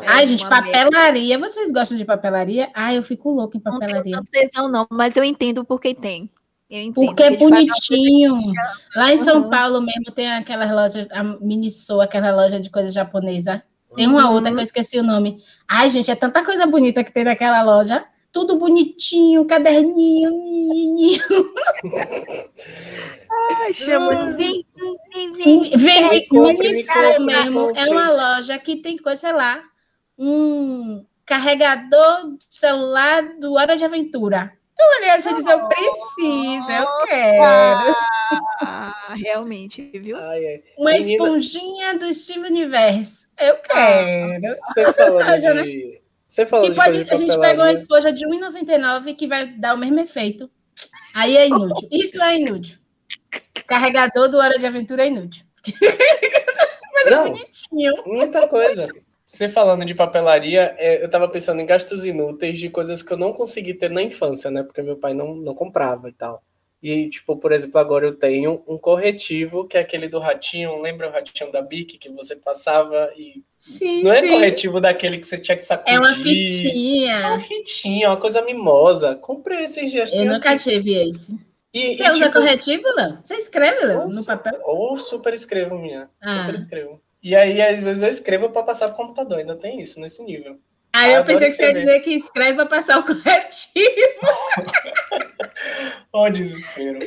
É, 0.00 0.06
Ai, 0.06 0.26
gente, 0.26 0.48
papelaria. 0.48 1.38
Vocês 1.38 1.72
gostam 1.72 1.96
de 1.96 2.04
papelaria? 2.04 2.70
Ai, 2.74 2.98
eu 2.98 3.02
fico 3.02 3.30
louco 3.30 3.56
em 3.56 3.60
papelaria. 3.60 4.16
Não 4.16 4.24
tenho 4.24 4.50
tesão, 4.50 4.68
não, 4.68 4.86
mas 4.90 5.16
eu 5.16 5.24
entendo 5.24 5.64
porque 5.64 5.94
tem. 5.94 6.30
Porque 6.94 7.22
é 7.22 7.36
bonitinho. 7.36 8.52
Lá 8.96 9.12
em 9.12 9.18
São 9.18 9.42
uhum. 9.42 9.50
Paulo 9.50 9.80
mesmo 9.80 10.12
tem 10.14 10.32
aquelas 10.32 10.70
lojas, 10.70 11.06
a 11.10 11.22
Miniso, 11.22 12.00
aquela 12.00 12.34
loja 12.34 12.60
de 12.60 12.70
coisa 12.70 12.90
japonesa. 12.90 13.62
Tem 13.94 14.06
uma 14.06 14.28
uhum. 14.28 14.34
outra 14.34 14.50
que 14.50 14.58
eu 14.58 14.62
esqueci 14.62 14.98
o 14.98 15.02
nome. 15.02 15.42
Ai, 15.68 15.88
gente, 15.88 16.10
é 16.10 16.16
tanta 16.16 16.44
coisa 16.44 16.66
bonita 16.66 17.04
que 17.04 17.12
tem 17.12 17.24
naquela 17.24 17.62
loja. 17.62 18.04
tudo 18.32 18.58
bonitinho, 18.58 19.44
caderninho. 19.44 20.30
Ai, 23.60 23.72
chama 23.72 24.16
de 24.16 24.32
vem, 24.32 24.66
vem, 25.12 25.32
vem. 25.32 25.70
Vem, 25.76 26.08
vem, 26.08 26.26
mesmo. 27.20 27.72
É 27.76 27.88
uma 27.88 28.10
loja 28.10 28.58
que 28.58 28.76
tem 28.76 28.96
coisa, 28.96 29.20
sei 29.20 29.32
lá, 29.32 29.60
um 30.18 31.04
carregador 31.24 32.36
celular 32.50 33.38
do 33.38 33.54
Hora 33.54 33.76
de 33.76 33.84
Aventura. 33.84 34.52
Eu 34.78 34.98
olhei 34.98 35.10
assim 35.10 35.30
e 35.30 35.34
disse, 35.34 35.50
eu 35.50 35.68
preciso, 35.68 36.70
eu 36.72 37.06
quero. 37.06 37.96
Ah, 38.60 39.14
realmente, 39.14 39.82
viu? 39.98 40.16
Ai, 40.16 40.46
ai. 40.46 40.62
Uma 40.76 40.92
Menina... 40.92 41.12
esponjinha 41.12 41.98
do 41.98 42.12
Steven 42.12 42.50
Universe. 42.50 43.28
Eu 43.40 43.56
quero. 43.58 44.40
Você 44.40 44.92
falou 44.92 45.22
de... 45.38 45.54
Né? 45.54 45.98
Você 46.26 46.46
falou 46.46 46.68
que 46.68 46.74
pode, 46.74 47.06
A 47.10 47.16
gente 47.16 47.38
pega 47.38 47.62
uma 47.62 47.72
esponja 47.72 48.12
de 48.12 48.24
R$1,99 48.26 49.14
que 49.14 49.26
vai 49.26 49.46
dar 49.46 49.74
o 49.74 49.78
mesmo 49.78 50.00
efeito. 50.00 50.50
Aí 51.14 51.36
é 51.36 51.46
inútil. 51.46 51.88
Isso 51.92 52.20
é 52.20 52.36
inútil. 52.36 52.78
Carregador 53.68 54.28
do 54.28 54.38
Hora 54.38 54.58
de 54.58 54.66
Aventura 54.66 55.04
é 55.04 55.06
inútil. 55.06 55.44
Mas 56.92 57.06
é 57.06 57.10
Não, 57.10 57.26
é 57.26 57.30
bonitinho. 57.30 57.92
Muita 58.04 58.48
coisa. 58.48 58.88
Você 59.24 59.48
falando 59.48 59.84
de 59.84 59.94
papelaria, 59.94 60.74
é, 60.76 61.00
eu 61.00 61.06
estava 61.06 61.26
pensando 61.28 61.60
em 61.60 61.66
gastos 61.66 62.04
inúteis 62.04 62.58
de 62.58 62.68
coisas 62.68 63.02
que 63.02 63.12
eu 63.12 63.16
não 63.16 63.32
consegui 63.32 63.72
ter 63.72 63.90
na 63.90 64.02
infância, 64.02 64.50
né? 64.50 64.62
Porque 64.62 64.82
meu 64.82 64.96
pai 64.96 65.14
não, 65.14 65.34
não 65.34 65.54
comprava 65.54 66.08
e 66.10 66.12
tal. 66.12 66.42
E, 66.82 67.08
tipo, 67.08 67.34
por 67.38 67.50
exemplo, 67.50 67.80
agora 67.80 68.04
eu 68.04 68.14
tenho 68.14 68.62
um 68.68 68.76
corretivo, 68.76 69.66
que 69.66 69.78
é 69.78 69.80
aquele 69.80 70.06
do 70.06 70.18
ratinho, 70.18 70.82
lembra 70.82 71.08
o 71.08 71.10
ratinho 71.10 71.50
da 71.50 71.62
Bic 71.62 71.96
que 71.96 72.10
você 72.10 72.36
passava 72.36 73.10
e. 73.16 73.42
Sim. 73.56 74.02
Não 74.02 74.12
é 74.12 74.20
sim. 74.20 74.28
corretivo 74.28 74.78
daquele 74.82 75.16
que 75.16 75.26
você 75.26 75.38
tinha 75.38 75.56
que 75.56 75.64
sacudir. 75.64 75.94
É 75.94 75.98
uma 75.98 76.12
fitinha. 76.12 77.14
É 77.14 77.26
uma 77.28 77.40
fitinha, 77.40 78.10
uma 78.10 78.18
coisa 78.18 78.42
mimosa. 78.42 79.14
Comprei 79.14 79.64
esses 79.64 79.90
dias. 79.90 80.12
Eu 80.12 80.26
nunca 80.26 80.50
aqui. 80.50 80.64
tive 80.64 80.92
esse. 81.08 81.34
E, 81.72 81.96
você 81.96 82.04
e, 82.04 82.10
usa 82.10 82.24
tipo, 82.26 82.32
corretivo, 82.32 82.84
não? 82.94 83.18
Você 83.24 83.36
escreve, 83.36 83.86
Léo, 83.86 84.06
no 84.06 84.24
papel? 84.26 84.60
Ou 84.64 84.98
super 84.98 85.32
escrevo, 85.32 85.78
minha. 85.78 86.10
Ah. 86.20 86.28
Super 86.28 86.54
escrevo. 86.54 87.00
E 87.24 87.34
aí, 87.34 87.62
às 87.62 87.84
vezes, 87.84 88.02
eu 88.02 88.08
escrevo 88.10 88.50
para 88.50 88.62
passar 88.62 88.88
pro 88.88 88.98
computador, 88.98 89.38
ainda 89.38 89.56
tem 89.56 89.80
isso 89.80 89.98
nesse 89.98 90.22
nível. 90.22 90.58
Aí 90.92 91.14
eu, 91.14 91.20
eu 91.20 91.24
pensei 91.24 91.50
que 91.50 91.56
você 91.56 91.62
ia 91.62 91.72
dizer 91.72 92.00
que 92.00 92.10
escreve 92.10 92.54
para 92.54 92.66
passar 92.66 92.98
o 92.98 93.02
corretivo. 93.02 94.28
Ó, 96.12 96.26
oh, 96.26 96.30
desespero. 96.30 96.98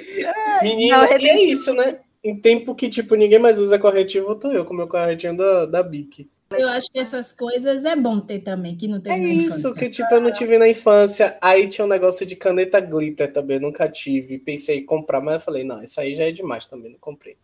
Menina, 0.63 1.05
é 1.05 1.41
isso, 1.43 1.72
né? 1.72 1.99
Em 2.24 2.36
tempo 2.36 2.74
que, 2.74 2.89
tipo, 2.89 3.13
ninguém 3.13 3.38
mais 3.38 3.59
usa 3.59 3.78
corretivo, 3.78 4.34
tô 4.34 4.51
eu 4.51 4.65
com 4.65 4.74
meu 4.74 4.88
corretinho 4.88 5.38
da, 5.38 5.68
da 5.68 5.84
Bic. 5.84 6.28
Eu 6.51 6.68
acho 6.70 6.91
que 6.91 6.99
essas 6.99 7.32
coisas 7.32 7.86
é 7.86 7.95
bom 7.95 8.20
ter 8.20 8.39
também, 8.39 8.76
que 8.76 8.88
não 8.88 8.99
tem 8.99 9.13
É 9.13 9.20
isso, 9.20 9.72
que 9.76 9.88
tipo, 9.88 10.11
eu 10.13 10.22
não 10.22 10.32
tive 10.34 10.57
na 10.57 10.68
infância. 10.68 11.38
Aí 11.39 11.68
tinha 11.68 11.86
um 11.86 11.89
negócio 11.89 12.26
de 12.26 12.36
caneta 12.36 12.80
glitter 12.80 13.32
também, 13.32 13.59
nunca 13.59 13.88
tive. 13.88 14.39
Pensei 14.39 14.80
em 14.80 14.86
comprar, 14.86 15.22
mas 15.22 15.36
eu 15.36 15.41
falei, 15.41 15.63
não, 15.63 15.84
isso 15.84 15.99
aí 15.99 16.15
já 16.15 16.24
é 16.26 16.32
demais 16.32 16.65
também, 16.65 16.91
não 16.91 16.99
comprei. 16.99 17.38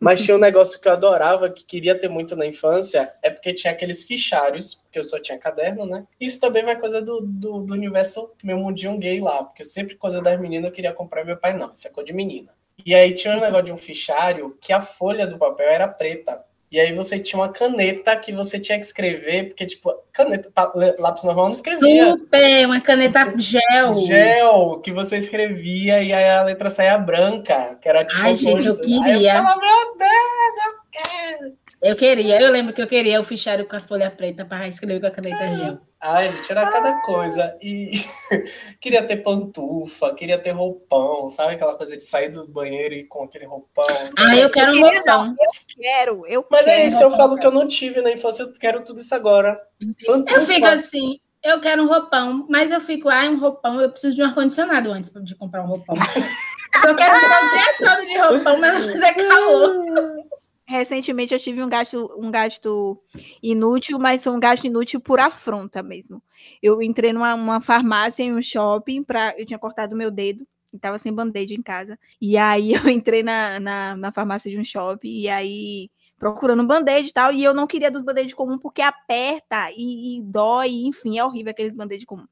Mas 0.00 0.22
tinha 0.22 0.36
um 0.36 0.40
negócio 0.40 0.80
que 0.80 0.88
eu 0.88 0.92
adorava, 0.92 1.50
que 1.50 1.64
queria 1.64 1.98
ter 1.98 2.08
muito 2.08 2.34
na 2.36 2.46
infância, 2.46 3.12
é 3.22 3.30
porque 3.30 3.54
tinha 3.54 3.72
aqueles 3.72 4.04
fichários, 4.04 4.74
porque 4.74 4.98
eu 4.98 5.04
só 5.04 5.20
tinha 5.20 5.38
caderno, 5.38 5.86
né? 5.86 6.06
Isso 6.20 6.40
também 6.40 6.64
vai 6.64 6.78
coisa 6.78 7.00
do, 7.00 7.20
do, 7.20 7.60
do 7.60 7.74
universo, 7.74 8.34
meu 8.42 8.58
mundinho 8.58 8.98
gay 8.98 9.20
lá, 9.20 9.44
porque 9.44 9.64
sempre 9.64 9.94
coisa 9.94 10.20
das 10.20 10.40
meninas 10.40 10.68
eu 10.68 10.74
queria 10.74 10.92
comprar 10.92 11.24
meu 11.24 11.36
pai, 11.36 11.54
não, 11.54 11.72
isso 11.72 11.86
é 11.86 11.90
coisa 11.90 12.06
de 12.06 12.12
menina. 12.12 12.52
E 12.84 12.94
aí 12.94 13.14
tinha 13.14 13.36
um 13.36 13.40
negócio 13.40 13.66
de 13.66 13.72
um 13.72 13.76
fichário 13.76 14.56
que 14.60 14.72
a 14.72 14.80
folha 14.80 15.26
do 15.26 15.38
papel 15.38 15.68
era 15.68 15.88
preta. 15.88 16.44
E 16.70 16.80
aí 16.80 16.92
você 16.92 17.18
tinha 17.18 17.40
uma 17.40 17.48
caneta 17.48 18.16
que 18.16 18.32
você 18.32 18.58
tinha 18.58 18.78
que 18.78 18.84
escrever, 18.84 19.48
porque, 19.48 19.64
tipo, 19.66 19.94
caneta, 20.12 20.50
lápis 20.98 21.24
normal 21.24 21.46
não 21.46 21.52
escrevia. 21.52 22.10
Super, 22.10 22.66
uma 22.66 22.80
caneta 22.80 23.32
gel. 23.38 23.94
Gel, 24.06 24.80
que 24.80 24.90
você 24.90 25.16
escrevia 25.16 26.02
e 26.02 26.12
aí 26.12 26.30
a 26.30 26.42
letra 26.42 26.68
saía 26.68 26.98
branca, 26.98 27.78
que 27.80 27.88
era 27.88 28.04
tipo... 28.04 28.20
Ai, 28.20 28.34
gente, 28.34 28.66
eu 28.66 28.76
queria. 28.76 29.04
Aí 29.04 29.26
eu 29.26 29.32
falava, 29.32 29.60
meu 29.60 29.96
Deus, 29.96 30.56
eu 30.64 30.72
quero. 30.90 31.65
Eu 31.82 31.94
queria, 31.94 32.40
eu 32.40 32.50
lembro 32.50 32.72
que 32.72 32.80
eu 32.80 32.86
queria 32.86 33.20
o 33.20 33.24
fichário 33.24 33.68
com 33.68 33.76
a 33.76 33.80
folha 33.80 34.10
preta 34.10 34.44
para 34.44 34.66
escrever 34.66 34.98
com 34.98 35.06
a 35.06 35.10
caneta 35.10 35.44
é. 35.44 35.56
gel. 35.56 35.78
Ai, 36.00 36.32
gente, 36.32 36.50
era 36.50 36.70
cada 36.70 37.02
coisa. 37.02 37.56
E 37.60 37.90
queria 38.80 39.02
ter 39.02 39.18
pantufa, 39.18 40.14
queria 40.14 40.38
ter 40.38 40.52
roupão, 40.52 41.28
sabe? 41.28 41.54
Aquela 41.54 41.74
coisa 41.74 41.96
de 41.96 42.02
sair 42.02 42.30
do 42.30 42.48
banheiro 42.48 42.94
e 42.94 43.04
com 43.04 43.24
aquele 43.24 43.44
roupão. 43.44 43.84
Ah, 44.16 44.36
eu 44.36 44.50
quero 44.50 44.72
um 44.72 44.80
roupão. 44.80 45.26
Eu 45.26 45.50
quero, 45.82 46.26
eu 46.26 46.46
Mas 46.50 46.62
é 46.62 46.64
quero. 46.64 46.80
é 46.80 46.86
isso, 46.86 47.02
eu 47.02 47.10
falo 47.10 47.38
que 47.38 47.46
eu 47.46 47.52
não 47.52 47.66
tive 47.66 48.00
na 48.00 48.10
infância, 48.10 48.44
eu 48.44 48.52
quero 48.54 48.82
tudo 48.82 49.00
isso 49.00 49.14
agora. 49.14 49.60
Pantufa. 50.06 50.34
Eu 50.34 50.46
fico 50.46 50.66
assim, 50.66 51.20
eu 51.42 51.60
quero 51.60 51.82
um 51.82 51.88
roupão, 51.88 52.46
mas 52.48 52.70
eu 52.70 52.80
fico, 52.80 53.08
ai, 53.08 53.28
um 53.28 53.38
roupão, 53.38 53.80
eu 53.80 53.90
preciso 53.90 54.16
de 54.16 54.22
um 54.22 54.26
ar-condicionado 54.26 54.90
antes 54.92 55.12
de 55.22 55.34
comprar 55.34 55.62
um 55.62 55.68
roupão. 55.68 55.94
eu 56.86 56.96
quero 56.96 57.14
ficar 57.20 57.44
o 57.44 57.50
dia 57.50 57.74
todo 57.78 58.06
de 58.06 58.18
roupão, 58.18 58.58
mas 58.58 58.84
fazer 58.86 59.14
calor. 59.14 60.26
Recentemente 60.68 61.32
eu 61.32 61.38
tive 61.38 61.62
um 61.62 61.68
gasto, 61.68 62.12
um 62.18 62.28
gasto 62.28 63.00
inútil, 63.40 63.98
mas 64.00 64.24
foi 64.24 64.32
um 64.32 64.40
gasto 64.40 64.64
inútil 64.66 65.00
por 65.00 65.20
afronta 65.20 65.80
mesmo. 65.80 66.20
Eu 66.60 66.82
entrei 66.82 67.12
numa 67.12 67.34
uma 67.34 67.60
farmácia 67.60 68.24
em 68.24 68.32
um 68.34 68.42
shopping 68.42 69.04
para 69.04 69.32
eu 69.38 69.46
tinha 69.46 69.58
cortado 69.60 69.94
meu 69.96 70.10
dedo 70.10 70.44
e 70.72 70.78
tava 70.78 70.98
sem 70.98 71.12
band-aid 71.12 71.54
em 71.54 71.62
casa. 71.62 71.96
E 72.20 72.36
aí 72.36 72.72
eu 72.74 72.88
entrei 72.88 73.22
na, 73.22 73.60
na, 73.60 73.96
na 73.96 74.12
farmácia 74.12 74.50
de 74.50 74.58
um 74.58 74.64
shopping 74.64 75.08
e 75.20 75.28
aí 75.28 75.90
procurando 76.18 76.66
band-aid 76.66 77.10
e 77.10 77.12
tal, 77.12 77.32
e 77.32 77.44
eu 77.44 77.54
não 77.54 77.66
queria 77.66 77.90
dos 77.90 78.02
band-aid 78.02 78.34
comum 78.34 78.58
porque 78.58 78.82
aperta 78.82 79.70
e, 79.76 80.18
e 80.18 80.22
dói, 80.22 80.70
enfim, 80.86 81.18
é 81.18 81.24
horrível 81.24 81.50
aqueles 81.50 81.74
band-aid 81.74 82.06
comum. 82.06 82.26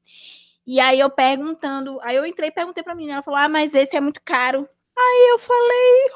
E 0.67 0.79
aí 0.79 0.99
eu 0.99 1.09
perguntando, 1.09 1.99
aí 2.01 2.15
eu 2.15 2.25
entrei 2.25 2.49
e 2.49 2.51
perguntei 2.51 2.83
pra 2.83 2.95
menina, 2.95 3.13
ela 3.15 3.23
falou: 3.23 3.39
"Ah, 3.39 3.47
mas 3.49 3.73
esse 3.75 3.95
é 3.95 4.01
muito 4.01 4.21
caro". 4.25 4.67
Aí 4.97 5.29
eu 5.33 5.39
falei 5.39 6.09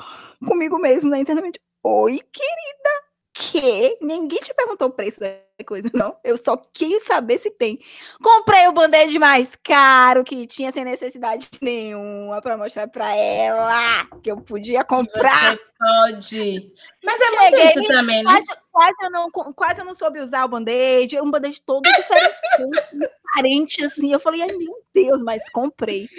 comigo 0.48 0.80
mesmo 0.80 1.10
na 1.10 1.20
internet, 1.20 1.60
Oi, 1.84 2.20
querida. 2.32 3.10
Que? 3.34 3.98
Ninguém 4.02 4.40
te 4.42 4.54
perguntou 4.54 4.90
o 4.90 4.92
preço 4.92 5.22
da 5.22 5.34
coisa, 5.66 5.90
não. 5.94 6.18
Eu 6.26 6.38
só 6.38 6.58
quis 6.74 7.04
saber 7.04 7.38
se 7.38 7.50
tem. 7.50 7.80
Comprei 8.22 8.68
o 8.68 8.74
band-aid 8.74 9.18
mais 9.18 9.56
caro 9.64 10.26
que 10.26 10.46
tinha 10.46 10.74
sem 10.74 10.84
necessidade 10.84 11.48
nenhuma 11.62 12.42
para 12.42 12.58
mostrar 12.58 12.88
para 12.90 13.16
ela 13.16 14.06
que 14.22 14.30
eu 14.30 14.42
podia 14.42 14.84
comprar. 14.84 15.56
Você 15.56 15.60
pode. 15.80 16.74
Mas 17.02 17.22
é 17.22 17.28
Cheguei, 17.28 17.50
muito 17.50 17.80
isso 17.80 17.88
também, 17.88 18.24
né? 18.24 18.32
Quase, 18.32 18.62
quase, 18.72 19.06
eu 19.06 19.10
não, 19.10 19.32
quase 19.32 19.80
eu 19.80 19.86
não 19.86 19.96
soube 19.96 20.20
usar 20.20 20.44
o 20.44 20.50
band-aid. 20.50 21.22
Um 21.22 21.32
band-aid 21.32 21.62
todo 21.62 21.84
diferente, 21.84 22.36
diferente, 23.26 23.86
assim. 23.86 24.12
Eu 24.12 24.20
falei, 24.20 24.42
ai 24.42 24.52
meu 24.52 24.84
Deus, 24.94 25.24
mas 25.24 25.50
comprei. 25.50 26.10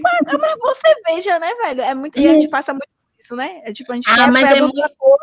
Mas, 0.00 0.38
mas 0.38 0.58
você 0.60 0.94
veja, 1.08 1.36
né, 1.40 1.52
velho? 1.56 1.82
É 1.82 1.94
muito. 1.94 2.16
E 2.16 2.28
a 2.28 2.32
gente 2.32 2.48
passa 2.48 2.72
muito 2.72 2.99
isso, 3.20 3.36
né? 3.36 3.60
É 3.64 3.72
tipo, 3.72 3.92
a 3.92 3.94
gente 3.94 4.08
ah, 4.08 4.26
mas 4.28 4.50
é 4.50 4.60
muito... 4.60 4.80
coisa 4.98 5.20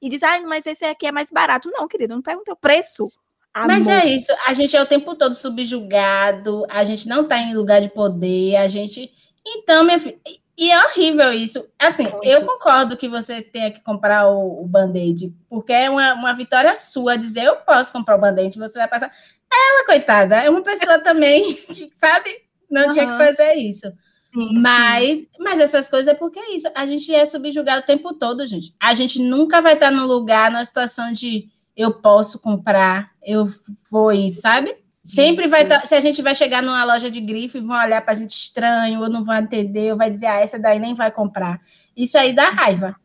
e 0.00 0.08
diz, 0.08 0.22
ah, 0.22 0.40
mas 0.40 0.66
esse 0.66 0.84
aqui 0.84 1.06
é 1.06 1.12
mais 1.12 1.30
barato. 1.30 1.70
Não, 1.70 1.86
querido, 1.86 2.14
não 2.14 2.22
pergunta 2.22 2.52
o 2.52 2.56
preço. 2.56 3.10
Amor. 3.52 3.68
Mas 3.68 3.86
é 3.86 4.06
isso, 4.06 4.32
a 4.46 4.52
gente 4.52 4.76
é 4.76 4.82
o 4.82 4.86
tempo 4.86 5.14
todo 5.14 5.32
subjugado, 5.32 6.66
a 6.68 6.82
gente 6.82 7.06
não 7.06 7.22
está 7.22 7.38
em 7.38 7.54
lugar 7.54 7.80
de 7.80 7.88
poder, 7.88 8.56
a 8.56 8.66
gente. 8.66 9.12
Então, 9.46 9.84
minha 9.84 9.98
filha. 9.98 10.18
E 10.56 10.70
é 10.70 10.84
horrível 10.84 11.32
isso. 11.32 11.68
Assim, 11.78 12.04
Muito. 12.04 12.24
eu 12.24 12.44
concordo 12.44 12.96
que 12.96 13.08
você 13.08 13.42
tenha 13.42 13.72
que 13.72 13.80
comprar 13.80 14.28
o, 14.28 14.62
o 14.62 14.66
band-aid, 14.66 15.34
porque 15.48 15.72
é 15.72 15.90
uma, 15.90 16.14
uma 16.14 16.32
vitória 16.32 16.74
sua 16.76 17.16
dizer 17.16 17.44
eu 17.44 17.56
posso 17.56 17.92
comprar 17.92 18.16
o 18.16 18.20
band-aid, 18.20 18.56
você 18.58 18.78
vai 18.78 18.88
passar. 18.88 19.12
Ela, 19.52 19.86
coitada, 19.86 20.36
é 20.36 20.50
uma 20.50 20.62
pessoa 20.62 20.98
também 21.00 21.54
que, 21.72 21.90
sabe, 21.94 22.30
não 22.70 22.86
uhum. 22.86 22.92
tinha 22.92 23.06
que 23.06 23.16
fazer 23.16 23.54
isso. 23.54 23.92
Sim, 24.34 24.60
mas, 24.60 25.18
sim. 25.18 25.28
mas 25.38 25.60
essas 25.60 25.88
coisas 25.88 26.08
é 26.08 26.14
porque 26.14 26.40
é 26.40 26.56
isso. 26.56 26.68
A 26.74 26.84
gente 26.84 27.14
é 27.14 27.24
subjugado 27.24 27.82
o 27.82 27.86
tempo 27.86 28.12
todo, 28.14 28.44
gente. 28.46 28.74
A 28.80 28.92
gente 28.92 29.22
nunca 29.22 29.62
vai 29.62 29.74
estar 29.74 29.92
no 29.92 30.06
lugar, 30.06 30.50
na 30.50 30.64
situação 30.64 31.12
de 31.12 31.48
eu 31.76 31.94
posso 32.00 32.40
comprar, 32.40 33.12
eu 33.22 33.48
vou 33.88 34.12
ir, 34.12 34.30
sabe? 34.30 34.74
Sempre 35.04 35.44
isso. 35.44 35.50
vai 35.50 35.62
estar. 35.62 35.86
Se 35.86 35.94
a 35.94 36.00
gente 36.00 36.20
vai 36.20 36.34
chegar 36.34 36.62
numa 36.62 36.84
loja 36.84 37.10
de 37.10 37.20
grife, 37.20 37.60
vão 37.60 37.78
olhar 37.78 38.02
para 38.02 38.14
a 38.14 38.16
gente 38.16 38.32
estranho, 38.32 39.02
ou 39.02 39.08
não 39.08 39.22
vão 39.22 39.36
entender, 39.36 39.92
ou 39.92 39.98
vai 39.98 40.10
dizer, 40.10 40.26
ah, 40.26 40.40
essa 40.40 40.58
daí 40.58 40.80
nem 40.80 40.94
vai 40.94 41.12
comprar. 41.12 41.60
Isso 41.96 42.18
aí 42.18 42.32
dá 42.32 42.48
raiva. 42.50 42.96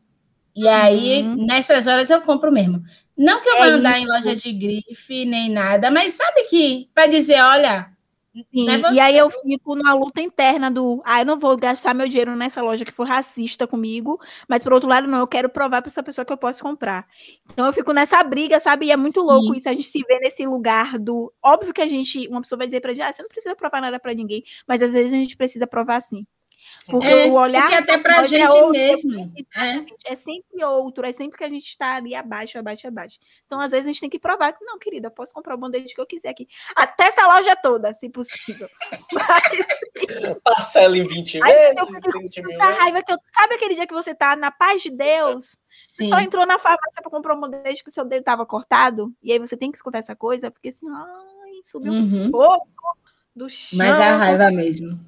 E 0.55 0.67
aí, 0.67 1.21
uhum. 1.21 1.45
nessas 1.45 1.85
horas, 1.85 2.09
eu 2.09 2.21
compro 2.21 2.51
mesmo. 2.51 2.81
Não 3.15 3.41
que 3.41 3.49
eu 3.49 3.55
é 3.55 3.59
vá 3.59 3.65
andar 3.65 3.97
isso. 3.99 4.07
em 4.07 4.11
loja 4.11 4.35
de 4.35 4.51
grife, 4.51 5.25
nem 5.25 5.49
nada, 5.49 5.91
mas 5.91 6.13
sabe 6.13 6.43
que, 6.43 6.89
para 6.93 7.07
dizer, 7.07 7.39
olha, 7.41 7.91
Sim, 8.53 8.69
é 8.69 8.93
e 8.93 8.99
aí 8.99 9.17
eu 9.17 9.29
fico 9.29 9.75
na 9.75 9.93
luta 9.93 10.21
interna 10.21 10.69
do, 10.69 11.01
ah, 11.05 11.21
eu 11.21 11.25
não 11.25 11.37
vou 11.37 11.55
gastar 11.57 11.93
meu 11.93 12.07
dinheiro 12.07 12.35
nessa 12.35 12.61
loja 12.61 12.85
que 12.85 12.91
foi 12.91 13.07
racista 13.07 13.67
comigo, 13.67 14.19
mas 14.47 14.63
por 14.63 14.73
outro 14.73 14.87
lado, 14.89 15.07
não, 15.07 15.19
eu 15.19 15.27
quero 15.27 15.49
provar 15.49 15.81
para 15.81 15.89
essa 15.89 16.03
pessoa 16.03 16.25
que 16.25 16.31
eu 16.33 16.37
posso 16.37 16.63
comprar. 16.63 17.07
Então 17.51 17.65
eu 17.65 17.73
fico 17.73 17.93
nessa 17.93 18.23
briga, 18.23 18.59
sabe? 18.59 18.87
E 18.87 18.91
é 18.91 18.97
muito 18.97 19.21
Sim. 19.21 19.25
louco 19.25 19.55
isso, 19.55 19.67
a 19.69 19.73
gente 19.73 19.87
se 19.87 20.03
vê 20.07 20.19
nesse 20.19 20.45
lugar 20.45 20.97
do, 20.97 21.33
óbvio 21.43 21.73
que 21.73 21.81
a 21.81 21.87
gente, 21.87 22.27
uma 22.27 22.41
pessoa 22.41 22.57
vai 22.57 22.67
dizer 22.67 22.81
pra 22.81 22.93
gente, 22.93 23.03
ah, 23.03 23.13
você 23.13 23.21
não 23.21 23.29
precisa 23.29 23.55
provar 23.55 23.81
nada 23.81 23.99
para 23.99 24.13
ninguém, 24.13 24.43
mas 24.67 24.81
às 24.81 24.91
vezes 24.91 25.13
a 25.13 25.15
gente 25.15 25.37
precisa 25.37 25.67
provar 25.67 26.01
sim. 26.01 26.25
Porque 26.85 27.07
é, 27.07 27.25
o 27.27 27.33
olhar. 27.33 27.61
Porque 27.61 27.75
até 27.75 27.97
para 27.97 28.19
a 28.19 28.21
é 28.21 28.23
gente 28.23 28.41
é 28.41 28.49
outro, 28.49 28.71
mesmo. 28.71 29.33
É. 29.55 30.11
é 30.13 30.15
sempre 30.15 30.63
outro, 30.63 31.05
é 31.05 31.11
sempre 31.11 31.37
que 31.37 31.43
a 31.43 31.49
gente 31.49 31.65
está 31.65 31.95
ali 31.95 32.15
abaixo, 32.15 32.57
abaixo, 32.57 32.87
abaixo. 32.87 33.19
Então, 33.45 33.59
às 33.59 33.71
vezes, 33.71 33.85
a 33.85 33.91
gente 33.91 34.01
tem 34.01 34.09
que 34.09 34.19
provar 34.19 34.53
que, 34.53 34.63
não, 34.63 34.79
querida, 34.79 35.07
eu 35.07 35.11
posso 35.11 35.33
comprar 35.33 35.55
o 35.55 35.57
bandeja 35.57 35.93
que 35.93 36.01
eu 36.01 36.05
quiser 36.05 36.29
aqui. 36.29 36.47
Até 36.75 37.05
essa 37.05 37.27
loja 37.27 37.55
toda, 37.55 37.93
se 37.93 38.09
possível. 38.09 38.67
Mas... 39.13 40.39
Parcela 40.43 40.97
em 40.97 41.03
20 41.03 41.39
vezes. 41.39 41.77
Eu 41.77 41.85
fico 41.87 42.19
20 42.19 42.41
mil 42.43 42.59
raiva 42.59 43.03
que 43.03 43.11
eu, 43.11 43.17
sabe 43.33 43.55
aquele 43.55 43.75
dia 43.75 43.87
que 43.87 43.93
você 43.93 44.13
tá 44.15 44.35
na 44.35 44.51
paz 44.51 44.81
de 44.81 44.95
Deus? 44.95 45.59
Sim. 45.85 46.05
Você 46.05 46.07
só 46.07 46.19
entrou 46.19 46.45
na 46.45 46.59
farmácia 46.59 47.01
para 47.01 47.11
comprar 47.11 47.35
um 47.35 47.39
bandeja 47.39 47.83
que 47.83 47.89
o 47.89 47.93
seu 47.93 48.05
dedo 48.05 48.21
estava 48.21 48.45
cortado, 48.45 49.13
e 49.21 49.31
aí 49.31 49.39
você 49.39 49.55
tem 49.55 49.71
que 49.71 49.77
escutar 49.77 49.99
essa 49.99 50.15
coisa, 50.15 50.49
porque 50.49 50.69
assim, 50.69 50.87
ai, 50.89 51.61
subiu 51.65 51.91
uhum. 51.91 52.25
um 52.25 52.31
pouco 52.31 52.97
do 53.35 53.49
chão. 53.49 53.77
Mas 53.77 53.99
é 53.99 54.09
a 54.09 54.17
raiva 54.17 54.51
mesmo. 54.51 54.99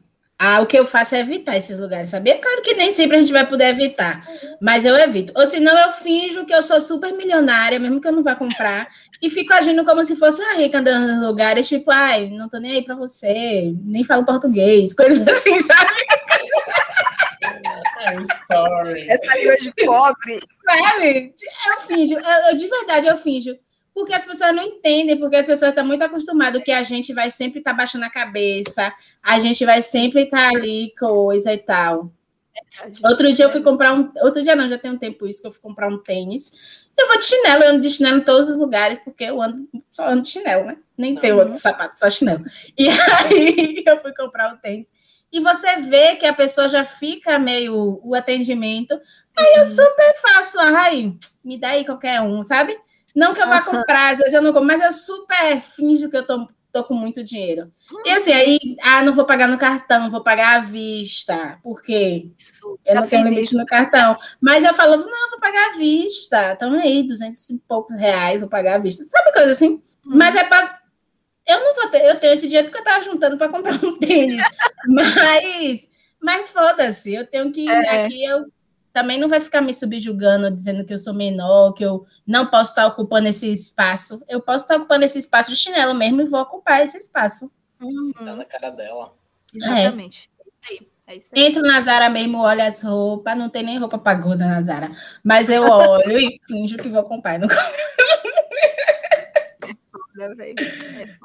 Ah, 0.43 0.59
o 0.59 0.65
que 0.65 0.75
eu 0.75 0.87
faço 0.87 1.13
é 1.13 1.19
evitar 1.19 1.55
esses 1.55 1.77
lugares, 1.77 2.09
sabia? 2.09 2.35
Claro 2.39 2.63
que 2.63 2.73
nem 2.73 2.91
sempre 2.95 3.15
a 3.15 3.19
gente 3.19 3.31
vai 3.31 3.45
poder 3.45 3.65
evitar, 3.65 4.27
mas 4.59 4.83
eu 4.83 4.95
evito. 4.95 5.31
Ou 5.35 5.47
senão 5.47 5.77
eu 5.77 5.91
finjo 5.91 6.45
que 6.45 6.53
eu 6.53 6.63
sou 6.63 6.81
super 6.81 7.13
milionária, 7.13 7.77
mesmo 7.77 8.01
que 8.01 8.07
eu 8.07 8.11
não 8.11 8.23
vá 8.23 8.33
comprar, 8.35 8.87
e 9.21 9.29
fico 9.29 9.53
agindo 9.53 9.85
como 9.85 10.03
se 10.03 10.15
fosse 10.15 10.41
uma 10.41 10.55
rica 10.55 10.79
andando 10.79 11.13
nos 11.13 11.27
lugares, 11.27 11.67
tipo, 11.67 11.91
ai, 11.91 12.27
não 12.31 12.49
tô 12.49 12.57
nem 12.57 12.71
aí 12.71 12.83
pra 12.83 12.95
você, 12.95 13.71
nem 13.83 14.03
falo 14.03 14.25
português, 14.25 14.95
coisas 14.97 15.27
assim, 15.27 15.61
sabe? 15.61 15.91
I'm 18.07 18.23
sorry. 18.47 19.11
Essa 19.11 19.37
língua 19.37 19.57
de 19.57 19.71
pobre. 19.85 20.39
Sabe? 20.65 21.35
Eu 21.67 21.81
finjo, 21.81 22.15
eu, 22.15 22.49
eu, 22.49 22.57
de 22.57 22.67
verdade 22.67 23.05
eu 23.05 23.15
finjo. 23.15 23.55
Porque 23.93 24.13
as 24.13 24.25
pessoas 24.25 24.55
não 24.55 24.63
entendem, 24.63 25.17
porque 25.17 25.35
as 25.35 25.45
pessoas 25.45 25.71
estão 25.71 25.85
muito 25.85 26.03
acostumadas 26.03 26.63
que 26.63 26.71
a 26.71 26.83
gente 26.83 27.13
vai 27.13 27.29
sempre 27.29 27.59
estar 27.59 27.71
tá 27.71 27.77
baixando 27.77 28.05
a 28.05 28.09
cabeça, 28.09 28.93
a 29.21 29.39
gente 29.39 29.65
vai 29.65 29.81
sempre 29.81 30.23
estar 30.23 30.49
tá 30.51 30.57
ali, 30.57 30.93
coisa 30.97 31.53
e 31.53 31.57
tal. 31.57 32.11
Outro 33.03 33.31
dia 33.33 33.45
eu 33.45 33.51
fui 33.51 33.61
comprar 33.61 33.93
um. 33.93 34.11
Outro 34.21 34.41
dia 34.43 34.55
não, 34.55 34.67
já 34.67 34.77
tem 34.77 34.91
um 34.91 34.97
tempo 34.97 35.27
isso 35.27 35.41
que 35.41 35.47
eu 35.47 35.51
fui 35.51 35.61
comprar 35.61 35.87
um 35.87 35.97
tênis. 35.97 36.87
Eu 36.97 37.07
vou 37.07 37.17
de 37.17 37.25
chinelo, 37.25 37.63
eu 37.63 37.69
ando 37.71 37.81
de 37.81 37.89
chinelo 37.89 38.17
em 38.17 38.21
todos 38.21 38.49
os 38.49 38.57
lugares, 38.57 38.99
porque 38.99 39.25
eu 39.25 39.41
ando, 39.41 39.67
só 39.89 40.07
ando 40.07 40.21
de 40.21 40.29
chinelo, 40.29 40.65
né? 40.65 40.77
Nem 40.97 41.15
tenho 41.15 41.39
uhum. 41.39 41.55
sapato, 41.55 41.97
só 41.97 42.09
chinelo. 42.09 42.43
E 42.77 42.87
aí 43.25 43.83
eu 43.85 43.99
fui 44.01 44.13
comprar 44.13 44.51
o 44.51 44.55
um 44.55 44.57
tênis. 44.57 44.87
E 45.31 45.39
você 45.39 45.77
vê 45.77 46.15
que 46.17 46.25
a 46.25 46.33
pessoa 46.33 46.67
já 46.67 46.83
fica 46.83 47.39
meio 47.39 47.99
o 48.03 48.13
atendimento. 48.13 48.99
Aí 49.35 49.55
eu 49.55 49.61
uhum. 49.61 49.65
super 49.65 50.15
faço, 50.21 50.59
ai, 50.59 51.13
me 51.43 51.57
dá 51.57 51.69
aí 51.69 51.85
qualquer 51.85 52.21
um, 52.21 52.43
sabe? 52.43 52.77
Não 53.15 53.33
que 53.33 53.41
eu 53.41 53.47
vá 53.47 53.61
comprar, 53.61 54.13
às 54.13 54.19
vezes 54.19 54.33
eu 54.33 54.41
não 54.41 54.53
compro, 54.53 54.67
mas 54.67 54.81
eu 54.81 54.91
super 54.93 55.61
finjo 55.61 56.09
que 56.09 56.17
eu 56.17 56.25
tô, 56.25 56.47
tô 56.71 56.83
com 56.83 56.93
muito 56.93 57.23
dinheiro. 57.23 57.71
E 58.05 58.11
assim, 58.11 58.31
aí, 58.31 58.59
ah, 58.81 59.03
não 59.03 59.13
vou 59.13 59.25
pagar 59.25 59.47
no 59.47 59.57
cartão, 59.57 60.09
vou 60.09 60.23
pagar 60.23 60.57
à 60.57 60.59
vista, 60.59 61.59
porque 61.63 62.31
isso, 62.37 62.79
eu 62.85 62.95
não 62.95 63.07
tenho 63.07 63.23
limite 63.25 63.43
isso. 63.45 63.57
no 63.57 63.65
cartão. 63.65 64.17
Mas 64.39 64.63
eu 64.63 64.73
falo, 64.73 64.97
não, 64.97 65.29
vou 65.29 65.39
pagar 65.39 65.71
à 65.71 65.77
vista. 65.77 66.53
Então 66.53 66.73
aí, 66.73 67.03
duzentos 67.07 67.49
e 67.49 67.59
poucos 67.67 67.95
reais, 67.95 68.39
vou 68.39 68.49
pagar 68.49 68.75
à 68.75 68.79
vista. 68.79 69.03
Sabe 69.05 69.33
coisa 69.33 69.51
assim? 69.51 69.81
Hum. 70.05 70.17
Mas 70.17 70.35
é 70.35 70.43
para 70.43 70.81
eu 71.47 71.59
não 71.59 71.75
vou 71.75 71.87
ter, 71.89 72.05
eu 72.05 72.19
tenho 72.19 72.33
esse 72.33 72.47
dinheiro 72.47 72.67
porque 72.67 72.77
eu 72.77 72.83
estava 72.83 73.03
juntando 73.03 73.37
para 73.37 73.49
comprar 73.49 73.73
um 73.83 73.97
tênis. 73.97 74.41
mas, 74.87 75.89
mas 76.21 76.49
foda-se, 76.49 77.13
eu 77.13 77.25
tenho 77.25 77.51
que 77.51 77.67
é. 77.67 78.05
aqui, 78.05 78.23
eu 78.23 78.45
também 78.93 79.19
não 79.19 79.29
vai 79.29 79.39
ficar 79.39 79.61
me 79.61 79.73
subjugando, 79.73 80.55
dizendo 80.55 80.85
que 80.85 80.93
eu 80.93 80.97
sou 80.97 81.13
menor, 81.13 81.73
que 81.73 81.83
eu 81.83 82.05
não 82.25 82.45
posso 82.45 82.71
estar 82.71 82.85
ocupando 82.87 83.27
esse 83.27 83.51
espaço. 83.51 84.23
Eu 84.27 84.41
posso 84.41 84.65
estar 84.65 84.77
ocupando 84.77 85.05
esse 85.05 85.19
espaço 85.19 85.49
de 85.49 85.57
chinelo 85.57 85.93
mesmo 85.93 86.21
e 86.21 86.25
vou 86.25 86.41
ocupar 86.41 86.83
esse 86.85 86.97
espaço. 86.97 87.51
Uhum. 87.81 88.11
Tá 88.13 88.35
na 88.35 88.45
cara 88.45 88.69
dela. 88.69 89.13
Exatamente. 89.53 90.29
É. 90.37 90.91
É 91.07 91.41
Entro 91.41 91.61
na 91.61 91.81
Zara 91.81 92.09
mesmo, 92.09 92.39
olho 92.39 92.63
as 92.63 92.81
roupas, 92.81 93.37
não 93.37 93.49
tem 93.49 93.63
nem 93.63 93.77
roupa 93.77 93.97
para 93.97 94.17
gorda 94.17 94.47
na 94.47 94.61
Zara, 94.61 94.89
mas 95.21 95.49
eu 95.49 95.63
olho 95.63 96.17
e 96.17 96.39
finjo 96.47 96.77
que 96.77 96.87
vou 96.87 97.03
comprar. 97.03 97.37
Não... 97.37 97.49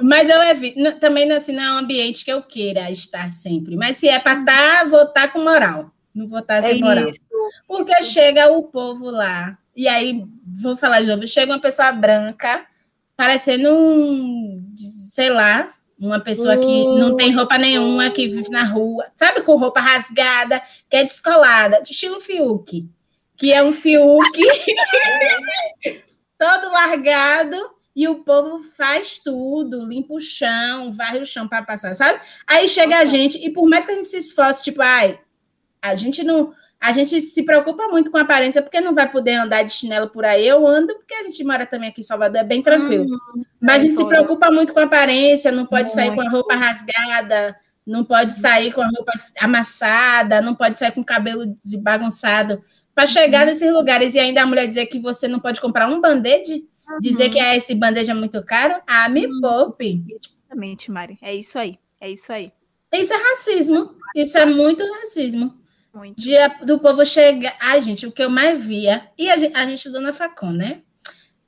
Mas 0.03 0.29
eu 0.29 0.43
evito, 0.43 0.99
também 0.99 1.31
assim, 1.33 1.53
não 1.53 1.63
é 1.63 1.73
um 1.73 1.79
ambiente 1.79 2.25
que 2.25 2.33
eu 2.33 2.43
queira 2.43 2.91
estar 2.91 3.31
sempre. 3.31 3.77
Mas 3.77 3.99
se 3.99 4.09
é 4.09 4.19
para 4.19 4.41
estar, 4.41 4.81
tá, 4.81 4.85
vou 4.89 5.03
estar 5.03 5.13
tá 5.23 5.29
com 5.29 5.41
moral. 5.41 5.93
Não 6.15 6.27
vou 6.27 6.39
estar 6.39 6.63
tá 6.63 6.69
sem 6.69 6.81
é 6.81 6.85
moral. 6.85 7.09
Isso, 7.09 7.21
Porque 7.67 7.93
isso. 8.01 8.13
chega 8.13 8.51
o 8.51 8.63
povo 8.65 9.11
lá, 9.11 9.59
e 9.75 9.87
aí, 9.89 10.25
vou 10.61 10.77
falar 10.77 11.01
de 11.03 11.09
novo, 11.09 11.27
chega 11.27 11.53
uma 11.53 11.61
pessoa 11.61 11.93
branca, 11.93 12.67
parecendo 13.17 13.75
um, 13.75 14.73
sei 15.11 15.31
lá, 15.31 15.73
uma 15.99 16.21
pessoa 16.21 16.57
que 16.57 16.85
não 16.85 17.17
tem 17.17 17.33
roupa 17.33 17.59
nenhuma, 17.59 18.11
que 18.11 18.29
vive 18.29 18.51
na 18.51 18.65
rua, 18.65 19.07
sabe, 19.17 19.43
com 19.43 19.57
roupa 19.57 19.81
rasgada, 19.81 20.63
que 20.89 20.97
é 20.97 21.03
descolada, 21.03 21.83
de 21.83 21.93
estilo 21.93 22.21
Fiuk, 22.21 22.89
que 23.37 23.53
é 23.53 23.63
um 23.63 23.73
Fiuk 23.73 24.39
todo 26.39 26.71
largado, 26.71 27.57
e 27.95 28.07
o 28.09 28.17
povo 28.17 28.63
faz 28.63 29.19
tudo, 29.19 29.87
limpa 29.87 30.13
o 30.13 30.21
chão, 30.21 30.93
varre 30.93 31.19
o 31.19 31.25
chão 31.25 31.49
para 31.49 31.65
passar, 31.65 31.95
sabe? 31.95 32.21
Aí 32.47 32.69
chega 32.69 32.99
a 32.99 33.07
gente, 33.07 33.39
e 33.39 33.51
por 33.51 33.67
mais 33.71 33.87
que 33.87 33.93
a 33.93 33.95
gente 33.95 34.09
se 34.09 34.19
esforce, 34.19 34.65
tipo, 34.65 34.83
ai, 34.83 35.19
a 35.81 35.95
gente 35.95 36.23
não. 36.23 36.53
A 36.81 36.93
gente 36.93 37.21
se 37.21 37.43
preocupa 37.43 37.89
muito 37.89 38.11
com 38.11 38.19
a 38.19 38.23
aparência, 38.23 38.63
porque 38.63 38.81
não 38.81 38.95
vai 38.95 39.11
poder 39.11 39.35
andar 39.35 39.63
de 39.63 39.73
chinelo 39.73 40.09
por 40.09 40.25
aí. 40.25 40.47
Eu 40.47 40.67
ando, 40.67 40.95
porque 40.95 41.15
a 41.15 41.25
gente 41.25 41.43
mora 41.43 41.67
também 41.67 41.89
aqui 41.89 42.01
em 42.01 42.05
Salvador, 42.05 42.41
é 42.41 42.45
bem 42.45 42.63
tranquilo. 42.63 43.05
Uhum. 43.05 43.45
Mas 43.61 43.83
a 43.83 43.87
gente 43.87 43.97
se 43.97 44.05
preocupa 44.05 44.51
muito 44.51 44.73
com 44.73 44.81
a 44.81 44.85
aparência, 44.85 45.51
não 45.51 45.67
pode 45.67 45.91
sair 45.91 46.15
com 46.15 46.21
a 46.21 46.29
roupa 46.29 46.55
rasgada, 46.55 47.57
não 47.87 48.05
pode 48.05 48.35
sair 48.35 48.73
com 48.73 48.83
a 48.83 48.87
roupa 48.87 49.13
amassada, 49.41 50.41
não 50.41 50.55
pode 50.55 50.79
sair 50.79 50.93
com 50.93 51.01
o 51.01 51.05
cabelo 51.05 51.57
bagunçado. 51.79 52.63
Para 52.95 53.07
chegar 53.07 53.47
uhum. 53.47 53.53
nesses 53.53 53.73
lugares 53.73 54.15
e 54.15 54.19
ainda 54.19 54.43
a 54.43 54.47
mulher 54.47 54.67
dizer 54.67 54.87
que 54.87 54.99
você 54.99 55.27
não 55.27 55.41
pode 55.41 55.61
comprar 55.61 55.89
um 55.89 56.01
band-aid, 56.01 56.65
Dizer 57.01 57.31
que 57.31 57.39
é 57.39 57.57
esse 57.57 57.75
bandeja 57.75 58.15
muito 58.15 58.43
caro? 58.45 58.81
Ah, 58.87 59.09
me 59.09 59.27
uhum. 59.27 59.41
poupe. 59.41 60.05
Exatamente, 60.09 60.91
Mari. 60.91 61.19
É 61.21 61.35
isso 61.35 61.59
aí. 61.59 61.79
É 62.01 62.11
isso 62.11 62.33
aí. 62.33 62.53
Isso 62.93 63.13
é 63.13 63.17
racismo. 63.17 63.95
Isso 64.15 64.39
é 64.39 64.47
muito 64.47 64.85
racismo. 65.01 65.55
Muito. 65.97 66.21
Dia 66.21 66.55
do 66.63 66.79
povo 66.79 67.07
chegar. 67.07 67.57
Ai, 67.59 67.81
gente, 67.81 68.07
o 68.07 68.13
que 68.13 68.23
eu 68.23 68.29
mais 68.29 68.63
via. 68.63 69.09
E 69.17 69.31
a 69.31 69.37
gente, 69.39 69.57
a 69.57 69.65
gente 69.65 69.79
estudou 69.79 70.03
na 70.03 70.13
Facom, 70.13 70.53
né? 70.53 70.83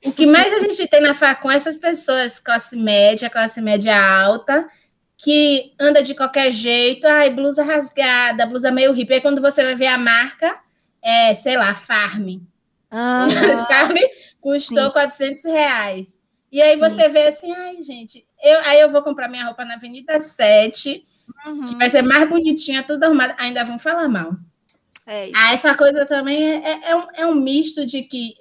O 0.03 0.11
que 0.11 0.25
mais 0.25 0.51
a 0.51 0.57
gente 0.65 0.87
tem 0.87 1.01
na 1.01 1.13
Facom 1.13 1.51
é 1.51 1.55
essas 1.55 1.77
pessoas, 1.77 2.39
classe 2.39 2.75
média, 2.75 3.29
classe 3.29 3.61
média 3.61 3.95
alta, 3.95 4.67
que 5.15 5.75
anda 5.79 6.01
de 6.01 6.15
qualquer 6.15 6.51
jeito, 6.51 7.05
ai, 7.05 7.29
blusa 7.29 7.63
rasgada, 7.63 8.47
blusa 8.47 8.71
meio 8.71 8.91
hippie. 8.91 9.13
Aí 9.13 9.21
quando 9.21 9.39
você 9.39 9.63
vai 9.63 9.75
ver 9.75 9.85
a 9.85 9.99
marca, 9.99 10.59
é, 10.99 11.31
sei 11.35 11.55
lá, 11.55 11.75
Farm. 11.75 12.39
Ah, 12.89 13.27
sabe? 13.69 14.01
Custou 14.41 14.85
sim. 14.85 14.91
400 14.93 15.43
reais. 15.43 16.07
E 16.51 16.59
aí 16.59 16.75
sim. 16.75 16.89
você 16.89 17.07
vê 17.07 17.27
assim, 17.27 17.53
ai, 17.53 17.83
gente, 17.83 18.25
eu, 18.43 18.59
aí 18.61 18.79
eu 18.79 18.91
vou 18.91 19.03
comprar 19.03 19.29
minha 19.29 19.45
roupa 19.45 19.63
na 19.63 19.75
Avenida 19.75 20.19
7, 20.19 21.05
uhum. 21.45 21.65
que 21.67 21.75
vai 21.75 21.89
ser 21.89 22.01
mais 22.01 22.27
bonitinha, 22.29 22.83
tudo 22.83 23.03
arrumado. 23.03 23.33
Ainda 23.37 23.63
vão 23.63 23.79
falar 23.79 24.07
mal. 24.07 24.31
É 25.05 25.31
ah, 25.33 25.53
essa 25.53 25.73
coisa 25.73 26.05
também 26.05 26.43
é, 26.43 26.57
é, 26.57 26.91
é, 26.91 26.95
um, 26.95 27.03
é 27.15 27.25
um 27.25 27.33
misto 27.33 27.83
de 27.83 28.03
que 28.03 28.35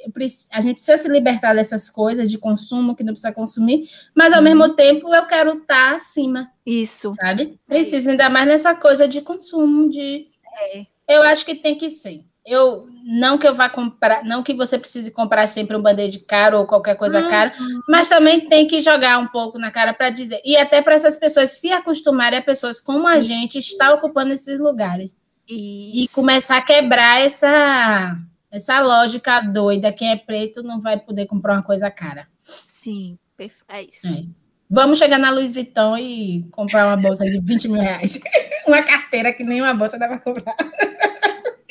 a 0.52 0.60
gente 0.60 0.74
precisa 0.74 0.98
se 0.98 1.08
libertar 1.08 1.54
dessas 1.54 1.88
coisas 1.88 2.30
de 2.30 2.36
consumo 2.36 2.94
que 2.94 3.02
não 3.02 3.14
precisa 3.14 3.32
consumir, 3.32 3.88
mas 4.14 4.34
ao 4.34 4.40
uhum. 4.40 4.44
mesmo 4.44 4.74
tempo 4.74 5.14
eu 5.14 5.24
quero 5.24 5.58
estar 5.58 5.94
acima. 5.94 6.50
Isso. 6.66 7.10
Sabe? 7.14 7.58
Preciso, 7.66 8.10
ainda 8.10 8.28
mais 8.28 8.46
nessa 8.46 8.74
coisa 8.74 9.08
de 9.08 9.22
consumo, 9.22 9.88
de. 9.88 10.26
É. 10.74 10.86
Eu 11.08 11.22
acho 11.22 11.46
que 11.46 11.54
tem 11.54 11.74
que 11.74 11.88
ser 11.88 12.22
eu 12.48 12.86
não 13.04 13.36
que 13.36 13.46
eu 13.46 13.54
vá 13.54 13.68
comprar, 13.68 14.24
não 14.24 14.42
que 14.42 14.54
você 14.54 14.78
precise 14.78 15.10
comprar 15.10 15.46
sempre 15.46 15.76
um 15.76 15.82
bandeja 15.82 16.20
caro 16.26 16.58
ou 16.58 16.66
qualquer 16.66 16.96
coisa 16.96 17.20
uhum. 17.20 17.28
cara, 17.28 17.52
mas 17.88 18.08
também 18.08 18.40
tem 18.40 18.66
que 18.66 18.80
jogar 18.80 19.18
um 19.18 19.26
pouco 19.26 19.58
na 19.58 19.70
cara 19.70 19.92
para 19.92 20.10
dizer 20.10 20.40
e 20.44 20.56
até 20.56 20.80
para 20.80 20.94
essas 20.94 21.16
pessoas 21.18 21.50
se 21.52 21.70
acostumarem 21.70 22.38
a 22.38 22.42
pessoas 22.42 22.80
como 22.80 23.06
a 23.06 23.20
gente 23.20 23.58
estar 23.58 23.92
ocupando 23.92 24.32
esses 24.32 24.58
lugares 24.58 25.16
Isso. 25.48 26.04
e 26.04 26.08
começar 26.12 26.56
a 26.56 26.62
quebrar 26.62 27.20
essa 27.20 28.16
essa 28.50 28.80
lógica 28.80 29.40
doida 29.40 29.92
quem 29.92 30.10
é 30.10 30.16
preto 30.16 30.62
não 30.62 30.80
vai 30.80 30.98
poder 30.98 31.26
comprar 31.26 31.54
uma 31.54 31.62
coisa 31.62 31.90
cara. 31.90 32.26
Sim, 32.38 33.18
é 33.68 33.82
isso. 33.82 34.06
É. 34.06 34.24
Vamos 34.70 34.98
chegar 34.98 35.18
na 35.18 35.30
Louis 35.30 35.52
Vuitton 35.52 35.96
e 35.96 36.44
comprar 36.50 36.86
uma 36.86 36.96
bolsa 36.96 37.24
de 37.24 37.40
20 37.40 37.68
mil 37.68 37.80
reais. 37.80 38.20
uma 38.66 38.82
carteira 38.82 39.32
que 39.32 39.42
nem 39.42 39.62
uma 39.62 39.72
bolsa 39.72 39.98
dá 39.98 40.08
para 40.08 40.18
comprar. 40.18 40.56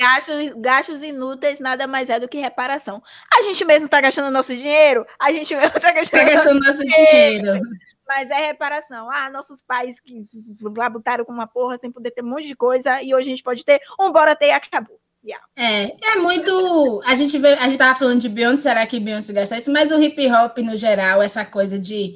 Gastos, 0.07 0.53
gastos 0.55 1.03
inúteis 1.03 1.59
nada 1.59 1.85
mais 1.85 2.09
é 2.09 2.17
do 2.17 2.29
que 2.29 2.37
reparação. 2.37 3.03
A 3.33 3.41
gente 3.41 3.65
mesmo 3.65 3.87
está 3.87 3.99
gastando 3.99 4.31
nosso 4.31 4.55
dinheiro, 4.55 5.05
a 5.19 5.33
gente 5.33 5.53
mesmo 5.53 5.75
está 5.75 5.91
gastando, 5.91 6.21
tá 6.21 6.29
gastando 6.29 6.59
nosso 6.61 6.79
dinheiro. 6.79 7.51
dinheiro. 7.51 7.61
Mas 8.07 8.31
é 8.31 8.47
reparação. 8.47 9.09
Ah, 9.11 9.29
nossos 9.29 9.61
pais 9.61 9.99
que 9.99 10.23
lá 10.77 10.89
botaram 10.89 11.25
com 11.25 11.33
uma 11.33 11.45
porra 11.45 11.77
sem 11.77 11.91
poder 11.91 12.11
ter 12.11 12.23
um 12.23 12.29
monte 12.29 12.47
de 12.47 12.55
coisa 12.55 13.03
e 13.03 13.13
hoje 13.13 13.27
a 13.27 13.29
gente 13.31 13.43
pode 13.43 13.65
ter, 13.65 13.81
um 13.99 14.09
bora 14.09 14.33
ter 14.33 14.47
e 14.47 14.51
acabou. 14.51 14.97
Yeah. 15.25 15.45
É, 15.57 16.13
é 16.13 16.15
muito. 16.15 17.01
A 17.05 17.13
gente 17.13 17.37
vê, 17.37 17.49
a 17.55 17.65
gente 17.65 17.77
tava 17.77 17.99
falando 17.99 18.21
de 18.21 18.29
Beyoncé, 18.29 18.69
será 18.69 18.87
que 18.87 18.97
Beyoncé 18.97 19.33
gasta 19.33 19.57
isso? 19.57 19.73
Mas 19.73 19.91
o 19.91 20.01
hip 20.01 20.25
hop 20.31 20.57
no 20.59 20.77
geral, 20.77 21.21
essa 21.21 21.43
coisa 21.43 21.77
de 21.77 22.15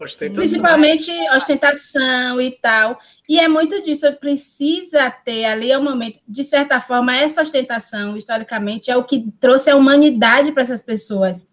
Ostentação. 0.00 0.34
Principalmente 0.34 1.10
ostentação 1.36 2.40
e 2.40 2.52
tal. 2.52 2.98
E 3.28 3.38
é 3.38 3.46
muito 3.46 3.82
disso, 3.82 4.10
precisa 4.14 5.10
ter 5.10 5.44
ali 5.44 5.70
é 5.70 5.76
o 5.76 5.82
momento, 5.82 6.18
de 6.26 6.42
certa 6.42 6.80
forma, 6.80 7.14
essa 7.14 7.42
ostentação, 7.42 8.16
historicamente, 8.16 8.90
é 8.90 8.96
o 8.96 9.04
que 9.04 9.30
trouxe 9.38 9.70
a 9.70 9.76
humanidade 9.76 10.52
para 10.52 10.62
essas 10.62 10.82
pessoas. 10.82 11.46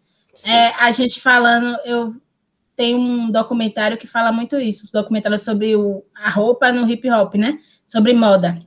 É, 0.46 0.68
a 0.80 0.92
gente 0.92 1.20
falando, 1.20 1.78
eu 1.84 2.16
tenho 2.76 2.98
um 2.98 3.32
documentário 3.32 3.98
que 3.98 4.08
fala 4.08 4.32
muito 4.32 4.58
isso, 4.58 4.86
um 4.86 4.90
documentário 4.94 5.38
sobre 5.40 5.76
o, 5.76 6.06
a 6.16 6.30
roupa 6.30 6.72
no 6.72 6.90
hip 6.90 7.10
hop, 7.12 7.36
né? 7.36 7.58
Sobre 7.86 8.14
moda. 8.14 8.62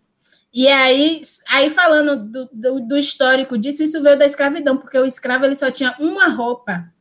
E 0.52 0.66
aí, 0.66 1.22
aí 1.48 1.70
falando 1.70 2.16
do, 2.16 2.48
do, 2.52 2.80
do 2.80 2.98
histórico 2.98 3.56
disso, 3.56 3.84
isso 3.84 4.02
veio 4.02 4.18
da 4.18 4.26
escravidão, 4.26 4.76
porque 4.76 4.98
o 4.98 5.06
escravo 5.06 5.44
ele 5.44 5.54
só 5.54 5.70
tinha 5.70 5.94
uma 6.00 6.28
roupa, 6.28 6.92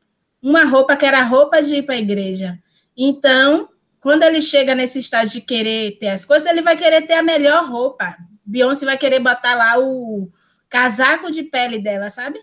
uma 0.42 0.64
roupa 0.64 0.96
que 0.96 1.06
era 1.06 1.20
a 1.20 1.24
roupa 1.24 1.62
de 1.62 1.76
ir 1.76 1.84
para 1.84 1.96
a 1.96 2.00
igreja. 2.00 2.60
Então, 3.02 3.70
quando 4.02 4.24
ele 4.24 4.42
chega 4.42 4.76
nesse 4.76 5.00
estágio 5.00 5.40
de 5.40 5.46
querer 5.46 5.98
ter 6.00 6.10
as 6.10 6.26
coisas, 6.26 6.46
ele 6.46 6.62
vai 6.62 6.76
querer 6.76 7.08
ter 7.08 7.14
a 7.14 7.24
melhor 7.24 7.70
roupa. 7.70 8.18
Beyoncé 8.46 8.86
vai 8.86 8.98
querer 8.98 9.22
botar 9.22 9.56
lá 9.56 9.80
o 9.80 10.30
casaco 10.68 11.32
de 11.32 11.44
pele 11.44 11.80
dela, 11.80 12.10
sabe? 12.10 12.42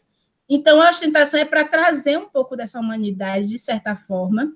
Então, 0.49 0.81
a 0.81 0.89
ostentação 0.89 1.39
é 1.39 1.45
para 1.45 1.63
trazer 1.63 2.17
um 2.17 2.25
pouco 2.25 2.57
dessa 2.57 2.81
humanidade, 2.81 3.49
de 3.49 3.59
certa 3.59 3.95
forma, 3.95 4.51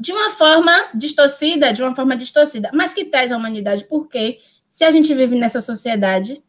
de 0.00 0.10
uma 0.10 0.30
forma 0.30 0.72
distorcida, 0.92 1.72
de 1.72 1.80
uma 1.80 1.94
forma 1.94 2.16
distorcida, 2.16 2.70
mas 2.74 2.92
que 2.92 3.04
traz 3.04 3.30
a 3.30 3.36
humanidade, 3.36 3.84
porque 3.84 4.40
se 4.68 4.82
a 4.82 4.90
gente 4.90 5.14
vive 5.14 5.38
nessa 5.38 5.60
sociedade, 5.60 6.42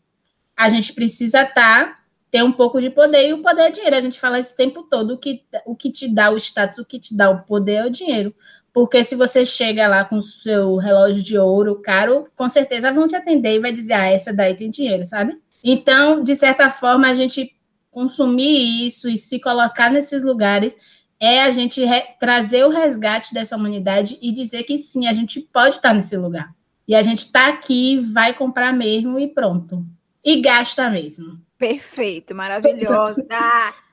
a 0.58 0.70
gente 0.70 0.94
precisa 0.94 1.44
estar 1.44 1.54
tá 1.54 2.00
ter 2.36 2.44
um 2.44 2.52
pouco 2.52 2.82
de 2.82 2.90
poder, 2.90 3.30
e 3.30 3.32
o 3.32 3.42
poder 3.42 3.62
é 3.62 3.72
dinheiro. 3.72 3.96
A 3.96 4.02
gente 4.02 4.20
fala 4.20 4.42
o 4.42 4.44
tempo 4.58 4.84
todo. 4.84 5.14
O 5.14 5.18
que, 5.18 5.42
o 5.66 5.74
que 5.74 5.90
te 5.90 6.14
dá 6.14 6.30
o 6.30 6.36
status, 6.36 6.80
o 6.80 6.84
que 6.84 7.00
te 7.00 7.16
dá 7.16 7.30
o 7.30 7.44
poder 7.44 7.76
é 7.76 7.86
o 7.86 7.90
dinheiro. 7.90 8.36
Porque 8.74 9.06
se 9.06 9.16
você 9.16 9.46
chega 9.46 9.88
lá 9.88 10.04
com 10.04 10.18
o 10.18 10.22
seu 10.22 10.76
relógio 10.76 11.24
de 11.24 11.38
ouro 11.38 11.82
caro, 11.82 12.28
com 12.36 12.50
certeza 12.50 12.92
vão 12.92 13.08
te 13.08 13.16
atender 13.16 13.56
e 13.56 13.60
vai 13.60 13.72
dizer, 13.72 13.94
ah, 13.94 14.08
essa 14.08 14.34
daí 14.34 14.54
tem 14.54 14.70
dinheiro, 14.70 15.06
sabe? 15.06 15.34
Então, 15.64 16.22
de 16.22 16.36
certa 16.36 16.70
forma, 16.70 17.08
a 17.08 17.14
gente 17.14 17.56
consumir 17.90 18.86
isso 18.86 19.08
e 19.08 19.18
se 19.18 19.40
colocar 19.40 19.90
nesses 19.90 20.22
lugares 20.22 20.76
é 21.18 21.42
a 21.42 21.54
gente 21.54 21.82
trazer 22.20 22.66
o 22.66 22.70
resgate 22.70 23.34
dessa 23.34 23.56
humanidade 23.56 24.20
e 24.22 24.34
dizer 24.34 24.64
que 24.64 24.78
sim, 24.78 25.08
a 25.08 25.14
gente 25.14 25.40
pode 25.40 25.78
estar 25.78 25.94
nesse 25.94 26.18
lugar. 26.18 26.54
E 26.86 26.94
a 26.94 27.02
gente 27.02 27.20
está 27.20 27.48
aqui, 27.48 27.98
vai 27.98 28.34
comprar 28.34 28.74
mesmo 28.74 29.18
e 29.18 29.26
pronto. 29.26 29.86
E 30.26 30.42
gasta 30.42 30.90
mesmo. 30.90 31.40
Perfeito, 31.56 32.34
maravilhosa. 32.34 33.24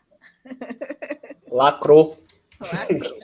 Lacrou. 1.53 2.19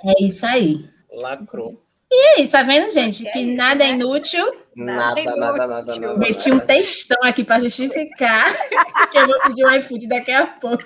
É 0.04 0.22
isso 0.22 0.44
aí. 0.44 0.86
Lacrou. 1.10 1.82
E 2.10 2.14
é 2.14 2.40
isso, 2.42 2.52
tá 2.52 2.62
vendo, 2.62 2.90
gente? 2.90 3.24
Que, 3.32 3.54
nada 3.54 3.84
é 3.84 3.90
inútil. 3.90 4.50
Nada, 4.74 5.22
nada, 5.22 5.36
nada, 5.36 5.66
nada, 5.66 5.98
nada. 5.98 6.18
Meti 6.18 6.50
um 6.50 6.58
textão 6.58 7.18
aqui 7.22 7.44
para 7.44 7.62
justificar 7.62 8.50
que 9.10 9.18
eu 9.18 9.26
vou 9.26 9.38
pedir 9.40 9.66
um 9.66 9.74
iFood 9.76 10.06
daqui 10.06 10.32
a 10.32 10.46
pouco. 10.46 10.84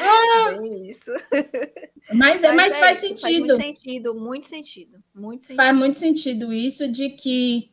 Ah, 0.00 0.58
isso. 0.90 1.10
Mas, 2.12 2.42
é, 2.42 2.52
mas, 2.52 2.56
mas 2.56 2.74
é 2.74 2.80
faz 2.80 3.02
isso, 3.02 3.08
sentido. 3.08 3.48
Faz 3.48 3.58
muito 3.58 3.76
sentido, 3.76 4.14
muito 4.14 4.46
sentido, 4.46 4.98
muito 5.14 5.42
sentido. 5.42 5.56
Faz 5.56 5.76
muito 5.76 5.98
sentido 5.98 6.52
isso 6.52 6.88
de 6.88 7.10
que 7.10 7.70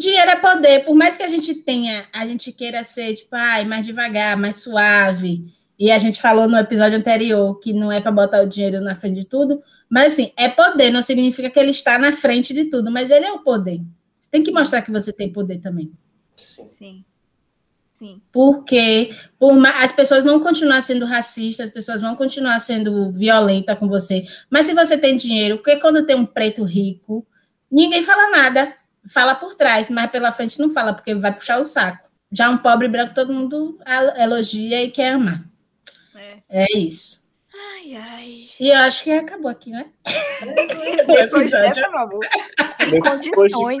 dinheiro 0.00 0.30
é 0.30 0.36
poder, 0.36 0.84
por 0.84 0.96
mais 0.96 1.16
que 1.16 1.22
a 1.22 1.28
gente 1.28 1.54
tenha, 1.54 2.06
a 2.12 2.26
gente 2.26 2.50
queira 2.50 2.82
ser 2.82 3.14
tipo, 3.14 3.36
ai, 3.36 3.64
mais 3.64 3.84
devagar, 3.86 4.36
mais 4.36 4.62
suave. 4.62 5.44
E 5.78 5.90
a 5.90 5.98
gente 5.98 6.20
falou 6.20 6.48
no 6.48 6.58
episódio 6.58 6.98
anterior 6.98 7.58
que 7.60 7.72
não 7.72 7.92
é 7.92 8.00
para 8.00 8.10
botar 8.10 8.42
o 8.42 8.48
dinheiro 8.48 8.80
na 8.80 8.94
frente 8.94 9.20
de 9.20 9.24
tudo, 9.24 9.62
mas 9.88 10.14
assim, 10.14 10.32
é 10.36 10.48
poder, 10.48 10.90
não 10.90 11.02
significa 11.02 11.48
que 11.48 11.58
ele 11.58 11.70
está 11.70 11.98
na 11.98 12.12
frente 12.12 12.52
de 12.52 12.64
tudo, 12.64 12.90
mas 12.90 13.10
ele 13.10 13.26
é 13.26 13.32
o 13.32 13.40
poder. 13.40 13.80
Você 14.18 14.28
tem 14.30 14.42
que 14.42 14.50
mostrar 14.50 14.82
que 14.82 14.90
você 14.90 15.12
tem 15.12 15.32
poder 15.32 15.58
também. 15.60 15.92
Sim. 16.36 16.68
Sim. 16.70 17.04
Sim. 17.94 18.22
Porque 18.32 19.10
por, 19.38 19.54
as 19.66 19.92
pessoas 19.92 20.24
vão 20.24 20.40
continuar 20.40 20.80
sendo 20.80 21.04
racistas, 21.04 21.66
as 21.66 21.72
pessoas 21.72 22.00
vão 22.00 22.16
continuar 22.16 22.58
sendo 22.58 23.12
violentas 23.12 23.78
com 23.78 23.86
você. 23.86 24.24
Mas 24.48 24.64
se 24.64 24.72
você 24.72 24.96
tem 24.96 25.18
dinheiro, 25.18 25.58
porque 25.58 25.76
quando 25.76 26.06
tem 26.06 26.16
um 26.16 26.24
preto 26.24 26.64
rico, 26.64 27.26
ninguém 27.70 28.02
fala 28.02 28.30
nada 28.30 28.74
fala 29.08 29.34
por 29.34 29.54
trás, 29.54 29.90
mas 29.90 30.10
pela 30.10 30.32
frente 30.32 30.58
não 30.58 30.70
fala, 30.70 30.92
porque 30.92 31.14
vai 31.14 31.32
puxar 31.32 31.58
o 31.58 31.64
saco. 31.64 32.08
Já 32.32 32.48
um 32.48 32.58
pobre 32.58 32.86
branco, 32.86 33.14
todo 33.14 33.32
mundo 33.32 33.78
elogia 34.16 34.82
e 34.84 34.90
quer 34.90 35.14
amar. 35.14 35.44
É, 36.14 36.64
é 36.64 36.78
isso. 36.78 37.20
Ai, 37.52 37.96
ai. 37.96 38.48
E 38.58 38.70
eu 38.70 38.78
acho 38.78 39.02
que 39.02 39.10
acabou 39.10 39.50
aqui, 39.50 39.70
né? 39.70 39.86
Depois 41.06 41.50
dessa, 41.50 41.80
meu 41.80 41.98
amor. 41.98 42.20
condições. 43.02 43.78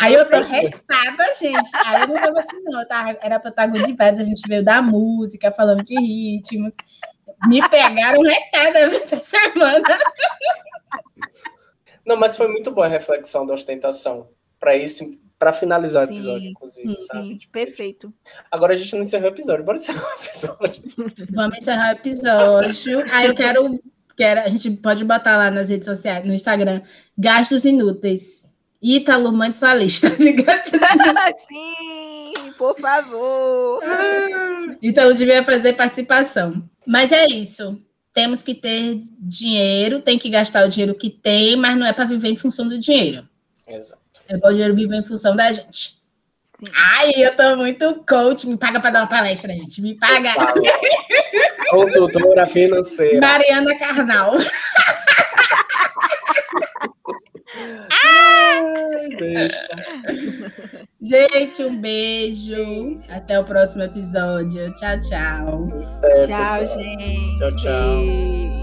Aí 0.00 0.14
eu 0.14 0.28
tô 0.28 0.40
retada, 0.40 1.34
gente. 1.38 1.70
Aí 1.84 2.02
eu 2.02 2.08
não 2.08 2.14
tava 2.14 2.38
assim, 2.38 2.62
não. 2.64 2.86
Tava, 2.86 3.18
era 3.20 3.38
pra 3.38 3.50
estar 3.50 3.66
good 3.66 3.84
vibes, 3.84 4.20
a 4.20 4.24
gente 4.24 4.48
veio 4.48 4.64
da 4.64 4.80
música, 4.80 5.52
falando 5.52 5.84
de 5.84 5.94
ritmos. 5.94 6.72
Me 7.46 7.66
pegaram 7.68 8.22
retada 8.22 8.78
essa 8.96 9.20
semana. 9.20 9.98
Não, 12.04 12.16
mas 12.16 12.36
foi 12.36 12.48
muito 12.48 12.70
boa 12.70 12.86
a 12.86 12.90
reflexão 12.90 13.46
da 13.46 13.52
ostentação 13.52 14.28
para 14.60 14.76
esse 14.76 15.18
para 15.40 15.54
finalizar 15.54 16.06
sim, 16.06 16.12
o 16.12 16.16
episódio, 16.16 16.50
inclusive, 16.50 16.88
sim, 16.90 16.98
sabe? 16.98 17.28
Sim, 17.28 17.36
tipo, 17.38 17.52
perfeito. 17.54 18.12
Agora 18.50 18.74
a 18.74 18.76
gente 18.76 18.94
não 18.94 19.02
encerrou 19.02 19.30
o 19.30 19.32
episódio, 19.32 19.64
bora 19.64 19.78
encerrar 19.78 20.04
o 20.04 20.22
episódio. 20.22 20.82
Vamos 21.32 21.56
encerrar 21.56 21.88
o 21.88 21.98
episódio. 21.98 23.04
Aí 23.10 23.26
eu 23.26 23.34
quero, 23.34 23.82
quero. 24.14 24.40
A 24.40 24.48
gente 24.50 24.70
pode 24.72 25.02
botar 25.02 25.38
lá 25.38 25.50
nas 25.50 25.70
redes 25.70 25.86
sociais, 25.86 26.26
no 26.26 26.34
Instagram, 26.34 26.82
gastos 27.16 27.64
inúteis. 27.64 28.54
Ítalo, 28.82 29.32
mande 29.32 29.56
sua 29.56 29.74
lista 29.74 30.10
de 30.10 30.30
gastos 30.32 30.78
inúteis. 30.92 31.36
Sim, 31.48 32.52
por 32.58 32.78
favor. 32.78 33.82
Ah, 33.82 34.76
Ítalo 34.82 35.14
devia 35.14 35.42
fazer 35.42 35.72
participação. 35.72 36.62
Mas 36.86 37.12
é 37.12 37.26
isso. 37.26 37.80
Temos 38.12 38.42
que 38.42 38.54
ter 38.54 39.02
dinheiro, 39.18 40.02
tem 40.02 40.18
que 40.18 40.28
gastar 40.28 40.66
o 40.66 40.68
dinheiro 40.68 40.94
que 40.94 41.08
tem, 41.08 41.56
mas 41.56 41.78
não 41.78 41.86
é 41.86 41.94
para 41.94 42.04
viver 42.04 42.28
em 42.28 42.36
função 42.36 42.68
do 42.68 42.78
dinheiro. 42.78 43.26
Exato. 43.66 43.99
É 44.30 44.36
o 44.36 44.50
dinheiro 44.50 44.74
vive 44.76 44.96
em 44.96 45.02
função 45.02 45.34
da 45.34 45.50
gente. 45.50 45.98
Sim. 46.44 46.66
Ai, 46.74 47.12
eu 47.16 47.34
tô 47.34 47.56
muito 47.56 48.04
coach. 48.08 48.46
Me 48.46 48.56
paga 48.56 48.78
para 48.78 48.90
dar 48.90 49.00
uma 49.00 49.08
palestra, 49.08 49.52
gente. 49.52 49.82
Me 49.82 49.96
paga. 49.96 50.34
Consultora 51.70 52.46
financeira. 52.46 53.20
Mariana 53.20 53.76
Carnal. 53.78 54.36
Ai, 58.04 59.08
besta. 59.18 59.68
Gente, 61.02 61.64
um 61.64 61.76
beijo. 61.80 62.54
Gente. 62.54 63.10
Até 63.10 63.40
o 63.40 63.44
próximo 63.44 63.82
episódio. 63.82 64.72
Tchau, 64.74 65.00
tchau. 65.00 65.68
É, 66.04 66.20
tchau, 66.26 66.60
pessoal. 66.60 66.66
gente. 66.66 67.34
Tchau, 67.38 67.56
tchau. 67.56 68.59